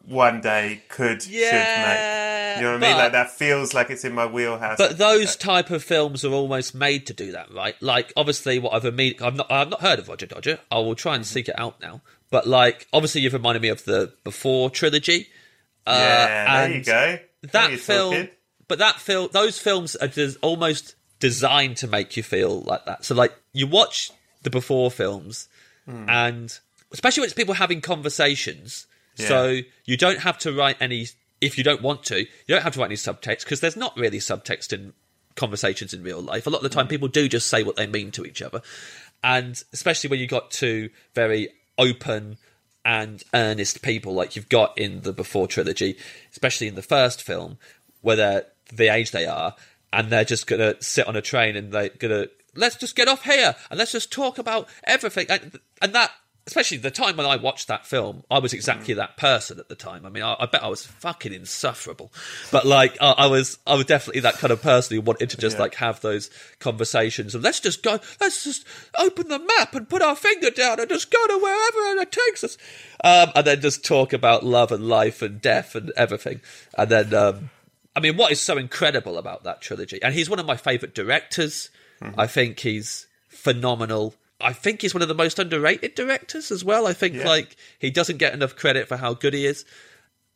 [0.04, 2.58] one day could should make.
[2.58, 2.98] You know what I mean?
[2.98, 4.78] Like that feels like it's in my wheelhouse.
[4.78, 7.76] But those type of films are almost made to do that, right?
[7.82, 10.60] Like, obviously, what I've imme- I've not I've not heard of Roger Dodger.
[10.70, 12.02] I will try and seek it out now.
[12.30, 15.30] But like, obviously, you've reminded me of the Before trilogy.
[15.88, 17.20] Uh, yeah, there you go.
[17.52, 18.30] That film, talking.
[18.68, 23.04] but that film, those films are just almost designed to make you feel like that.
[23.06, 24.12] So, like, you watch
[24.44, 25.48] the Before films,
[25.86, 26.06] Hmm.
[26.10, 26.60] and
[26.92, 28.86] especially when it's people having conversations.
[29.16, 31.08] So you don't have to write any.
[31.42, 33.96] If you don't want to, you don't have to write any subtext because there's not
[33.98, 34.94] really subtext in
[35.36, 36.48] conversations in real life.
[36.48, 36.92] A lot of the time, mm.
[36.92, 38.62] people do just say what they mean to each other,
[39.24, 42.38] and especially when you got two very open
[42.86, 45.98] and earnest people like you've got in the Before trilogy,
[46.32, 47.58] especially in the first film,
[48.02, 49.56] where they're the age they are,
[49.92, 53.24] and they're just gonna sit on a train and they're gonna let's just get off
[53.24, 56.12] here and let's just talk about everything, and, and that.
[56.46, 59.76] Especially the time when I watched that film, I was exactly that person at the
[59.76, 60.06] time.
[60.06, 62.12] I mean, I, I bet I was fucking insufferable,
[62.52, 65.38] but like I, I was, I was definitely that kind of person who wanted to
[65.38, 65.62] just Yeah.
[65.62, 66.30] like have those
[66.60, 68.68] conversations and let's just go, let's just
[69.00, 72.44] open the map and put our finger down and just go to wherever it takes
[72.44, 72.58] us,
[73.06, 76.42] um, and then just talk about love and life and death and everything,
[76.78, 77.50] and then um,
[77.96, 80.02] I mean, what is so incredible about that trilogy?
[80.04, 81.70] And he's one of my favourite directors.
[82.18, 84.16] I think he's phenomenal.
[84.44, 86.88] I think he's one of the most underrated directors as well.
[86.88, 87.28] I think Yeah.
[87.28, 89.66] like he doesn't get enough credit for how good he is.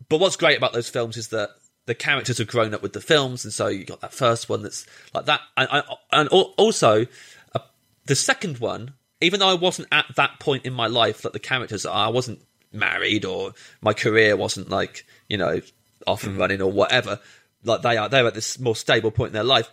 [0.10, 1.52] But what's great about those films is that
[1.86, 4.62] the characters have grown up with the films, and so you got that first one
[4.62, 7.08] that's like that, and, and, also
[7.56, 7.60] uh,
[8.06, 8.94] the second one.
[9.20, 12.10] Even though I wasn't at that point in my life that the characters are, I
[12.10, 15.62] wasn't married or my career wasn't like you know
[16.06, 17.20] off and running or whatever.
[17.64, 19.72] Like they are, they're at this more stable point in their life.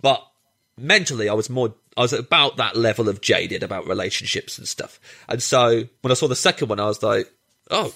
[0.00, 0.26] But
[0.76, 4.98] mentally, I was more, I was about that level of jaded about relationships and stuff.
[5.28, 7.32] And so when I saw the second one, I was like,
[7.70, 7.94] oh,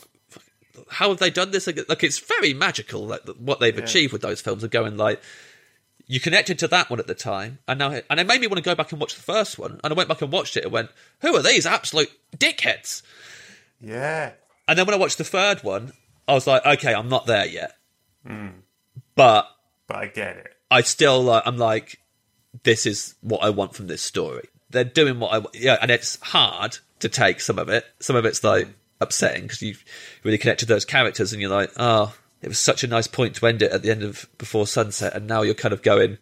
[0.89, 1.66] how have they done this?
[1.66, 4.62] Like it's very magical, like what they've achieved with those films.
[4.62, 5.20] Of going like,
[6.07, 8.57] you connected to that one at the time, and now and it made me want
[8.57, 9.81] to go back and watch the first one.
[9.85, 13.03] And I went back and watched it and went, who are these absolute dickheads?
[13.81, 14.33] Yeah.
[14.66, 15.93] And then when I watched the third one,
[16.27, 17.75] I was like, okay, I'm not there yet,
[18.27, 18.49] hmm.
[19.15, 19.49] but
[19.87, 20.55] But I get it.
[20.70, 21.99] I still like I'm like
[22.65, 24.49] this is what I want from this story.
[24.71, 27.85] They're doing what I want, yeah, and it's hard to take some of it.
[28.01, 28.69] Some of it's like
[29.01, 29.77] upsetting because you
[30.25, 33.47] really connected those characters, and you're like, oh, it was such a nice point to
[33.47, 36.19] end it at the end of Before Sunset, and now you're kind of going,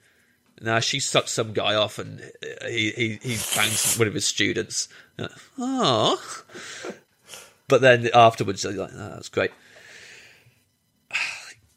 [0.60, 2.20] now she sucked some guy off, and
[2.66, 4.88] he he he banged one of his students.
[5.58, 6.22] Oh,
[7.68, 9.50] but then afterwards, you're like, oh, that's great.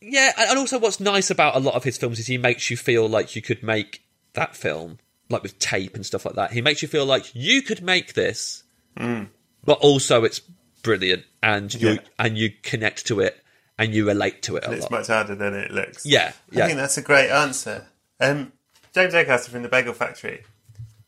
[0.01, 2.77] Yeah, and also what's nice about a lot of his films is he makes you
[2.77, 4.01] feel like you could make
[4.33, 4.99] that film,
[5.29, 6.51] like with tape and stuff like that.
[6.51, 8.63] He makes you feel like you could make this,
[8.95, 10.41] but also it's
[10.83, 11.99] brilliant, and you Yeah.
[12.17, 13.43] and you connect to it
[13.77, 14.91] and you relate to it a It's lot.
[14.91, 16.05] much harder than it looks.
[16.05, 17.87] Yeah, I think that's a great answer.
[18.19, 18.51] Um,
[18.93, 20.43] James Acaster from the Bagel Factory.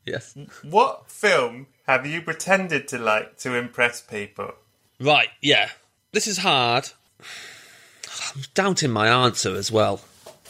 [0.05, 4.53] Yes, What film have you pretended to like to impress people?
[4.99, 5.29] right.
[5.41, 5.69] Yeah,
[6.11, 6.89] this is hard.
[8.35, 10.01] I'm doubting my answer as well.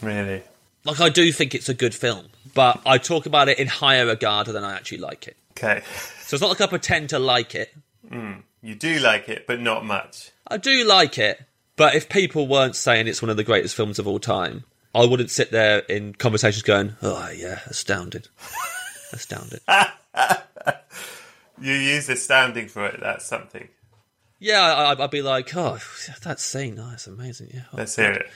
[0.01, 0.43] Really?
[0.83, 4.05] Like I do think it's a good film, but I talk about it in higher
[4.05, 5.37] regard than I actually like it.
[5.51, 5.81] Okay.
[6.23, 7.73] So it's not like I pretend to like it.
[8.07, 8.33] Hmm.
[8.63, 10.31] You do like it, but not much.
[10.47, 11.43] I do like it,
[11.75, 14.63] but if people weren't saying it's one of the greatest films of all time,
[14.93, 18.27] I wouldn't sit there in conversations going, "Oh yeah, astounded,
[19.13, 19.61] astounded."
[21.61, 22.99] You use astounding for it.
[22.99, 23.67] That's something.
[24.39, 25.79] yeah, I, I'd be like, "Oh,
[26.23, 27.61] that scene, oh, it's amazing." Yeah.
[27.71, 28.29] Oh, Let's hear it.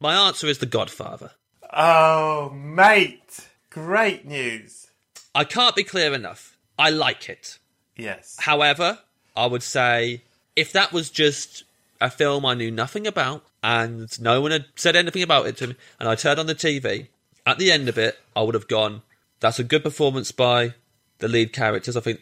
[0.00, 1.32] My answer is The Godfather.
[1.72, 3.48] Oh, mate.
[3.70, 4.88] Great news.
[5.34, 6.56] I can't be clear enough.
[6.78, 7.58] I like it.
[7.96, 8.36] Yes.
[8.40, 8.98] However,
[9.34, 10.22] I would say
[10.54, 11.64] if that was just
[12.00, 15.68] a film I knew nothing about and no one had said anything about it to
[15.68, 17.08] me, and I turned on the TV,
[17.44, 19.02] at the end of it, I would have gone,
[19.40, 20.74] "That's a good performance by
[21.18, 21.96] the lead characters.
[21.96, 22.20] I think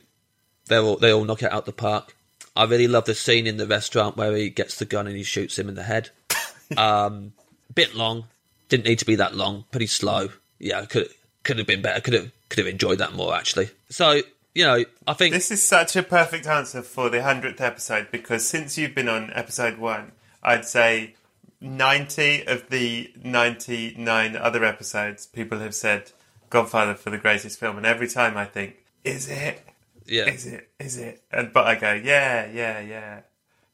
[0.66, 2.16] they all they all knock it out the park."
[2.56, 5.24] I really love the scene in the restaurant where he gets the gun and he
[5.24, 6.10] shoots him in the head.
[6.76, 7.32] um,
[7.74, 8.24] bit long,
[8.68, 9.64] didn't need to be that long.
[9.70, 10.30] Pretty slow.
[10.58, 11.08] Yeah, could
[11.42, 12.00] could have been better.
[12.00, 13.70] Could have could have enjoyed that more actually.
[13.88, 14.22] So
[14.54, 18.46] you know, I think This is such a perfect answer for the 100th episode because
[18.48, 21.14] since you've been on episode one, I'd say
[21.60, 26.12] 90 of the 99 other episodes, people have said
[26.50, 27.76] Godfather for the greatest film.
[27.76, 29.60] And every time I think, is it?
[30.06, 30.26] Yeah.
[30.26, 30.68] Is it?
[30.78, 31.22] Is it?
[31.32, 33.20] And, but I go, yeah, yeah, yeah.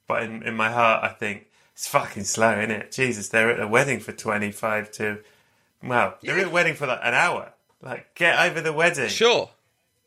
[0.06, 1.46] But in, in my heart, I think,
[1.80, 2.92] it's fucking slow, isn't it?
[2.92, 5.20] Jesus, they're at a wedding for 25 to.
[5.82, 7.54] Well, they're at a wedding for like an hour.
[7.80, 9.08] Like, get over the wedding.
[9.08, 9.48] Sure.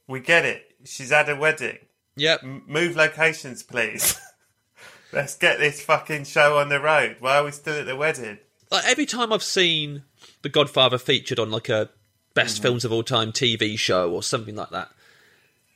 [0.06, 0.72] We get it.
[0.86, 1.80] She's at a wedding.
[2.16, 2.44] Yep.
[2.44, 4.22] M- move locations, please.
[5.12, 7.16] Let's get this fucking show on the road.
[7.22, 8.38] Why are we still at the wedding?
[8.70, 10.04] Like every time I've seen
[10.44, 11.90] The Godfather featured on like a
[12.36, 12.62] best mm-hmm.
[12.62, 14.92] films of all time TV show or something like that,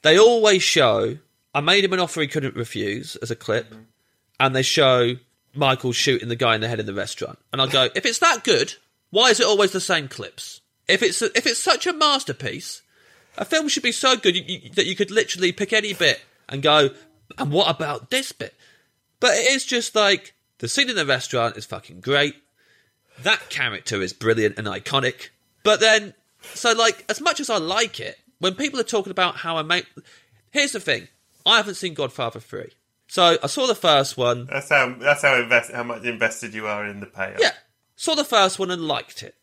[0.03, 1.17] they always show
[1.55, 3.81] I made him an offer he couldn't refuse as a clip, mm-hmm.
[4.39, 5.15] and they show
[5.57, 7.39] Michael shooting the guy in the head in the restaurant.
[7.51, 8.75] And I go, if it's that good,
[9.09, 10.61] why is it always the same clips?
[10.87, 12.81] If it's if it's such a masterpiece,
[13.37, 16.21] a film should be so good you, you, that you could literally pick any bit
[16.47, 16.91] and go,
[17.37, 18.55] and what about this bit?
[19.19, 22.35] But it is just like the scene in the restaurant is fucking great.
[23.21, 25.29] That character is brilliant and iconic.
[25.63, 26.13] But then,
[26.53, 29.63] so like, as much as I like it, when people are talking about how I
[29.63, 29.87] make,
[30.51, 31.07] here's the thing:
[31.45, 32.71] I haven't seen Godfather three,
[33.07, 34.45] so I saw the first one.
[34.45, 37.39] That's how that's how invest how much invested you are in the payoff.
[37.39, 37.51] Yeah,
[37.95, 39.35] saw the first one and liked it.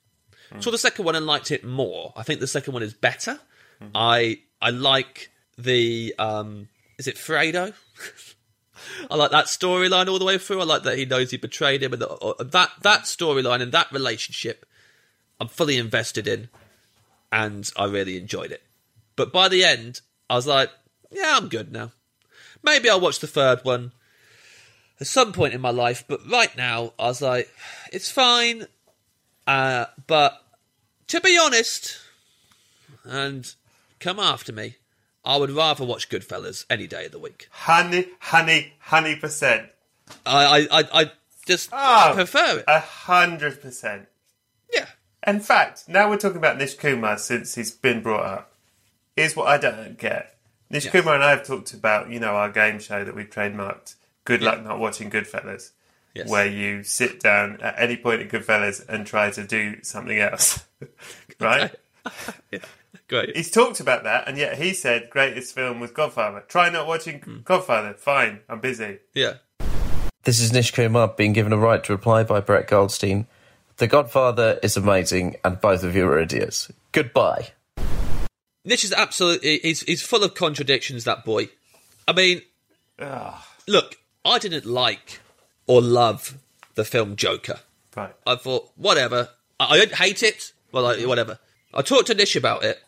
[0.60, 2.12] Saw the second one and liked it more.
[2.14, 3.40] I think the second one is better.
[3.94, 6.68] I I like the um,
[6.98, 7.74] is it Fredo?
[9.10, 10.60] I like that storyline all the way through.
[10.60, 13.72] I like that he knows he betrayed him, and the, uh, that that storyline and
[13.72, 14.66] that relationship,
[15.40, 16.48] I'm fully invested in,
[17.32, 18.62] and I really enjoyed it.
[19.16, 20.70] But by the end, I was like,
[21.10, 21.92] yeah, I'm good now.
[22.64, 23.92] Maybe I'll watch the third one
[25.00, 27.48] at some point in my life, but right now, I was like,
[27.92, 28.66] it's fine.
[29.46, 30.42] Uh, but
[31.08, 31.98] to be honest,
[33.04, 33.54] and
[34.00, 34.76] come after me,
[35.24, 37.48] I would rather watch Goodfellas any day of the week.
[37.50, 39.68] Honey, honey, honey percent.
[40.26, 41.12] I, I, I, I
[41.46, 42.12] just Oh.
[42.14, 42.64] prefer it.
[42.68, 44.08] A hundred percent.
[44.72, 44.86] yeah.
[45.26, 48.52] In fact, now we're talking about Nish Kumar since he's been brought up.
[49.16, 50.33] Here's what I don't get.
[50.74, 50.92] Nish Yes.
[50.92, 53.94] Kumar and I have talked about, you know, our game show that we've trademarked,
[54.24, 55.70] Good Luck Not Watching Goodfellas,
[56.14, 56.28] Yes.
[56.28, 60.64] where you sit down at any point in Goodfellas and try to do something else.
[61.40, 61.72] right?
[63.08, 63.36] Great.
[63.36, 66.42] He's talked about that, and yet he said greatest film was Godfather.
[66.48, 67.38] Try not watching Hmm.
[67.44, 67.94] Godfather.
[67.94, 68.98] Fine, I'm busy.
[69.14, 69.34] Yeah.
[70.24, 73.26] This is Nish Kumar being given a right to reply by Brett Goldstein.
[73.76, 76.72] The Godfather is amazing, and both of you are idiots.
[76.92, 77.48] Goodbye.
[78.64, 81.04] Nish is absolutely he's he's full of contradictions.
[81.04, 81.48] That boy.
[82.06, 82.42] I mean,
[83.66, 85.20] look, I didn't like
[85.66, 86.38] or love
[86.74, 87.60] the film Joker.
[87.96, 88.14] Right.
[88.26, 89.30] I thought whatever.
[89.60, 90.52] I, I didn't hate it.
[90.72, 91.08] Well, I, mm-hmm.
[91.08, 91.38] whatever.
[91.72, 92.82] I talked to Nish about it,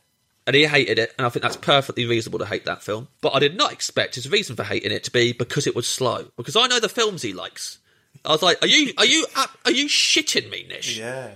[0.46, 3.08] and he hated it, and I think that's perfectly reasonable to hate that film.
[3.20, 5.86] But I did not expect his reason for hating it to be because it was
[5.86, 6.26] slow.
[6.36, 7.78] Because I know the films he likes.
[8.24, 9.26] I was like, are you are you
[9.64, 10.98] are you shitting me, Nish?
[10.98, 11.34] Yeah.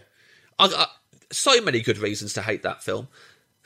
[0.59, 0.87] I, I,
[1.31, 3.09] so many good reasons to hate that film.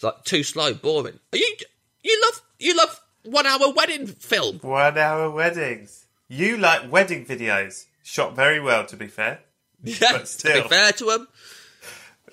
[0.05, 1.19] Like too slow, boring.
[1.33, 1.57] Are you
[2.03, 4.59] you love you love one hour wedding film?
[4.61, 6.05] One hour weddings.
[6.29, 7.87] You like wedding videos.
[8.03, 9.41] Shot very well, to be fair.
[9.83, 11.29] Yeah, But to be fair to him,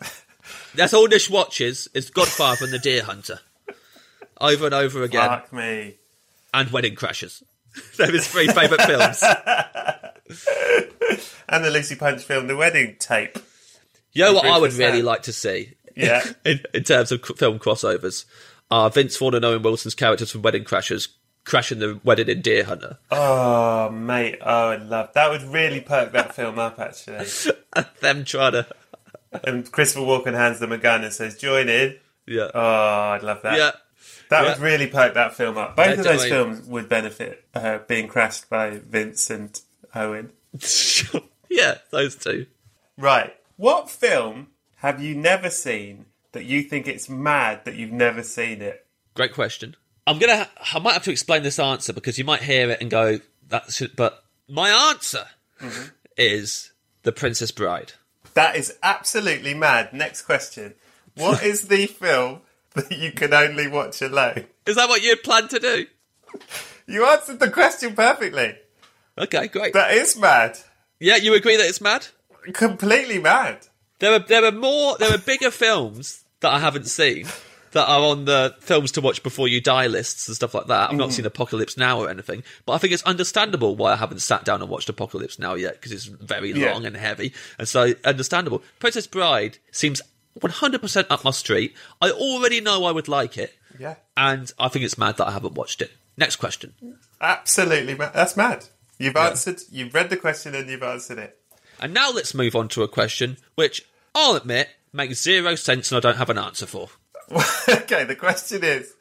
[0.76, 3.40] that's all Nish watches is Godfather and The Deer Hunter,
[4.40, 5.96] over and over again, Fuck me.
[6.54, 7.44] and Wedding Crashers.
[7.98, 9.22] They're his three favourite films.
[11.50, 13.38] And the Lucy Punch film, The Wedding Tape.
[14.14, 16.24] You know what I would really like to see, Yeah.
[16.46, 18.26] in, in terms of film crossovers,
[18.70, 21.08] are Vince Vaughn and Owen Wilson's characters from Wedding Crashers
[21.44, 22.98] crashing the wedding in Deer Hunter.
[23.10, 24.38] Oh, mate.
[24.42, 25.30] Oh, I'd love that.
[25.32, 27.26] Would really perk that film up, actually.
[28.00, 28.68] Them trying to,
[29.44, 31.98] And Christopher Walken hands them a gun and says, "Join in."
[32.28, 32.60] yeah, Oh,
[33.14, 33.58] I'd love that.
[33.58, 33.72] yeah.
[34.30, 34.50] That yeah.
[34.50, 35.76] would really perk that film up.
[35.76, 39.60] Both Yeah, of those films would benefit uh, being crashed by Vince and
[39.96, 40.32] Owen.
[41.50, 42.46] yeah, those two.
[42.98, 43.36] Right.
[43.58, 44.48] What film
[44.82, 48.84] have you never seen that you think it's mad that you've never seen it?
[49.14, 49.76] Great question.
[50.08, 50.50] I'm gonna.
[50.74, 53.80] I might have to explain this answer because you might hear it and go, "That's."
[53.82, 55.26] it," But my answer
[55.62, 55.90] mm-hmm.
[56.18, 56.72] is
[57.04, 57.94] The Princess Bride.
[58.34, 59.94] That is absolutely mad.
[59.94, 60.74] Next question.
[61.16, 62.42] What is the film
[62.74, 64.46] that you can only watch alone?
[64.66, 65.86] Is that what you planned to do?
[66.88, 68.56] You answered the question perfectly.
[69.16, 69.74] Okay, great.
[69.74, 70.58] That is mad.
[71.00, 72.08] yeah, you agree that it's mad?
[72.54, 73.68] Completely mad.
[74.02, 77.28] There are there are more there are bigger films that I haven't seen
[77.72, 80.90] that are on the films to watch before you die lists and stuff like that.
[80.90, 81.14] I've not mm.
[81.14, 84.62] seen Apocalypse Now or anything, but I think it's understandable why I haven't sat down
[84.62, 86.74] and watched Apocalypse Now yet because it's very Yeah.
[86.74, 88.64] long and heavy, and so understandable.
[88.80, 90.02] Princess Bride seems
[90.40, 91.76] 100% up my street.
[92.02, 93.96] I already know I would like it, Yeah.
[94.18, 95.92] and I think it's mad that I haven't watched it.
[96.18, 96.74] Next question.
[97.22, 97.94] Absolutely.
[97.94, 98.66] That's mad.
[98.98, 101.38] You've answered, you've read the question and you've answered it.
[101.80, 103.84] And now let's move on to a question which
[104.14, 106.90] I'll admit makes zero sense and I don't have an answer for.
[107.70, 108.94] okay, the question is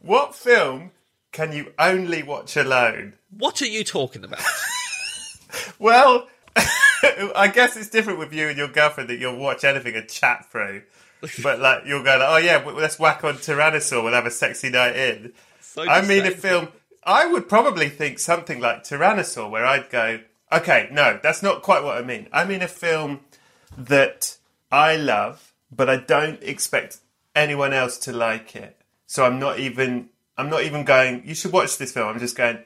[0.00, 0.90] what film
[1.32, 3.14] can you only watch alone?
[3.30, 4.40] What are you talking about?
[5.78, 6.26] Well,
[6.56, 10.50] I guess it's different with you and your girlfriend that you'll watch anything and chat
[10.50, 10.82] through.
[11.42, 14.02] But like you'll go like, oh yeah, let's whack on Tyrannosaur.
[14.02, 15.32] We'll have a sexy night in.
[15.60, 16.68] So I mean, a film.
[17.04, 20.20] I would probably think something like Tyrannosaur, where I'd go,
[20.52, 22.28] okay, no, that's not quite what I mean.
[22.32, 23.20] I mean a film
[23.78, 24.36] that
[24.70, 26.98] I love, but I don't expect
[27.34, 28.80] anyone else to like it.
[29.06, 30.10] So I'm not even.
[30.38, 31.22] I'm not even going.
[31.26, 32.08] You should watch this film.
[32.08, 32.58] I'm just going.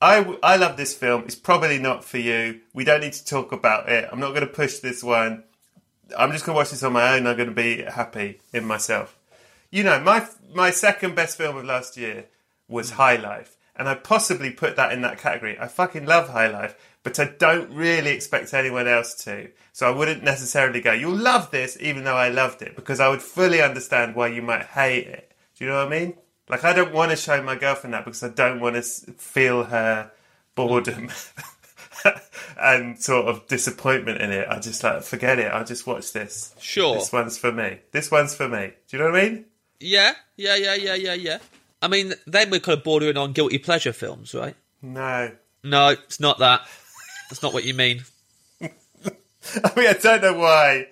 [0.00, 1.22] I, I love this film.
[1.26, 2.60] It's probably not for you.
[2.74, 4.08] We don't need to talk about it.
[4.10, 5.44] I'm not going to push this one.
[6.18, 7.26] I'm just going to watch this on my own.
[7.28, 9.16] I'm going to be happy in myself.
[9.70, 12.26] You know, my my second best film of last year
[12.68, 15.58] was High Life, and I possibly put that in that category.
[15.58, 19.50] I fucking love High Life, but I don't really expect anyone else to.
[19.72, 23.08] So I wouldn't necessarily go, "You'll love this," even though I loved it, because I
[23.08, 25.32] would fully understand why you might hate it.
[25.56, 26.14] Do you know what I mean?
[26.48, 29.64] Like, I don't want to show my girlfriend that because I don't want to feel
[29.64, 30.10] her
[30.54, 31.10] boredom
[32.60, 34.46] and sort of disappointment in it.
[34.48, 35.46] I just like forget it.
[35.46, 36.54] I'll just watch this.
[36.60, 36.96] Sure.
[36.96, 37.78] This one's for me.
[37.92, 38.72] This one's for me.
[38.88, 39.44] Do you know what I mean?
[39.80, 41.38] Yeah, yeah, yeah, yeah, yeah, yeah.
[41.80, 44.54] I mean, then we're kind of bordering on guilty pleasure films, right?
[44.80, 45.32] No.
[45.64, 46.62] No, it's not that.
[47.32, 48.04] That's not what you mean.
[48.60, 48.66] I
[49.74, 50.88] mean, I don't know why.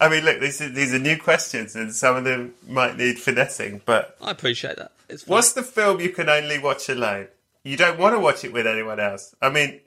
[0.00, 3.18] I mean, look, these are, these are new questions, and some of them might need
[3.18, 3.80] finessing.
[3.84, 4.92] But I appreciate that.
[5.08, 7.26] It's what's the film you can only watch alone?
[7.64, 9.34] You don't want to watch it with anyone else.
[9.42, 9.80] I mean,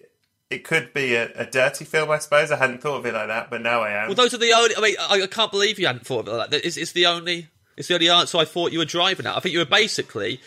[0.49, 2.51] it could be a, a dirty film, I suppose.
[2.51, 4.07] I hadn't thought of it like that, but now I am.
[4.07, 4.75] Well, those are the only.
[4.75, 6.65] I mean, I, I can't believe you hadn't thought of it like that.
[6.65, 7.47] It's, it's the only.
[7.77, 9.37] It's the only answer I thought you were driving at.
[9.37, 10.41] I think you were basically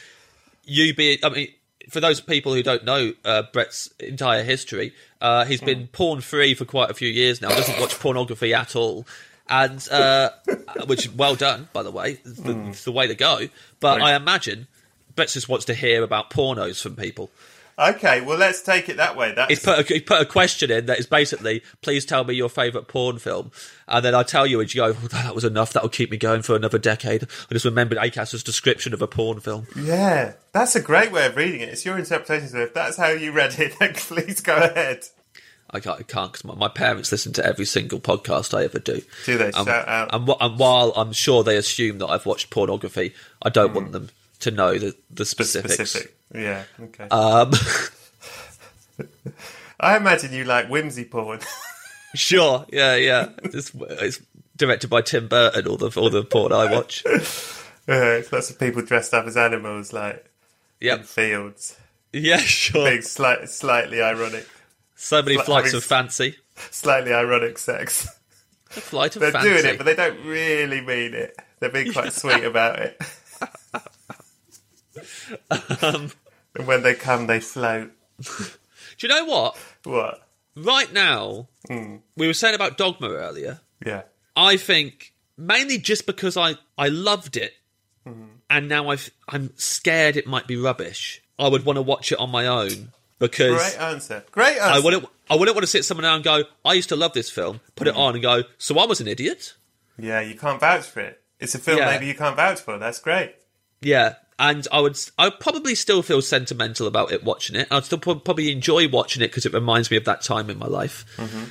[0.65, 1.17] you being.
[1.25, 1.49] I mean,
[1.89, 6.55] for those people who don't know uh, Brett's entire history, uh, he's been porn free
[6.55, 7.49] for quite a few years now.
[7.49, 9.07] Doesn't watch pornography at all.
[9.49, 10.31] And uh,
[10.87, 13.49] which well done, by the way, the, it's the way to go.
[13.79, 14.67] But I imagine
[15.15, 17.31] Brett just wants to hear about pornos from people.
[17.79, 19.33] Okay, well, let's take it that way.
[19.33, 22.35] That's He's put a, he put a question in that is basically, please tell me
[22.35, 23.51] your favourite porn film.
[23.89, 25.73] And then I tell you, and you go, oh, that was enough.
[25.73, 27.25] That'll keep me going for another decade.
[27.25, 29.67] I just remembered Acas's description of a porn film.
[29.77, 31.69] Yeah, that's a great way of reading it.
[31.69, 32.49] It's your interpretation.
[32.49, 35.05] So if that's how you read it, then please go ahead.
[35.71, 39.03] I can't because my, my parents listen to every single podcast I ever do.
[39.25, 39.51] Do they?
[39.53, 40.15] Um, Shout out.
[40.15, 44.11] And, and while I'm sure they assume that I've watched pornography, I don't want them
[44.41, 45.75] to know the, the specifics.
[45.75, 46.16] Specific.
[46.35, 46.65] Yeah.
[46.81, 47.05] Okay.
[47.09, 47.53] Um,
[49.81, 51.41] I imagine you like whimsy porn.
[52.15, 53.29] sure, yeah, yeah.
[53.45, 54.21] It's, it's
[54.57, 55.67] directed by Tim Burton.
[55.69, 57.05] All the all the porn I watch.
[57.89, 60.25] uh, lots of people dressed up as animals, like
[60.81, 61.05] in Yep.
[61.05, 61.77] fields.
[62.13, 62.89] Yeah, sure.
[62.89, 64.49] Being slight, slightly ironic,
[64.95, 66.37] So many Like flights of fancy.
[66.71, 68.09] slightly ironic sex.
[68.71, 69.33] A flight of fancy.
[69.33, 69.63] They're fancy.
[69.63, 71.37] doing it, but they don't really mean it.
[71.61, 73.01] They're being quite sweet about it.
[75.83, 76.11] Um,
[76.55, 77.91] and when they come, they float.
[78.23, 79.57] Do you know what?
[79.85, 80.23] What?
[80.57, 81.97] Right now, Hmm.
[82.17, 83.61] we were saying about Dogma earlier.
[83.85, 84.03] Yeah.
[84.35, 87.53] I think mainly just because I I loved it,
[88.05, 88.25] Hmm.
[88.49, 91.23] and now I've, I'm scared it might be rubbish.
[91.39, 94.25] I would want to watch it on my own because Great answer.
[94.33, 94.63] Great answer.
[94.63, 95.07] I wouldn't.
[95.29, 96.45] I wouldn't want to sit someone down and go.
[96.65, 97.61] I used to love this film.
[97.75, 97.95] Put Hmm.
[97.95, 98.45] it on and go.
[98.59, 99.55] So I was an idiot.
[99.99, 101.21] Yeah, you can't vouch for it.
[101.41, 101.91] It's a film Yeah.
[101.91, 102.79] maybe you can't vouch for.
[102.79, 103.35] That's great.
[103.83, 104.99] Yeah, and I would.
[105.19, 107.69] I would probably still feel sentimental about it watching it.
[107.71, 110.67] I'd still probably enjoy watching it because it reminds me of that time in my
[110.67, 111.07] life.
[111.17, 111.45] Mm-hmm.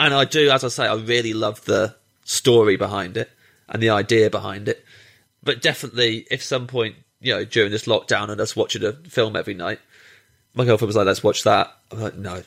[0.00, 1.94] And I do, as I say, I really love the
[2.24, 3.30] story behind it
[3.68, 4.84] and the idea behind it.
[5.42, 9.36] But definitely, if some point you know during this lockdown and us watching a film
[9.36, 9.78] every night,
[10.54, 12.42] my girlfriend was like, "Let's watch that." I'm like, "No,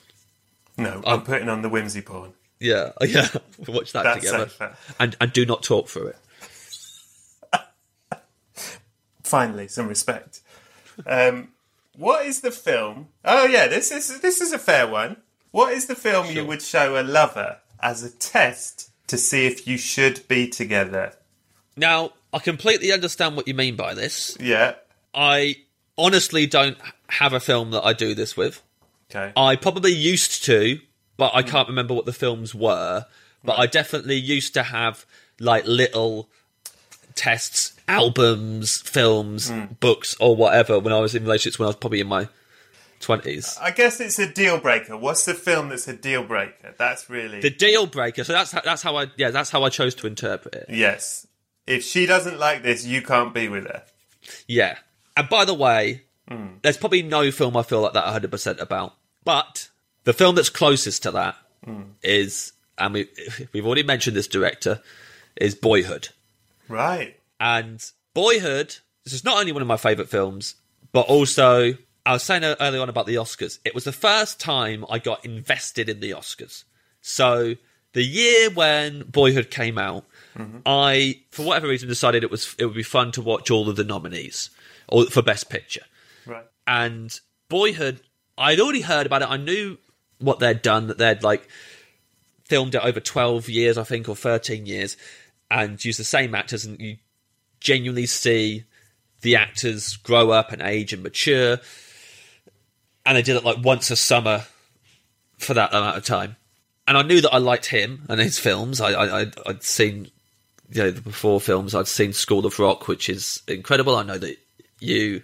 [0.77, 2.33] No, I'm um, putting on the whimsy porn.
[2.59, 3.29] yeah, yeah,
[3.65, 4.77] we'll watch that That's together." safer.
[4.99, 6.17] And and do not talk through it.
[9.25, 10.41] Finally, some respect.
[11.05, 11.49] Um,
[11.97, 13.09] what is the film?
[13.23, 15.17] Oh yeah, this is this is a fair one.
[15.51, 19.67] What is the film you would show a lover as a test to see if
[19.67, 21.13] you should be together?
[21.77, 24.37] Now, I completely understand what you mean by this.
[24.39, 24.75] Yeah.
[25.13, 25.55] I
[25.97, 26.77] honestly don't
[27.07, 28.61] have a film that I do this with.
[29.09, 29.31] Okay.
[29.37, 30.79] I probably used to,
[31.17, 33.05] but I can't remember what the films were.
[33.43, 35.05] But I definitely used to have
[35.39, 36.29] like little
[37.15, 39.65] tests, albums, films, hmm.
[39.79, 42.27] books, or whatever when I was in relationships when I was probably in my
[42.99, 43.57] twenties.
[43.61, 44.97] I guess it's a deal breaker.
[44.97, 46.73] What's the film that's a deal breaker?
[46.77, 48.23] That's really The deal breaker.
[48.23, 50.65] So that's how, that's how I yeah that's how I chose to interpret it.
[50.69, 51.27] yes.
[51.67, 53.83] If she doesn't like this, you can't be with her.
[54.47, 54.77] Yeah.
[55.17, 56.57] And by the way, hmm.
[56.61, 58.93] there's probably no film I feel like that 100% about.
[59.23, 59.69] But
[60.03, 61.81] the film that's closest to that hmm.
[62.03, 63.07] is and we
[63.53, 64.81] we've already mentioned this director
[65.35, 66.09] is Boyhood.
[66.67, 67.19] Right.
[67.39, 67.83] And
[68.13, 70.55] Boyhood, this is not only one of my favourite films,
[70.91, 71.73] but also,
[72.05, 75.25] I was saying earlier on about the Oscars, it was the first time I got
[75.25, 76.63] invested in the Oscars.
[77.01, 77.55] So,
[77.93, 80.05] the year when Boyhood came out,
[80.37, 80.59] mm-hmm.
[80.65, 83.75] I, for whatever reason, decided it was it would be fun to watch all of
[83.75, 84.49] the nominees
[84.87, 85.83] or for Best Picture.
[86.25, 86.45] Right.
[86.67, 87.17] And
[87.49, 88.01] Boyhood,
[88.37, 89.29] I'd already heard about it.
[89.29, 89.77] I knew
[90.19, 91.47] what they'd done, that they'd like
[92.45, 94.97] filmed it over 12 years, I think, or 13 years,
[95.49, 96.97] and use the same actors, and you
[97.59, 98.63] genuinely see
[99.21, 101.57] the actors grow up and age and mature.
[103.05, 104.45] And they did it like once a summer
[105.37, 106.35] for that amount of time.
[106.87, 108.79] And I knew that I liked him and his films.
[108.79, 110.11] I, I, I'd, seen,
[110.69, 111.73] you know, the before films.
[111.73, 113.95] I'd seen School of Rock, which is incredible.
[113.95, 114.37] I know that
[114.79, 115.23] you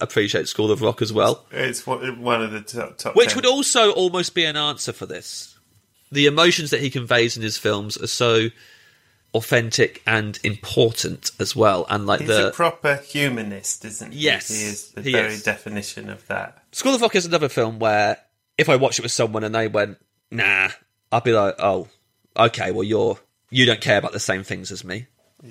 [0.00, 1.44] appreciate School of Rock as well.
[1.50, 3.36] It's one one of the top, top Which 10.
[3.36, 5.58] would also almost be an answer for this.
[6.10, 8.48] The emotions that he conveys in his films are so
[9.34, 11.86] authentic and important as well.
[11.88, 14.20] And like He's the a proper humanist, isn't he?
[14.20, 15.42] Yes, He is the he very is.
[15.42, 16.62] definition of that.
[16.72, 18.18] School of Rock is another film where
[18.58, 19.98] if I watched it with someone and they went,
[20.30, 20.68] nah,
[21.10, 21.88] I'd be like, oh,
[22.36, 23.18] okay, well you're
[23.50, 25.06] you don't care about the same things as me,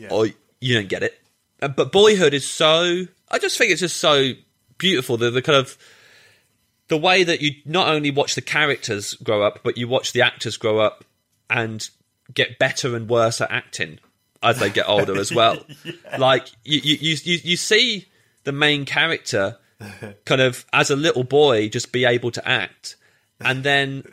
[0.09, 0.27] or
[0.59, 1.19] you don't get it.
[1.61, 3.05] Uh, But Boyhood is so.
[3.29, 4.31] I just think it's just so
[4.79, 5.17] beautiful.
[5.17, 5.77] The, the kind of
[6.87, 10.21] the way that you not only watch the characters grow up, but you watch the
[10.23, 11.05] actors grow up
[11.49, 11.87] and
[12.33, 13.99] get better and worse at acting
[14.43, 15.57] as they get older as well.
[16.17, 18.07] Like you, you, you, you you see
[18.43, 19.57] the main character
[20.25, 22.97] kind of as a little boy just be able to act,
[23.39, 24.03] and then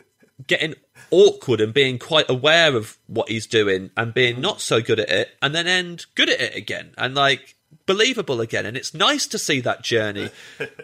[0.47, 0.75] getting
[1.11, 5.09] awkward and being quite aware of what he's doing and being not so good at
[5.09, 7.55] it, and then end good at it again, and like
[7.85, 8.65] believable again.
[8.65, 10.29] And it's nice to see that journey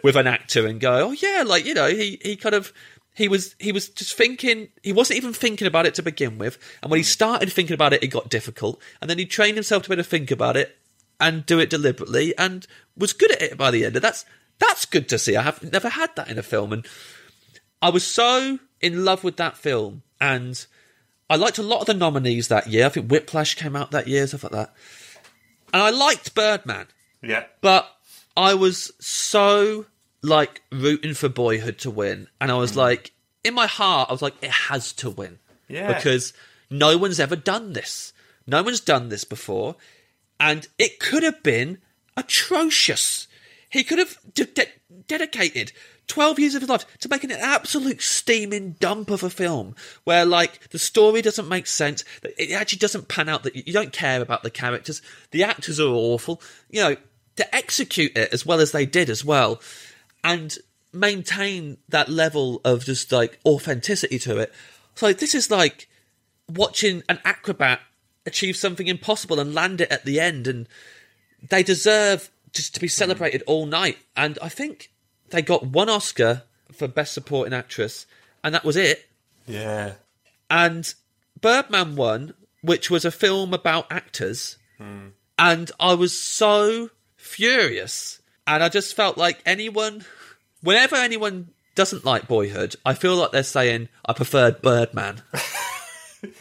[0.02, 2.72] with an actor and go, oh yeah, like you know, he he kind of
[3.16, 6.58] he was he was just thinking he wasn't even thinking about it to begin with,
[6.82, 9.82] and when he started thinking about it, it got difficult, and then he trained himself
[9.82, 10.76] to be able to think about it
[11.18, 13.96] and do it deliberately, and was good at it by the end.
[13.96, 14.26] And that's
[14.58, 15.34] that's good to see.
[15.34, 16.86] I have never had that in a film, and
[17.80, 20.66] I was so in love with that film, and
[21.30, 22.84] I liked a lot of the nominees that year.
[22.84, 24.74] I think Whiplash came out that year, stuff like that,
[25.72, 26.88] and I liked Birdman.
[27.22, 27.44] Yeah.
[27.62, 27.90] But
[28.36, 29.86] I was so
[30.26, 32.80] like rooting for Boyhood to win, and I was hmm.
[32.80, 33.12] like,
[33.44, 35.38] in my heart, I was like, it has to win,
[35.68, 35.92] Yeah.
[35.92, 36.32] because
[36.70, 38.12] no one's ever done this.
[38.46, 39.76] No one's done this before,
[40.38, 41.78] and it could have been
[42.16, 43.26] atrocious.
[43.68, 44.68] He could have de- de-
[45.08, 45.72] dedicated
[46.06, 49.74] 12 years of his life to making an absolute steaming dump of a film
[50.04, 53.92] where, like, the story doesn't make sense, it actually doesn't pan out, that you don't
[53.92, 56.40] care about the characters, the actors are awful,
[56.70, 56.96] you know,
[57.36, 59.60] to execute it as well as they did as well,
[60.26, 60.58] and
[60.92, 64.52] maintain that level of just, like, authenticity to it.
[64.94, 65.88] So, this is like
[66.48, 67.80] watching an acrobat
[68.24, 70.68] achieve something impossible and land it at the end, and
[71.48, 72.90] they deserve just to be hmm.
[72.90, 73.98] celebrated all night.
[74.16, 74.90] And I think
[75.30, 76.42] they got one Oscar
[76.72, 78.06] for Best Supporting Actress,
[78.42, 79.08] and that was it.
[79.46, 79.94] Yeah.
[80.50, 80.92] And
[81.40, 85.08] Birdman won, which was a film about actors, hmm.
[85.38, 88.20] and I was so furious.
[88.46, 90.04] And I just felt like anyone,
[90.62, 95.22] whenever anyone doesn't like Boyhood, I feel like they're saying, I preferred Birdman.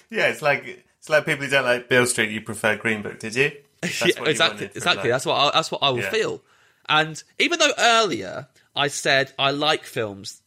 [0.10, 2.32] Yeah, it's like it's like people who don't like Beale Street.
[2.32, 3.52] You prefer Green Book, did you?
[3.82, 4.66] That's what yeah, you exactly.
[4.74, 5.04] Exactly.
[5.04, 5.14] life.
[5.14, 6.10] That's what I, that's what I will Yeah.
[6.10, 6.42] feel.
[6.90, 10.42] And even though earlier I said I like films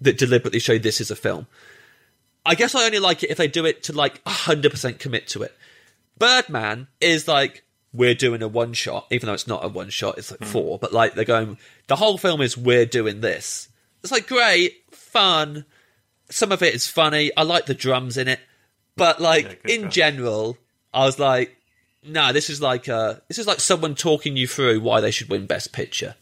[0.00, 1.46] that deliberately show this is a film,
[2.46, 5.26] I guess I only like it if they do it to like hundred percent commit
[5.28, 5.56] to it.
[6.18, 7.64] Birdman is like
[7.94, 10.18] we're doing a one shot, even though it's not a one shot.
[10.18, 10.46] It's like Hmm.
[10.46, 11.56] four, but like they're going.
[11.86, 13.68] The whole film is we're doing this.
[14.02, 15.64] It's like great fun.
[16.30, 17.30] Some of it is funny.
[17.36, 18.40] I like the drums in it,
[18.96, 19.94] but like Yeah, in drums.
[19.94, 20.58] general,
[20.92, 21.56] I was like,
[22.02, 25.28] no, this is like uh this is like someone talking you through why they should
[25.30, 26.16] win Best Picture.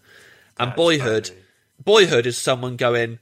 [0.59, 1.41] And That's Boyhood, funny.
[1.83, 3.19] Boyhood is someone going,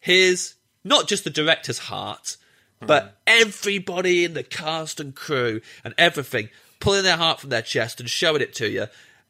[0.00, 2.36] here's not just the director's heart,
[2.80, 6.50] but everybody in the cast and crew and everything
[6.84, 8.86] pulling their heart from their chest and showing it to you,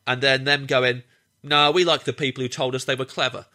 [0.07, 1.03] and then them going,
[1.43, 3.47] no, we like the people who told us they were clever.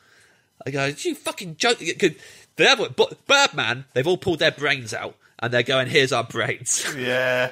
[0.66, 1.80] I go, you fucking joke.
[1.80, 2.16] The
[2.70, 6.86] other, but Birdman, they've all pulled their brains out and they're going, here's our brains.
[6.98, 7.52] Yeah.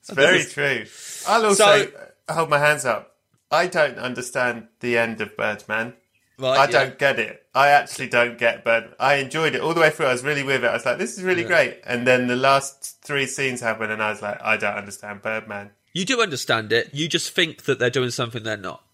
[0.00, 0.86] It's very true.
[1.28, 1.90] I'll also So-
[2.28, 3.14] hold my hands up.
[3.50, 5.94] I don't understand the end of Birdman.
[6.38, 6.70] Right, I yeah.
[6.70, 7.46] don't get it.
[7.54, 8.94] I actually don't get Bird.
[9.00, 10.06] I enjoyed it all the way through.
[10.06, 10.68] I was really with it.
[10.68, 11.80] I was like, this is really great.
[11.86, 15.70] And then the last three scenes happened, and I was like, I don't understand Birdman.
[15.94, 16.90] You do understand it.
[16.92, 18.84] You just think that they're doing something they're not.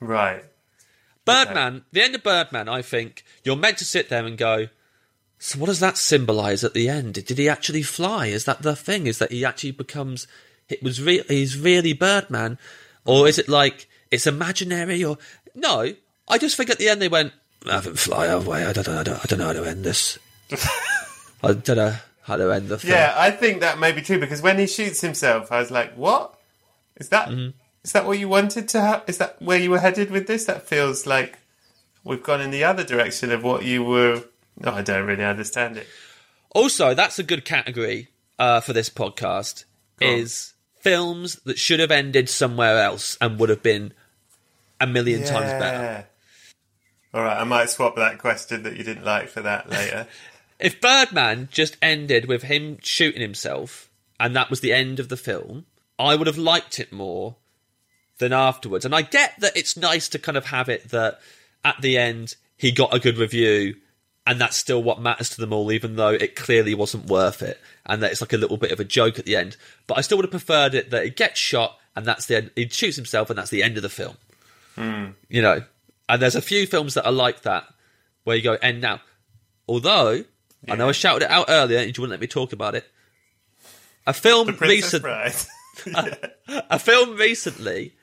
[0.00, 0.44] Right.
[1.26, 4.68] Birdman, the end of Birdman, I think you're meant to sit there and go,
[5.38, 7.14] So what does that symbolise at the end?
[7.26, 8.28] Did he actually fly?
[8.28, 9.06] Is that the thing?
[9.06, 10.26] Is that he actually becomes
[10.68, 12.58] it was real he's really Birdman?
[13.04, 15.18] Or is it like it's imaginary or
[15.54, 15.94] no,
[16.28, 17.32] I just think at the end they went,
[17.66, 18.64] I haven't fly away.
[18.64, 20.18] I don't I don't, I don't know how to end this.
[21.42, 22.92] I don't know how to end the film.
[22.92, 25.94] Yeah, I think that may be true because when he shoots himself, I was like,
[25.94, 26.38] "What
[26.96, 27.28] is that?
[27.30, 27.90] Is Mm-hmm.
[27.92, 29.04] that what you wanted to have?
[29.06, 30.44] Is that where you were headed with this?
[30.46, 31.38] That feels like
[32.04, 34.24] we've gone in the other direction of what you were."
[34.58, 35.86] No, I don't really understand it.
[36.54, 38.08] Also, that's a good category
[38.38, 39.64] uh, for this podcast.
[40.00, 43.92] Is films that should have ended somewhere else and would have been
[44.80, 46.06] a million times better.
[47.16, 50.06] All right, I might swap that question that you didn't like for that later.
[50.58, 55.16] If Birdman just ended with him shooting himself and that was the end of the
[55.18, 55.66] film,
[55.98, 57.36] I would have liked it more
[58.16, 58.86] than afterwards.
[58.86, 61.20] And I get that it's nice to kind of have it that
[61.62, 63.76] at the end he got a good review
[64.26, 67.60] and that's still what matters to them all, even though it clearly wasn't worth it,
[67.84, 69.58] and that it's like a little bit of a joke at the end.
[69.86, 72.50] But I still would have preferred it that he gets shot and that's the end.
[72.56, 74.16] He shoots himself and that's the end of the film.
[74.74, 75.08] Hmm.
[75.28, 75.64] You know,
[76.08, 77.64] and there's a few films that are like that
[78.24, 79.00] where you go end now.
[79.68, 80.24] Although
[80.68, 82.84] I know I shouted it out earlier and you wouldn't let me talk about it.
[84.06, 85.50] A film The Princess recent,
[86.70, 87.94] a film recently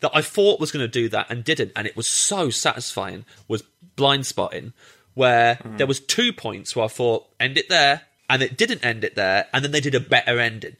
[0.00, 3.24] that I thought was going to do that and didn't, and it was so satisfying.
[3.48, 3.62] Was
[3.96, 4.72] Blindspotting,
[5.14, 5.78] where mm.
[5.78, 9.14] there was two points where I thought end it there, and it didn't end it
[9.14, 10.76] there, and then they did a better ending,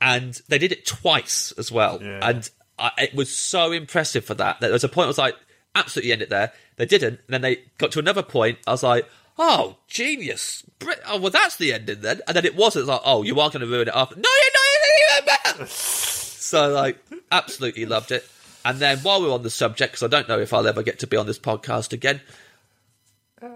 [0.00, 2.20] and they did it twice as well, Yeah.
[2.22, 4.60] and I, it was so impressive for that.
[4.60, 5.36] That there was a point I was like,
[5.76, 6.52] absolutely end it there.
[6.76, 8.58] They didn't, and then they got to another point.
[8.66, 9.08] I was like.
[9.38, 10.64] Oh, genius!
[11.06, 12.22] Oh, well, that's the ending then.
[12.26, 12.84] And then it wasn't.
[12.84, 14.16] It's like, oh, you are going to ruin it after.
[14.16, 14.62] No, you're not.
[14.86, 15.66] You're even better.
[15.66, 16.98] So, like,
[17.30, 18.26] absolutely loved it.
[18.64, 21.00] And then while we're on the subject, because I don't know if I'll ever get
[21.00, 22.20] to be on this podcast again,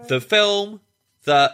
[0.07, 0.81] the film
[1.25, 1.51] that,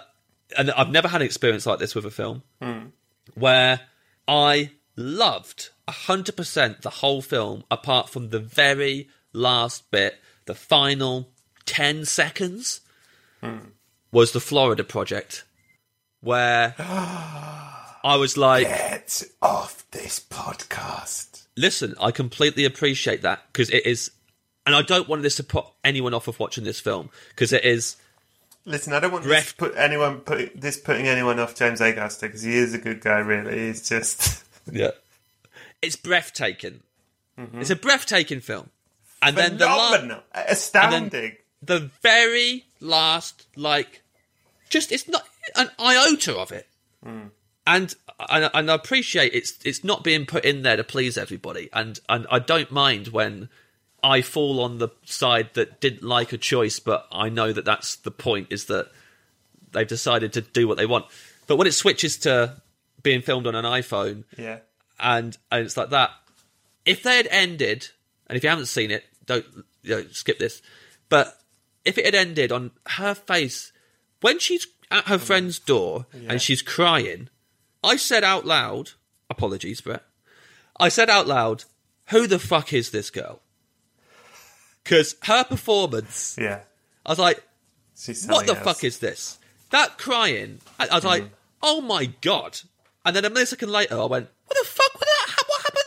[0.57, 2.87] and I've never had an experience like this with a film, hmm.
[3.33, 3.79] where
[4.27, 11.29] I loved 100% the whole film, apart from the very last bit, the final
[11.65, 12.81] 10 seconds,
[13.41, 13.57] hmm.
[14.11, 15.43] was the Florida Project,
[16.21, 21.43] where I was like, Get off this podcast.
[21.55, 24.11] listen, I completely appreciate that because it is,
[24.65, 27.63] and I don't want this to put anyone off of watching this film because it
[27.63, 27.97] is.
[28.65, 31.79] Listen, I don't want Breath- this to put anyone put this putting anyone off James
[31.79, 33.19] Acaster because he is a good guy.
[33.19, 34.91] Really, he's just Yeah,
[35.81, 36.81] it's breathtaking.
[37.39, 37.61] Mm-hmm.
[37.61, 38.69] It's a breathtaking film,
[39.27, 41.37] and then the la- phenomenal, astounding.
[41.61, 44.01] the very last, like,
[44.69, 46.67] just it's not an iota of it,
[47.03, 47.27] hmm.
[47.65, 47.95] and
[48.29, 51.99] and and I appreciate it's it's not being put in there to please everybody, and
[52.09, 53.49] and I don't mind when
[54.03, 57.95] I fall on the side that didn't like a choice, but I know that that's
[57.95, 58.91] the point is that
[59.71, 61.05] they've decided to do what they want.
[61.47, 62.61] But when it switches to
[63.03, 64.59] being filmed on an iPhone, yeah,
[64.99, 66.11] and and it's like that.
[66.85, 67.89] If they had ended,
[68.27, 69.45] and if you haven't seen it, don't
[69.83, 70.61] you know, skip this.
[71.09, 71.37] But
[71.85, 73.71] if it had ended on her face
[74.21, 77.29] when she's at her friend's door and she's crying,
[77.83, 78.91] I said out loud,
[79.29, 80.03] apologies, Brett.
[80.79, 81.65] I said out loud,
[82.09, 83.41] "Who the fuck is this girl?"
[84.83, 86.61] Because her performance, yeah.
[87.05, 89.37] I was like, what the something fuck is this?
[89.71, 91.25] That crying, I, I was like,
[91.61, 92.61] oh my god!
[93.03, 94.93] And then a millisecond later, I went, what the fuck?
[94.93, 95.85] What, that, what happened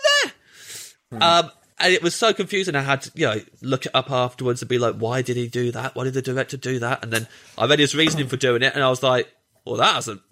[1.11, 1.23] there?
[1.23, 1.51] Um,
[1.81, 2.75] and it was so confusing.
[2.75, 5.49] I had to, you know, look it up afterwards and be like, why did he
[5.49, 5.95] do that?
[5.95, 7.03] Why did the director do that?
[7.03, 7.27] And then
[7.59, 9.29] I read his reasoning for doing it, and I was like,
[9.65, 10.23] well, that hasn't.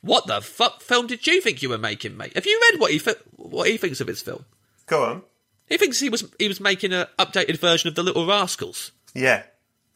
[0.00, 2.34] What the fuck film did you think you were making, mate?
[2.34, 4.44] Have you read what he fi- what he thinks of his film?
[4.86, 5.22] Go on.
[5.66, 8.92] He thinks he was he was making an updated version of the Little Rascals.
[9.14, 9.42] Yeah,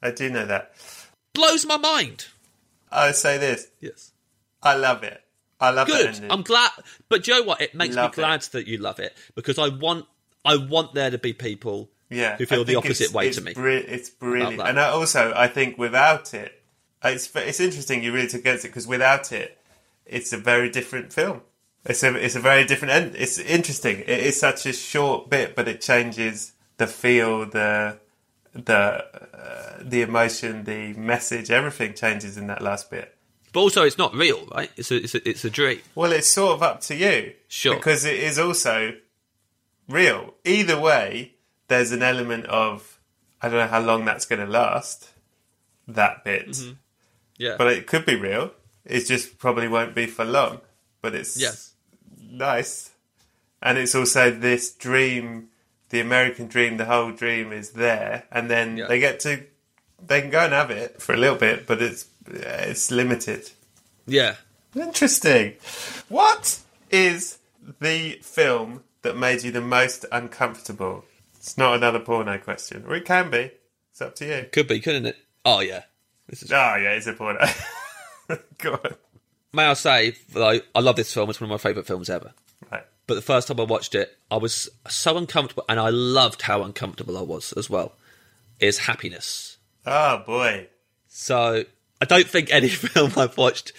[0.03, 0.73] I do know that.
[1.32, 2.27] Blows my mind.
[2.91, 3.69] I say this.
[3.81, 4.12] Yes.
[4.62, 5.23] I love it.
[5.61, 5.93] I love it.
[5.93, 6.31] good.
[6.31, 6.70] I'm glad,
[7.09, 10.07] but Joe, what it makes Love me glad that you love it because I want,
[10.45, 13.43] I want there to be people yeah, who feel the opposite it's- way it's to
[13.45, 13.53] me.
[13.55, 16.62] bri- it's brilliant, and I also I think without it,
[17.05, 19.59] it's it's interesting you really took against it because without it,
[20.07, 21.43] it's a very different film.
[21.85, 23.15] It's a it's a very different end.
[23.17, 24.01] It's interesting.
[24.01, 27.99] It is such a short bit, but it changes the feel, the
[28.53, 29.05] the
[29.35, 31.51] uh, the emotion, the message.
[31.51, 33.15] Everything changes in that last bit.
[33.53, 34.71] But also, it's not real, right?
[34.77, 35.81] It's a, it's a, it's a dream.
[35.95, 37.33] Well, it's sort of up to you.
[37.49, 37.75] Sure.
[37.77, 38.95] Because it is also
[39.91, 40.35] real.
[40.45, 41.35] Either way,
[41.69, 42.99] there's an element of,
[43.43, 45.11] I don't know how long that's going to last,
[45.89, 46.49] that bit.
[46.49, 46.73] Mm-hmm.
[47.39, 47.57] Yeah.
[47.59, 48.53] But it could be real.
[48.85, 50.61] It just probably won't be for long.
[51.03, 51.73] But it's yes.
[52.31, 52.91] nice.
[53.62, 55.49] And it's also this dream,
[55.91, 58.25] the American dream, the whole dream is there.
[58.31, 58.87] And then Yeah.
[58.87, 59.45] they get to,
[60.07, 63.51] they can go and have it for a little bit, but it's, it's limited.
[64.07, 64.37] Yeah.
[64.75, 65.55] Interesting.
[66.09, 66.61] What
[66.91, 67.39] is
[67.81, 71.05] the film that made you the most uncomfortable?
[71.36, 73.51] It's not another porno question, or it can be.
[73.93, 74.47] It's up to you.
[74.52, 75.16] Could be, couldn't it?
[75.44, 75.85] Oh, yeah.
[76.28, 77.40] This is, Oh yeah, it's a porno.
[78.59, 78.94] Go on.
[79.52, 81.28] may I say, though, I love this film.
[81.31, 82.32] It's one of my favourite films ever.
[82.70, 82.85] Right.
[83.06, 86.62] But the first time I watched it, I was so uncomfortable, and I loved how
[86.62, 87.94] uncomfortable I was as well.
[88.60, 89.56] Is Happiness.
[89.86, 90.68] Oh boy.
[91.09, 91.64] So
[92.01, 93.72] I don't think any film I've watched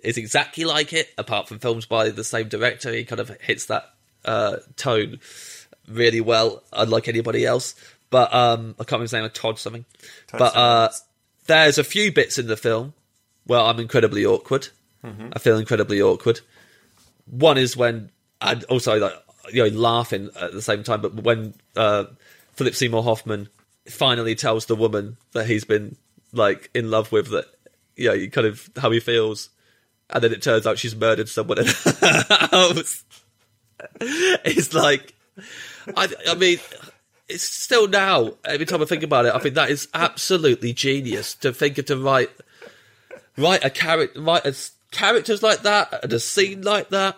[0.00, 2.92] is exactly like it, apart from films by the same director.
[2.92, 3.93] He kind of hits that
[4.24, 5.20] uh, tone
[5.88, 7.74] really well, unlike anybody else.
[8.10, 9.84] But um, I can't remember his name, Todd something.
[10.38, 10.88] but uh,
[11.46, 12.94] there's a few bits in the film
[13.46, 14.68] where I'm incredibly awkward.
[15.34, 16.40] I feel incredibly awkward.
[17.26, 18.10] One is when,
[18.40, 19.12] and also like
[19.52, 21.02] you know, laughing at the same time.
[21.02, 22.04] But when uh,
[22.54, 23.48] Philip Seymour Hoffman
[23.86, 25.96] finally tells the woman that he's been
[26.32, 27.46] like in love with, that
[27.96, 29.50] you know, kind of how he feels,
[30.08, 33.04] and then it turns out she's murdered someone in her house.
[34.00, 35.14] It's like,
[35.96, 36.58] I, I mean,
[37.28, 38.34] it's still now.
[38.44, 41.86] Every time I think about it, I think that is absolutely genius to think of
[41.86, 42.30] to write
[43.36, 44.54] write a character, write a
[44.90, 47.16] characters like that and a scene like that.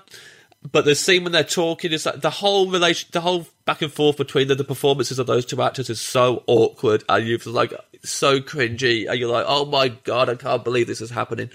[0.72, 3.92] But the scene when they're talking is like the whole relation, the whole back and
[3.92, 7.72] forth between the, the performances of those two actors is so awkward, and you're like
[8.02, 11.50] so cringy, and you're like, oh my god, I can't believe this is happening.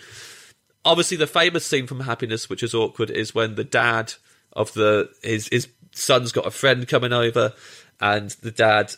[0.85, 4.13] Obviously, the famous scene from Happiness, which is awkward, is when the dad
[4.53, 7.53] of the his his son's got a friend coming over,
[7.99, 8.93] and the dad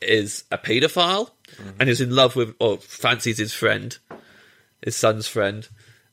[0.00, 1.70] is a paedophile mm-hmm.
[1.80, 3.98] and is in love with or fancies his friend,
[4.82, 5.68] his son's friend,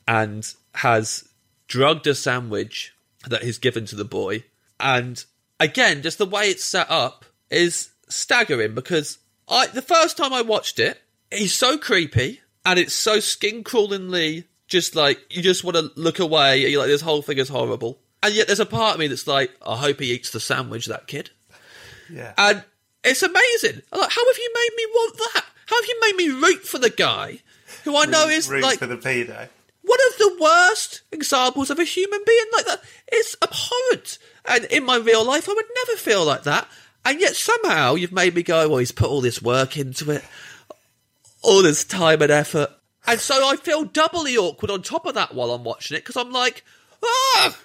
[0.08, 1.28] and has
[1.68, 2.94] drugged a sandwich
[3.28, 4.44] that he's given to the boy.
[4.80, 5.24] And
[5.60, 10.42] again, just the way it's set up is staggering because I the first time I
[10.42, 11.02] watched it,
[11.32, 16.20] he's so creepy and it's so skin crawlingly just like you just want to look
[16.20, 16.68] away.
[16.68, 18.00] You're like this whole thing is horrible.
[18.22, 20.88] And yet there's a part of me that's like, I hope he eats the sandwich,
[20.88, 21.30] that kid.
[22.12, 22.34] Yeah.
[22.38, 22.64] And
[23.04, 23.82] it's amazing.
[23.92, 25.46] I'm like, how have you made me want that?
[25.68, 27.40] How have you made me root for the guy
[27.84, 29.48] who I know is Root like for the pedo.
[29.84, 32.82] one of the worst examples of a human being like that.
[33.08, 34.18] It's abhorrent.
[34.46, 36.68] And in my real life, I would never feel like that.
[37.06, 40.24] And yet somehow you've made me go, well, he's put all this work into it,
[41.42, 42.70] all this time and effort.
[43.08, 46.18] And so I feel doubly awkward on top of that while I'm watching it because
[46.18, 46.64] I'm like,
[47.04, 47.58] ah,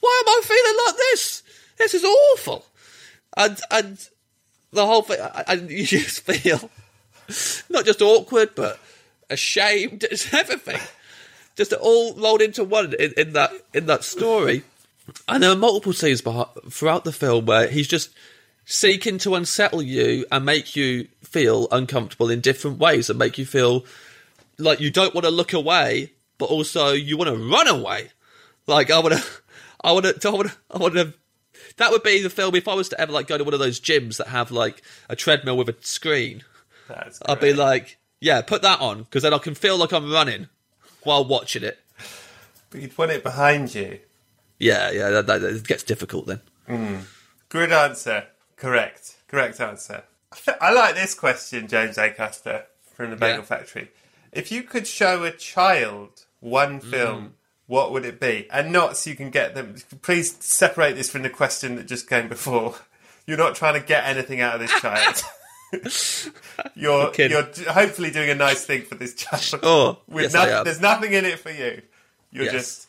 [0.00, 1.42] why am I feeling like this?
[1.78, 2.64] This is awful.
[3.36, 4.08] And, and
[4.72, 6.70] the whole thing, and you just feel
[7.68, 8.78] not just awkward, but
[9.28, 10.04] ashamed.
[10.04, 10.80] It's everything
[11.56, 14.62] just all rolled into one in, in that in that story.
[15.28, 18.10] And there are multiple scenes throughout the film where he's just
[18.64, 23.44] seeking to unsettle you and make you feel uncomfortable in different ways and make you
[23.44, 23.84] feel
[24.58, 28.10] like you don't want to look away, but also you want to run away.
[28.66, 29.24] Like I want to,
[29.82, 31.14] I want to, I want to, I want to.
[31.76, 33.60] That would be the film if I was to ever like go to one of
[33.60, 36.42] those gyms that have like a treadmill with a screen.
[37.26, 40.48] I'd be like, yeah, put that on because then I can feel like I'm running
[41.02, 41.78] while watching it.
[42.70, 44.00] But you'd want it behind you.
[44.58, 46.40] Yeah, yeah, that, that, it gets difficult then.
[46.66, 46.96] Hmm.
[47.48, 48.26] Good answer.
[48.56, 49.16] Correct.
[49.26, 50.04] Correct answer.
[50.60, 53.42] I like this question, James Acaster from the Bagel Yeah.
[53.42, 53.90] Factory.
[54.32, 56.90] If you could show a child one hmm.
[56.90, 57.34] film,
[57.70, 58.48] what would it be?
[58.50, 59.76] And not so you can get them.
[60.02, 62.74] Please separate this from the question that just came before.
[63.28, 65.22] You're not trying to get anything out of this child.
[66.74, 69.60] you're you're hopefully doing a nice thing for this child.
[69.62, 71.82] Oh, yes, no- there's nothing in it for you.
[72.32, 72.52] You're Yes.
[72.52, 72.88] just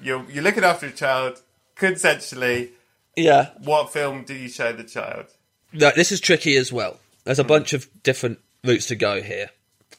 [0.00, 1.40] you're you're looking after a child
[1.74, 2.68] consensually.
[3.16, 5.26] Yeah, What film do you show the child?
[5.72, 7.00] no, this is tricky as well.
[7.24, 7.48] There's a hmm.
[7.48, 9.50] bunch of different routes to go here.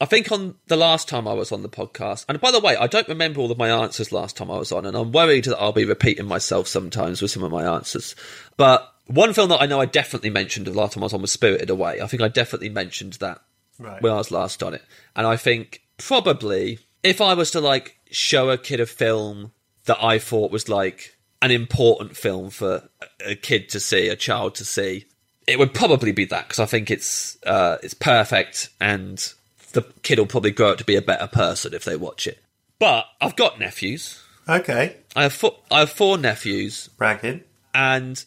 [0.02, 2.76] I think on the last time I was on the podcast, and by the way,
[2.76, 5.46] I don't remember all of my answers last time I was on, and I'm worried
[5.46, 8.16] that I'll be repeating myself sometimes with some of my answers.
[8.58, 11.22] But one film that I know I definitely mentioned the last time I was on
[11.22, 12.02] was Spirited Away.
[12.02, 13.42] I think I definitely mentioned that
[13.78, 14.02] Right.
[14.02, 14.84] when I was last on it.
[15.16, 19.52] And I think probably if I was to like show a kid a film
[19.86, 22.90] that I thought was like an important film for
[23.26, 25.06] a- kid to see, a child to see,
[25.48, 29.34] it would probably be that because I think it's uh, it's perfect and
[29.72, 32.40] the kid will probably grow up to be a better person if they watch it.
[32.80, 34.22] But I've got nephews.
[34.48, 34.98] Okay.
[35.16, 37.42] I have four, I have four nephews Bragging.
[37.74, 38.24] and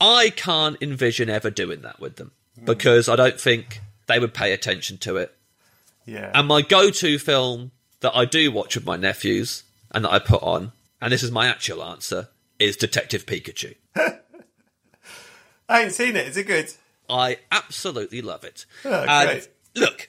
[0.00, 2.32] I can't envision ever doing that with them
[2.64, 5.34] because I don't think they would pay attention to it.
[6.06, 6.30] Yeah.
[6.34, 7.70] And my go-to film
[8.00, 11.30] that I do watch with my nephews and that I put on, and this is
[11.30, 13.74] my actual answer, is Detective Pikachu.
[15.68, 16.26] I ain't seen it.
[16.26, 16.72] Is it good?
[17.10, 18.64] I absolutely love it.
[18.84, 19.48] Oh, and great.
[19.74, 20.08] look,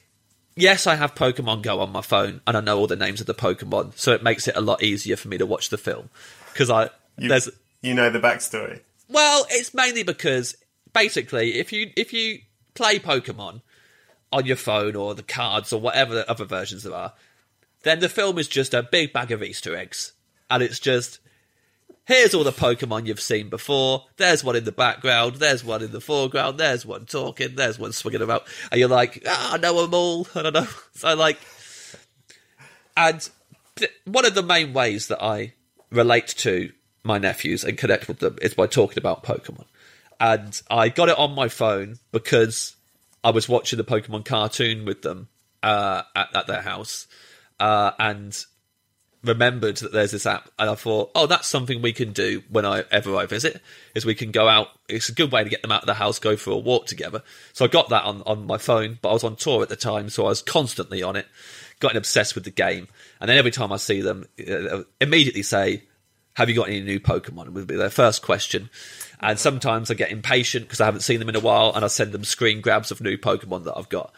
[0.59, 3.27] yes, I have Pokemon Go on my phone, and I know all the names of
[3.27, 6.09] the Pokemon, so it makes it a lot easier for me to watch the film
[6.53, 7.49] because I You, there's
[7.81, 8.81] you know the backstory.
[9.07, 10.55] well, it's mainly because
[10.93, 12.39] basically, if you if you
[12.73, 13.61] play Pokemon
[14.31, 17.13] on your phone or the cards or whatever the other versions there are,
[17.83, 20.13] then the film is just a big bag of Easter eggs,
[20.49, 21.19] and it's just
[22.09, 24.07] here's all the Pokemon you've seen before.
[24.17, 25.35] There's one in the background.
[25.35, 26.59] There's one in the foreground.
[26.59, 27.55] There's one talking.
[27.55, 30.27] There's one swinging about, and you're like, ah, I know them all.
[30.35, 30.67] I don't know.
[30.93, 31.39] So like,
[32.97, 33.29] and
[33.77, 35.53] th- one of the main ways that I
[35.91, 36.73] relate to
[37.03, 39.65] my nephews and connect with them is by talking about Pokemon.
[40.19, 42.75] And I got it on my phone because
[43.23, 45.29] I was watching the Pokemon cartoon with them
[45.63, 47.07] uh, at, at their house,
[47.61, 48.37] uh, and
[49.23, 53.15] remembered that there's this app, and I thought, oh, that's something we can do whenever
[53.15, 53.61] I visit.
[53.95, 54.67] Is we can go out.
[54.87, 56.85] It's a good way to get them out of the house, go for a walk
[56.87, 57.23] together.
[57.53, 59.75] So I got that on on my phone, but I was on tour at the
[59.75, 61.27] time, so I was constantly on it,
[61.79, 62.87] gotten obsessed with the game,
[63.19, 65.83] and then every time I see them, uh, immediately say,
[66.35, 68.69] "Have you got any new Pokemon?" Would be their first question.
[69.21, 71.89] And sometimes I get impatient because I haven't seen them in a while, and I
[71.89, 74.13] send them screen grabs of new Pokemon that I've got.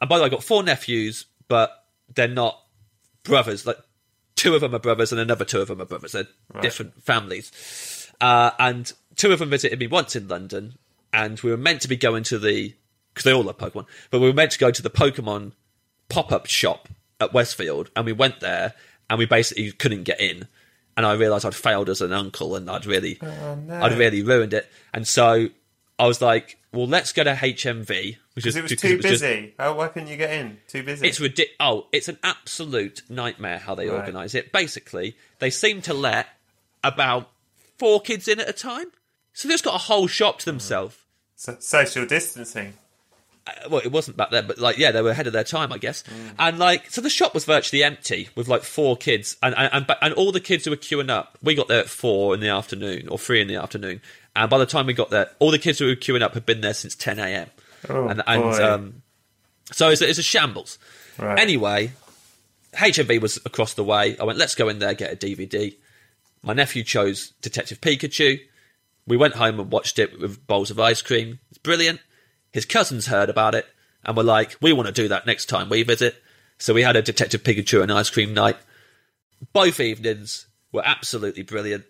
[0.00, 1.84] And by the way, I've got four nephews, but
[2.14, 2.58] they're not
[3.24, 3.66] brothers.
[3.66, 3.76] Like
[4.38, 6.12] two of them are brothers, and another two of them are brothers.
[6.12, 6.28] They're
[6.62, 8.10] different families.
[8.20, 10.74] Uh, and two of them visited me once in London,
[11.12, 12.74] and we were meant to be going to the
[13.12, 15.52] because they all love Pokemon, but we were meant to go to the Pokemon
[16.08, 16.88] pop-up shop
[17.20, 18.74] at Westfield, and we went there,
[19.10, 20.46] and we basically couldn't get in.
[20.96, 24.70] And I realised I'd failed as an uncle, and I'd really, I'd really ruined it.
[24.94, 25.48] And so
[25.98, 29.54] I was like, "Well, let's go to HMV," Because it was too just- busy.
[29.58, 30.58] How, why couldn't you get in?
[30.68, 31.06] Too busy.
[31.06, 31.56] it's ridiculous.
[31.60, 33.96] Oh, it's an absolute nightmare how they Right.
[34.00, 34.52] organise it.
[34.52, 36.26] Basically, they seem to let
[36.84, 37.30] about
[37.78, 38.86] four kids in at a time,
[39.32, 40.96] so they've just got a whole shop to themselves.
[41.36, 42.74] So- social distancing.
[43.46, 45.72] Uh, Well, it wasn't back then, but like, yeah, they were ahead of their time,
[45.72, 46.04] I guess.
[46.38, 49.96] And like, so the shop was virtually empty with like four kids, and and and,
[50.02, 51.38] and all the kids who were queuing up.
[51.42, 54.02] We got there at four in the afternoon or three in the afternoon,
[54.36, 56.44] and by the time we got there, all the kids who were queuing up had
[56.44, 57.48] been there since ten a.m.
[57.88, 59.02] Oh, and and um,
[59.72, 60.78] so it's a, it's a shambles.
[61.18, 61.38] Right.
[61.38, 61.92] Anyway,
[62.74, 64.16] HMV was across the way.
[64.18, 65.74] I went, let's go in there, get a DVD.
[66.42, 68.40] My nephew chose Detective Pikachu.
[69.06, 71.40] We went home and watched it with bowls of ice cream.
[71.50, 72.00] It's brilliant.
[72.52, 73.66] His cousins heard about it
[74.04, 76.22] and were like, we want to do that next time we visit.
[76.58, 78.56] So we had a Detective Pikachu and ice cream night.
[79.52, 81.84] Both evenings were absolutely brilliant.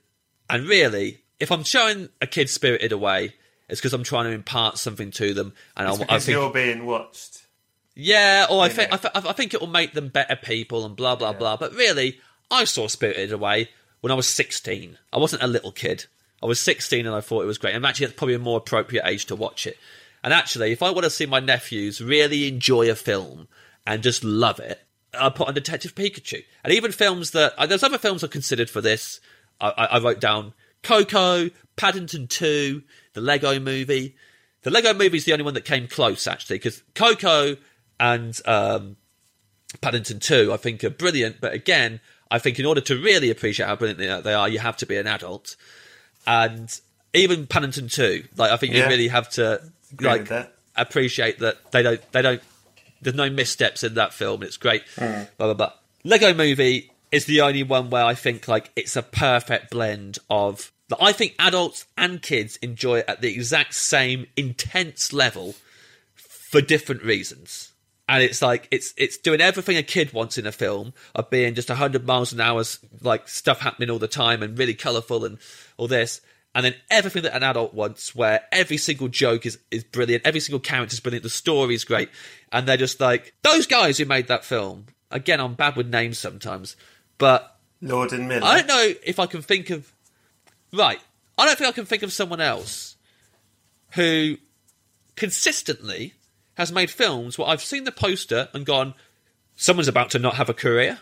[0.49, 3.35] And really, if I'm showing a kid Spirited Away,
[3.69, 5.53] it's because I'm trying to impart something to them.
[5.77, 7.47] And It's I, I think you're being watched.
[7.95, 8.95] yeah, or I think it?
[8.95, 11.57] I, th- I think it will make them better people and blah blah blah.
[11.57, 12.21] But really,
[12.51, 13.69] I saw Spirited Away
[14.01, 14.99] when I was sixteen.
[15.13, 16.07] I wasn't a little kid.
[16.43, 17.75] I was sixteen, and I thought it was great.
[17.75, 19.77] And actually, it's probably a more appropriate age to watch it.
[20.25, 23.49] And actually, if I want to see my nephews really enjoy a film
[23.87, 24.81] and just love it,
[25.19, 26.45] I put on Detective Pikachu.
[26.65, 29.21] And even films that uh, there's other films I considered for this.
[29.61, 32.83] I, I, I wrote down Coco, Paddington Two,
[33.19, 34.15] the Lego Movie.
[34.63, 37.57] The Lego Movie is the only one that came close, actually, because Coco
[37.99, 38.97] and um,
[39.81, 41.41] Paddington 2, I think, are brilliant.
[41.41, 42.01] But again,
[42.31, 44.97] I think in order to really appreciate how brilliant they are, you have to be
[44.97, 45.57] an adult.
[46.27, 46.79] And
[47.13, 49.63] even Paddington 2, like I think you really have to
[50.01, 50.55] like that.
[50.77, 52.43] appreciate that they don't they don't
[53.01, 54.43] there's no missteps in that film.
[54.43, 54.83] It's great.
[54.97, 55.73] Blah blah blah.
[56.05, 60.71] Lego Movie is the only one where I think like it's a perfect blend of.
[61.01, 65.55] I think adults and kids enjoy it at the exact same intense level
[66.15, 67.73] for different reasons.
[68.09, 71.55] And it's like it's it's doing everything a kid wants in a film of being
[71.55, 72.65] just hundred miles an hour,
[73.03, 75.37] like stuff happening all the time and really colourful and
[75.77, 76.23] all this,
[76.55, 80.41] and then everything that an adult wants, where every single joke is is brilliant, every
[80.41, 82.09] single character is brilliant, the story is great,
[82.51, 84.87] and they're just like those guys who made that film.
[85.11, 86.77] Again, I'm bad with names sometimes,
[87.19, 88.47] but Lord and Miller.
[88.47, 89.93] I don't know if I can think of.
[90.73, 91.01] Right.
[91.37, 92.97] I don't think I can think of someone else
[93.93, 94.37] who
[95.17, 96.15] consistently
[96.55, 98.95] has made films where I've seen the poster and gone,
[99.57, 100.99] someone's about to not have a career,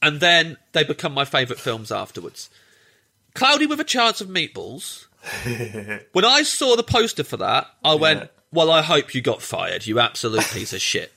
[0.00, 2.48] and then they become my favourite films afterwards.
[3.34, 5.06] Cloudy with a Chance of Meatballs.
[6.12, 8.26] when I saw the poster for that, I went, Yeah.
[8.52, 11.12] Well, I hope you got fired, you absolute piece of shit.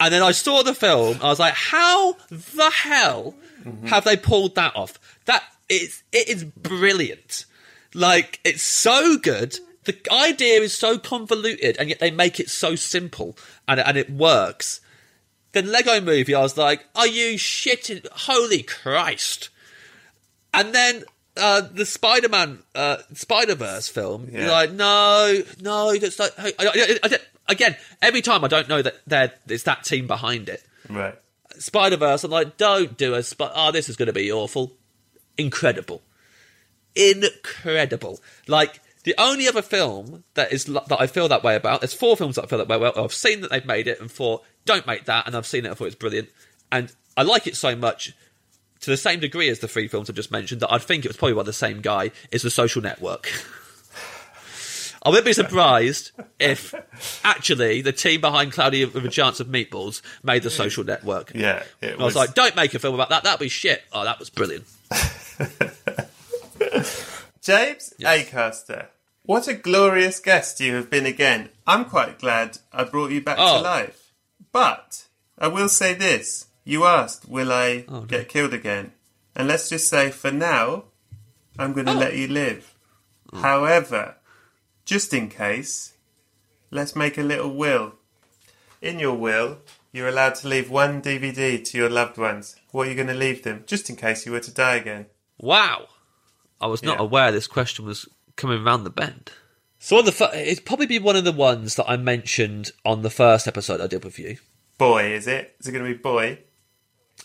[0.00, 1.18] And then I saw the film.
[1.20, 3.88] I was like, "How the hell mm-hmm.
[3.88, 4.98] have they pulled that off?
[5.26, 7.46] That is it is brilliant.
[7.94, 9.58] Like it's so good.
[9.84, 13.36] The idea is so convoluted, and yet they make it so simple,
[13.66, 14.80] and and it works."
[15.52, 18.06] Then Lego Movie, I was like, "Are you shitting?
[18.12, 19.48] Holy Christ!"
[20.52, 21.04] And then
[21.36, 26.98] uh, the Spider-Man uh, Spider-Verse film, you're like, "No, no, that's like, I, I, I,
[27.04, 27.18] I,
[27.48, 30.62] again, every time I don't know that there it's that team behind it.
[30.88, 31.14] Right.
[31.58, 34.76] Spider Verse, I'm like, don't do a Sp- oh, this is going to be awful.
[35.40, 36.02] Incredible,
[36.94, 38.20] incredible.
[38.46, 41.80] Like the only other film that is that I feel that way about.
[41.80, 42.98] There's four films that I feel that way about.
[42.98, 45.68] I've seen that they've made it, and thought, don't make that, and I've seen it
[45.68, 46.28] and thought it's brilliant,
[46.70, 48.14] and I like it so much
[48.80, 51.08] to the same degree as the three films I've just mentioned that I think it
[51.08, 52.10] was probably by the same guy.
[52.30, 53.28] Is The Social Network.
[55.02, 56.74] I wouldn't be surprised if
[57.24, 61.32] actually the team behind Cloudy with a Chance of Meatballs made the social network.
[61.34, 63.24] Yeah, And I was like, don't make a film about that.
[63.24, 63.82] That'd be shit.
[63.94, 64.66] Oh, that was brilliant.
[67.40, 68.86] James Acaster,
[69.22, 71.48] what a glorious guest you have been again.
[71.66, 73.58] I'm quite glad I brought you back Oh.
[73.58, 74.12] to life.
[74.52, 75.04] But
[75.38, 76.46] I will say this.
[76.64, 78.92] You asked, will I Oh, get killed again?
[79.34, 80.84] And let's just say, for now,
[81.58, 81.74] I'm Oh.
[81.74, 82.74] going to let you live.
[83.32, 84.16] However,
[84.84, 85.94] just in case,
[86.70, 87.94] let's make a little will.
[88.82, 89.58] In your will,
[89.92, 92.56] you're allowed to leave one DVD to your loved ones.
[92.72, 95.06] What are you going to leave them, just in case you were to die again?
[95.40, 95.88] Wow.
[96.60, 97.04] I was not Yeah.
[97.04, 99.30] aware this question was coming round the bend.
[99.78, 103.02] So on the fir- it'd probably be one of the ones that I mentioned on
[103.02, 104.36] the first episode I did with you.
[104.76, 105.56] Boy, is it?
[105.60, 106.38] Is it going to be boy?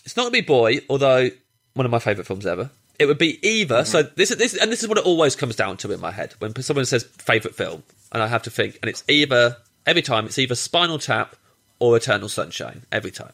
[0.04, 1.30] It's not going to be Boy, although
[1.74, 2.70] one of my favourite films ever.
[2.98, 3.84] It would be either.
[3.84, 4.14] So mm-hmm.
[4.16, 6.34] this is this, and this is what it always comes down to in my head
[6.38, 7.82] when someone says favourite film,
[8.12, 9.56] and I have to think, and it's either
[9.86, 11.36] every time it's either Spinal Tap
[11.78, 13.32] or Eternal Sunshine every time.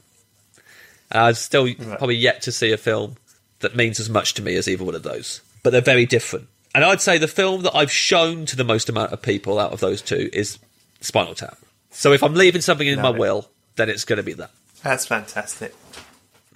[1.11, 3.17] And I've still probably yet to see a film
[3.63, 6.49] that means as much to me as either one of those, but they're very different.
[6.75, 9.73] And I'd say the film that I've shown to the most amount of people out
[9.73, 10.59] of those two is
[11.01, 11.59] Spinal Tap.
[11.91, 13.19] So if I'm leaving something in my it.
[13.19, 14.51] will, then it's going to be that.
[14.83, 15.75] That's fantastic.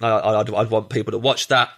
[0.01, 1.69] I, I'd want people to watch that.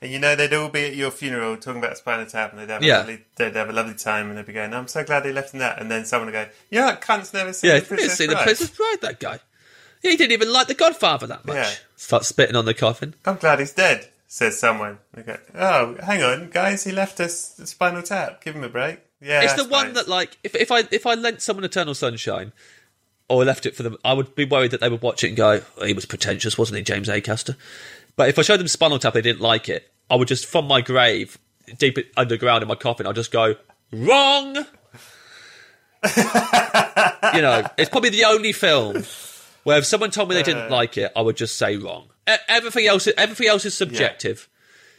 [0.00, 2.70] And you know, they'd all be at your funeral talking about Spinal Tap, and they'd
[2.72, 2.96] have, Yeah.
[2.96, 5.32] a lovely, they'd have a lovely time, and they'd be going, "I'm so glad they
[5.32, 7.86] left in that." And then someone would go, "Yeah, that cunt's never seen Yeah, the
[7.86, 9.38] Princess see the Bride." Princess Bride, that guy.
[10.02, 11.54] He didn't even like The Godfather that much.
[11.54, 11.70] Yeah.
[11.94, 13.14] Start spitting on the coffin.
[13.24, 14.98] I'm glad he's dead," says someone.
[15.12, 18.42] They go, "Oh, hang on, guys, he left us Spinal Tap.
[18.42, 21.14] Give him a break." Yeah, it's the one that, like, if, if I if I
[21.14, 22.54] lent someone Eternal Sunshine
[23.28, 25.36] or left it for them, I would be worried that they would watch it and
[25.36, 27.56] go, oh, "He was pretentious, wasn't he, James Acaster?"
[28.16, 29.92] But if I showed them Spinal Tap, they didn't like it.
[30.08, 31.36] I would just, from my grave,
[31.76, 33.56] deep underground in my coffin, I'd just go,
[33.92, 34.64] "Wrong." you
[37.42, 39.04] know, it's probably the only film
[39.62, 42.08] where if someone told me they didn't like it, I would just say wrong.
[42.26, 44.48] Everything else, everything else is subjective.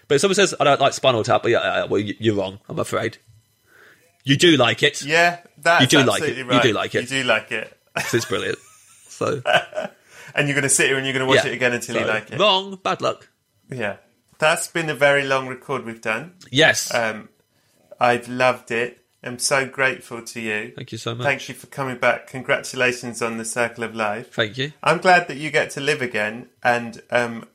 [0.07, 2.35] But if someone says I don't like Spinal Tap, but yeah, uh, well, you- you're
[2.35, 2.59] wrong.
[2.67, 3.17] I'm afraid.
[4.23, 5.03] You do like it.
[5.03, 6.37] Yeah, that's You do like it.
[6.37, 7.01] You do like it.
[7.09, 7.77] You do like it,
[8.13, 8.57] It's brilliant.
[9.07, 9.41] So
[10.35, 11.51] and you're going to sit here and you're going to watch yeah.
[11.51, 12.39] it again until you like it.
[12.39, 12.79] Wrong.
[12.81, 13.29] Bad luck.
[13.69, 13.97] Yeah,
[14.39, 16.33] that's been a very long record we've done.
[16.51, 16.93] Yes.
[16.93, 17.29] Um,
[17.99, 19.02] I've loved it.
[19.23, 20.73] I'm so grateful to you.
[20.75, 21.25] Thank you so much.
[21.25, 22.27] Thank you for coming back.
[22.27, 24.33] Congratulations on the Circle of Life.
[24.33, 24.73] Thank you.
[24.83, 26.49] I'm glad that you get to live again.
[26.61, 27.47] And um,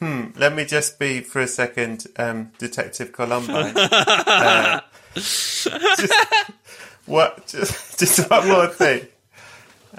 [0.00, 3.52] hmm, let me just be for a second, um, Detective Columbo.
[3.76, 4.80] uh,
[5.14, 5.68] just,
[7.06, 7.46] what?
[7.46, 9.06] Just, just one more thing.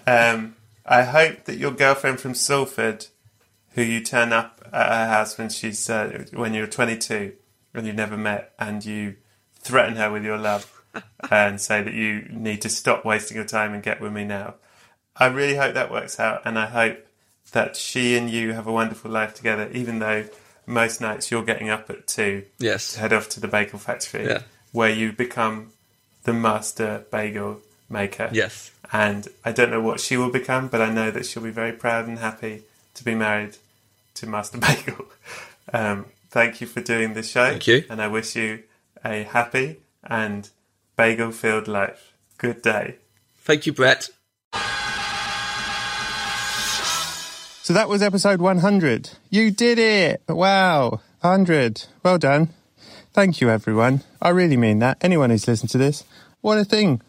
[0.05, 0.55] Um,
[0.85, 3.07] I hope that your girlfriend from Salford,
[3.71, 7.33] who you turn up at her house when she's uh, when you're 22
[7.73, 9.15] and you've never met, and you
[9.59, 10.76] threaten her with your love
[11.31, 14.55] and say that you need to stop wasting your time and get with me now.
[15.15, 17.05] I really hope that works out, and I hope
[17.53, 20.25] that she and you have a wonderful life together, even though
[20.65, 22.93] most nights you're getting up at two Yes.
[22.93, 24.41] to head off to the bagel factory, Yeah.
[24.73, 25.71] where you become
[26.23, 28.29] the master bagel maker.
[28.33, 28.71] Yes.
[28.91, 31.71] And I don't know what she will become, but I know that she'll be very
[31.71, 32.63] proud and happy
[32.95, 33.57] to be married
[34.15, 35.05] to Master Bagel.
[35.73, 37.49] Um, thank you for doing this show.
[37.49, 37.83] Thank you.
[37.89, 38.63] And I wish you
[39.05, 40.49] a happy and
[40.97, 42.13] bagel filled life.
[42.37, 42.97] Good day.
[43.37, 44.09] Thank you, Brett.
[47.63, 49.11] So that was episode 100.
[49.29, 50.21] You did it!
[50.27, 51.01] Wow!
[51.21, 51.85] 100.
[52.03, 52.49] Well done.
[53.13, 54.03] Thank you, everyone.
[54.21, 54.97] I really mean that.
[55.01, 56.03] Anyone who's listened to this,
[56.41, 57.01] what a thing.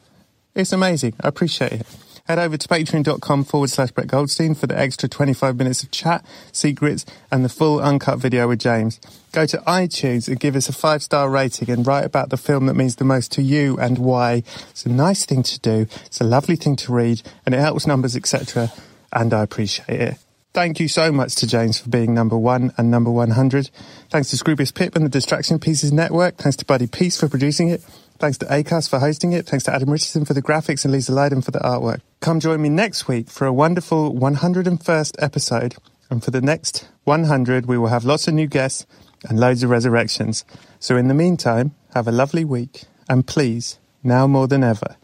[0.55, 1.15] It's amazing.
[1.21, 1.87] I appreciate it.
[2.29, 6.23] Head over to patreon.com forward slash Brett Goldstein for the extra 25 minutes of chat,
[6.53, 9.01] secrets, and the full uncut video with James.
[9.33, 12.67] Go to iTunes and give us a five star rating and write about the film
[12.67, 14.43] that means the most to you and why.
[14.69, 15.87] It's a nice thing to do.
[16.05, 18.71] It's a lovely thing to read and it helps numbers, etc.
[19.11, 20.19] And I appreciate it.
[20.53, 23.71] Thank you so much to James for being number one and number 100.
[24.11, 26.37] Thanks to Scroobius Pip and the Distraction Pieces Network.
[26.37, 27.83] Thanks to Buddy Peace for producing it.
[28.19, 29.47] Thanks to Acast for hosting it.
[29.47, 32.01] Thanks to Adam Richardson for the graphics and Lisa Lydon for the artwork.
[32.21, 35.77] Come join me next week for a wonderful 101st episode.
[36.11, 38.87] And for the next 100, we will have lots of new guests
[39.29, 40.45] and loads of resurrections.
[40.81, 42.85] So in the meantime, have a lovely week.
[43.09, 44.97] And please, now more than ever,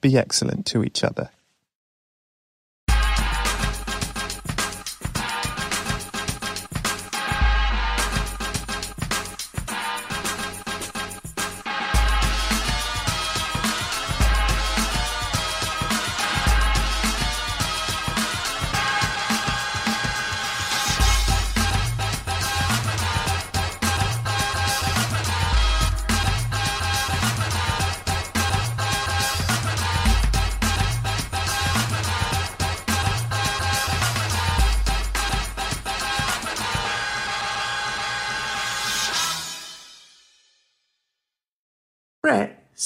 [0.00, 1.28] be excellent to each other.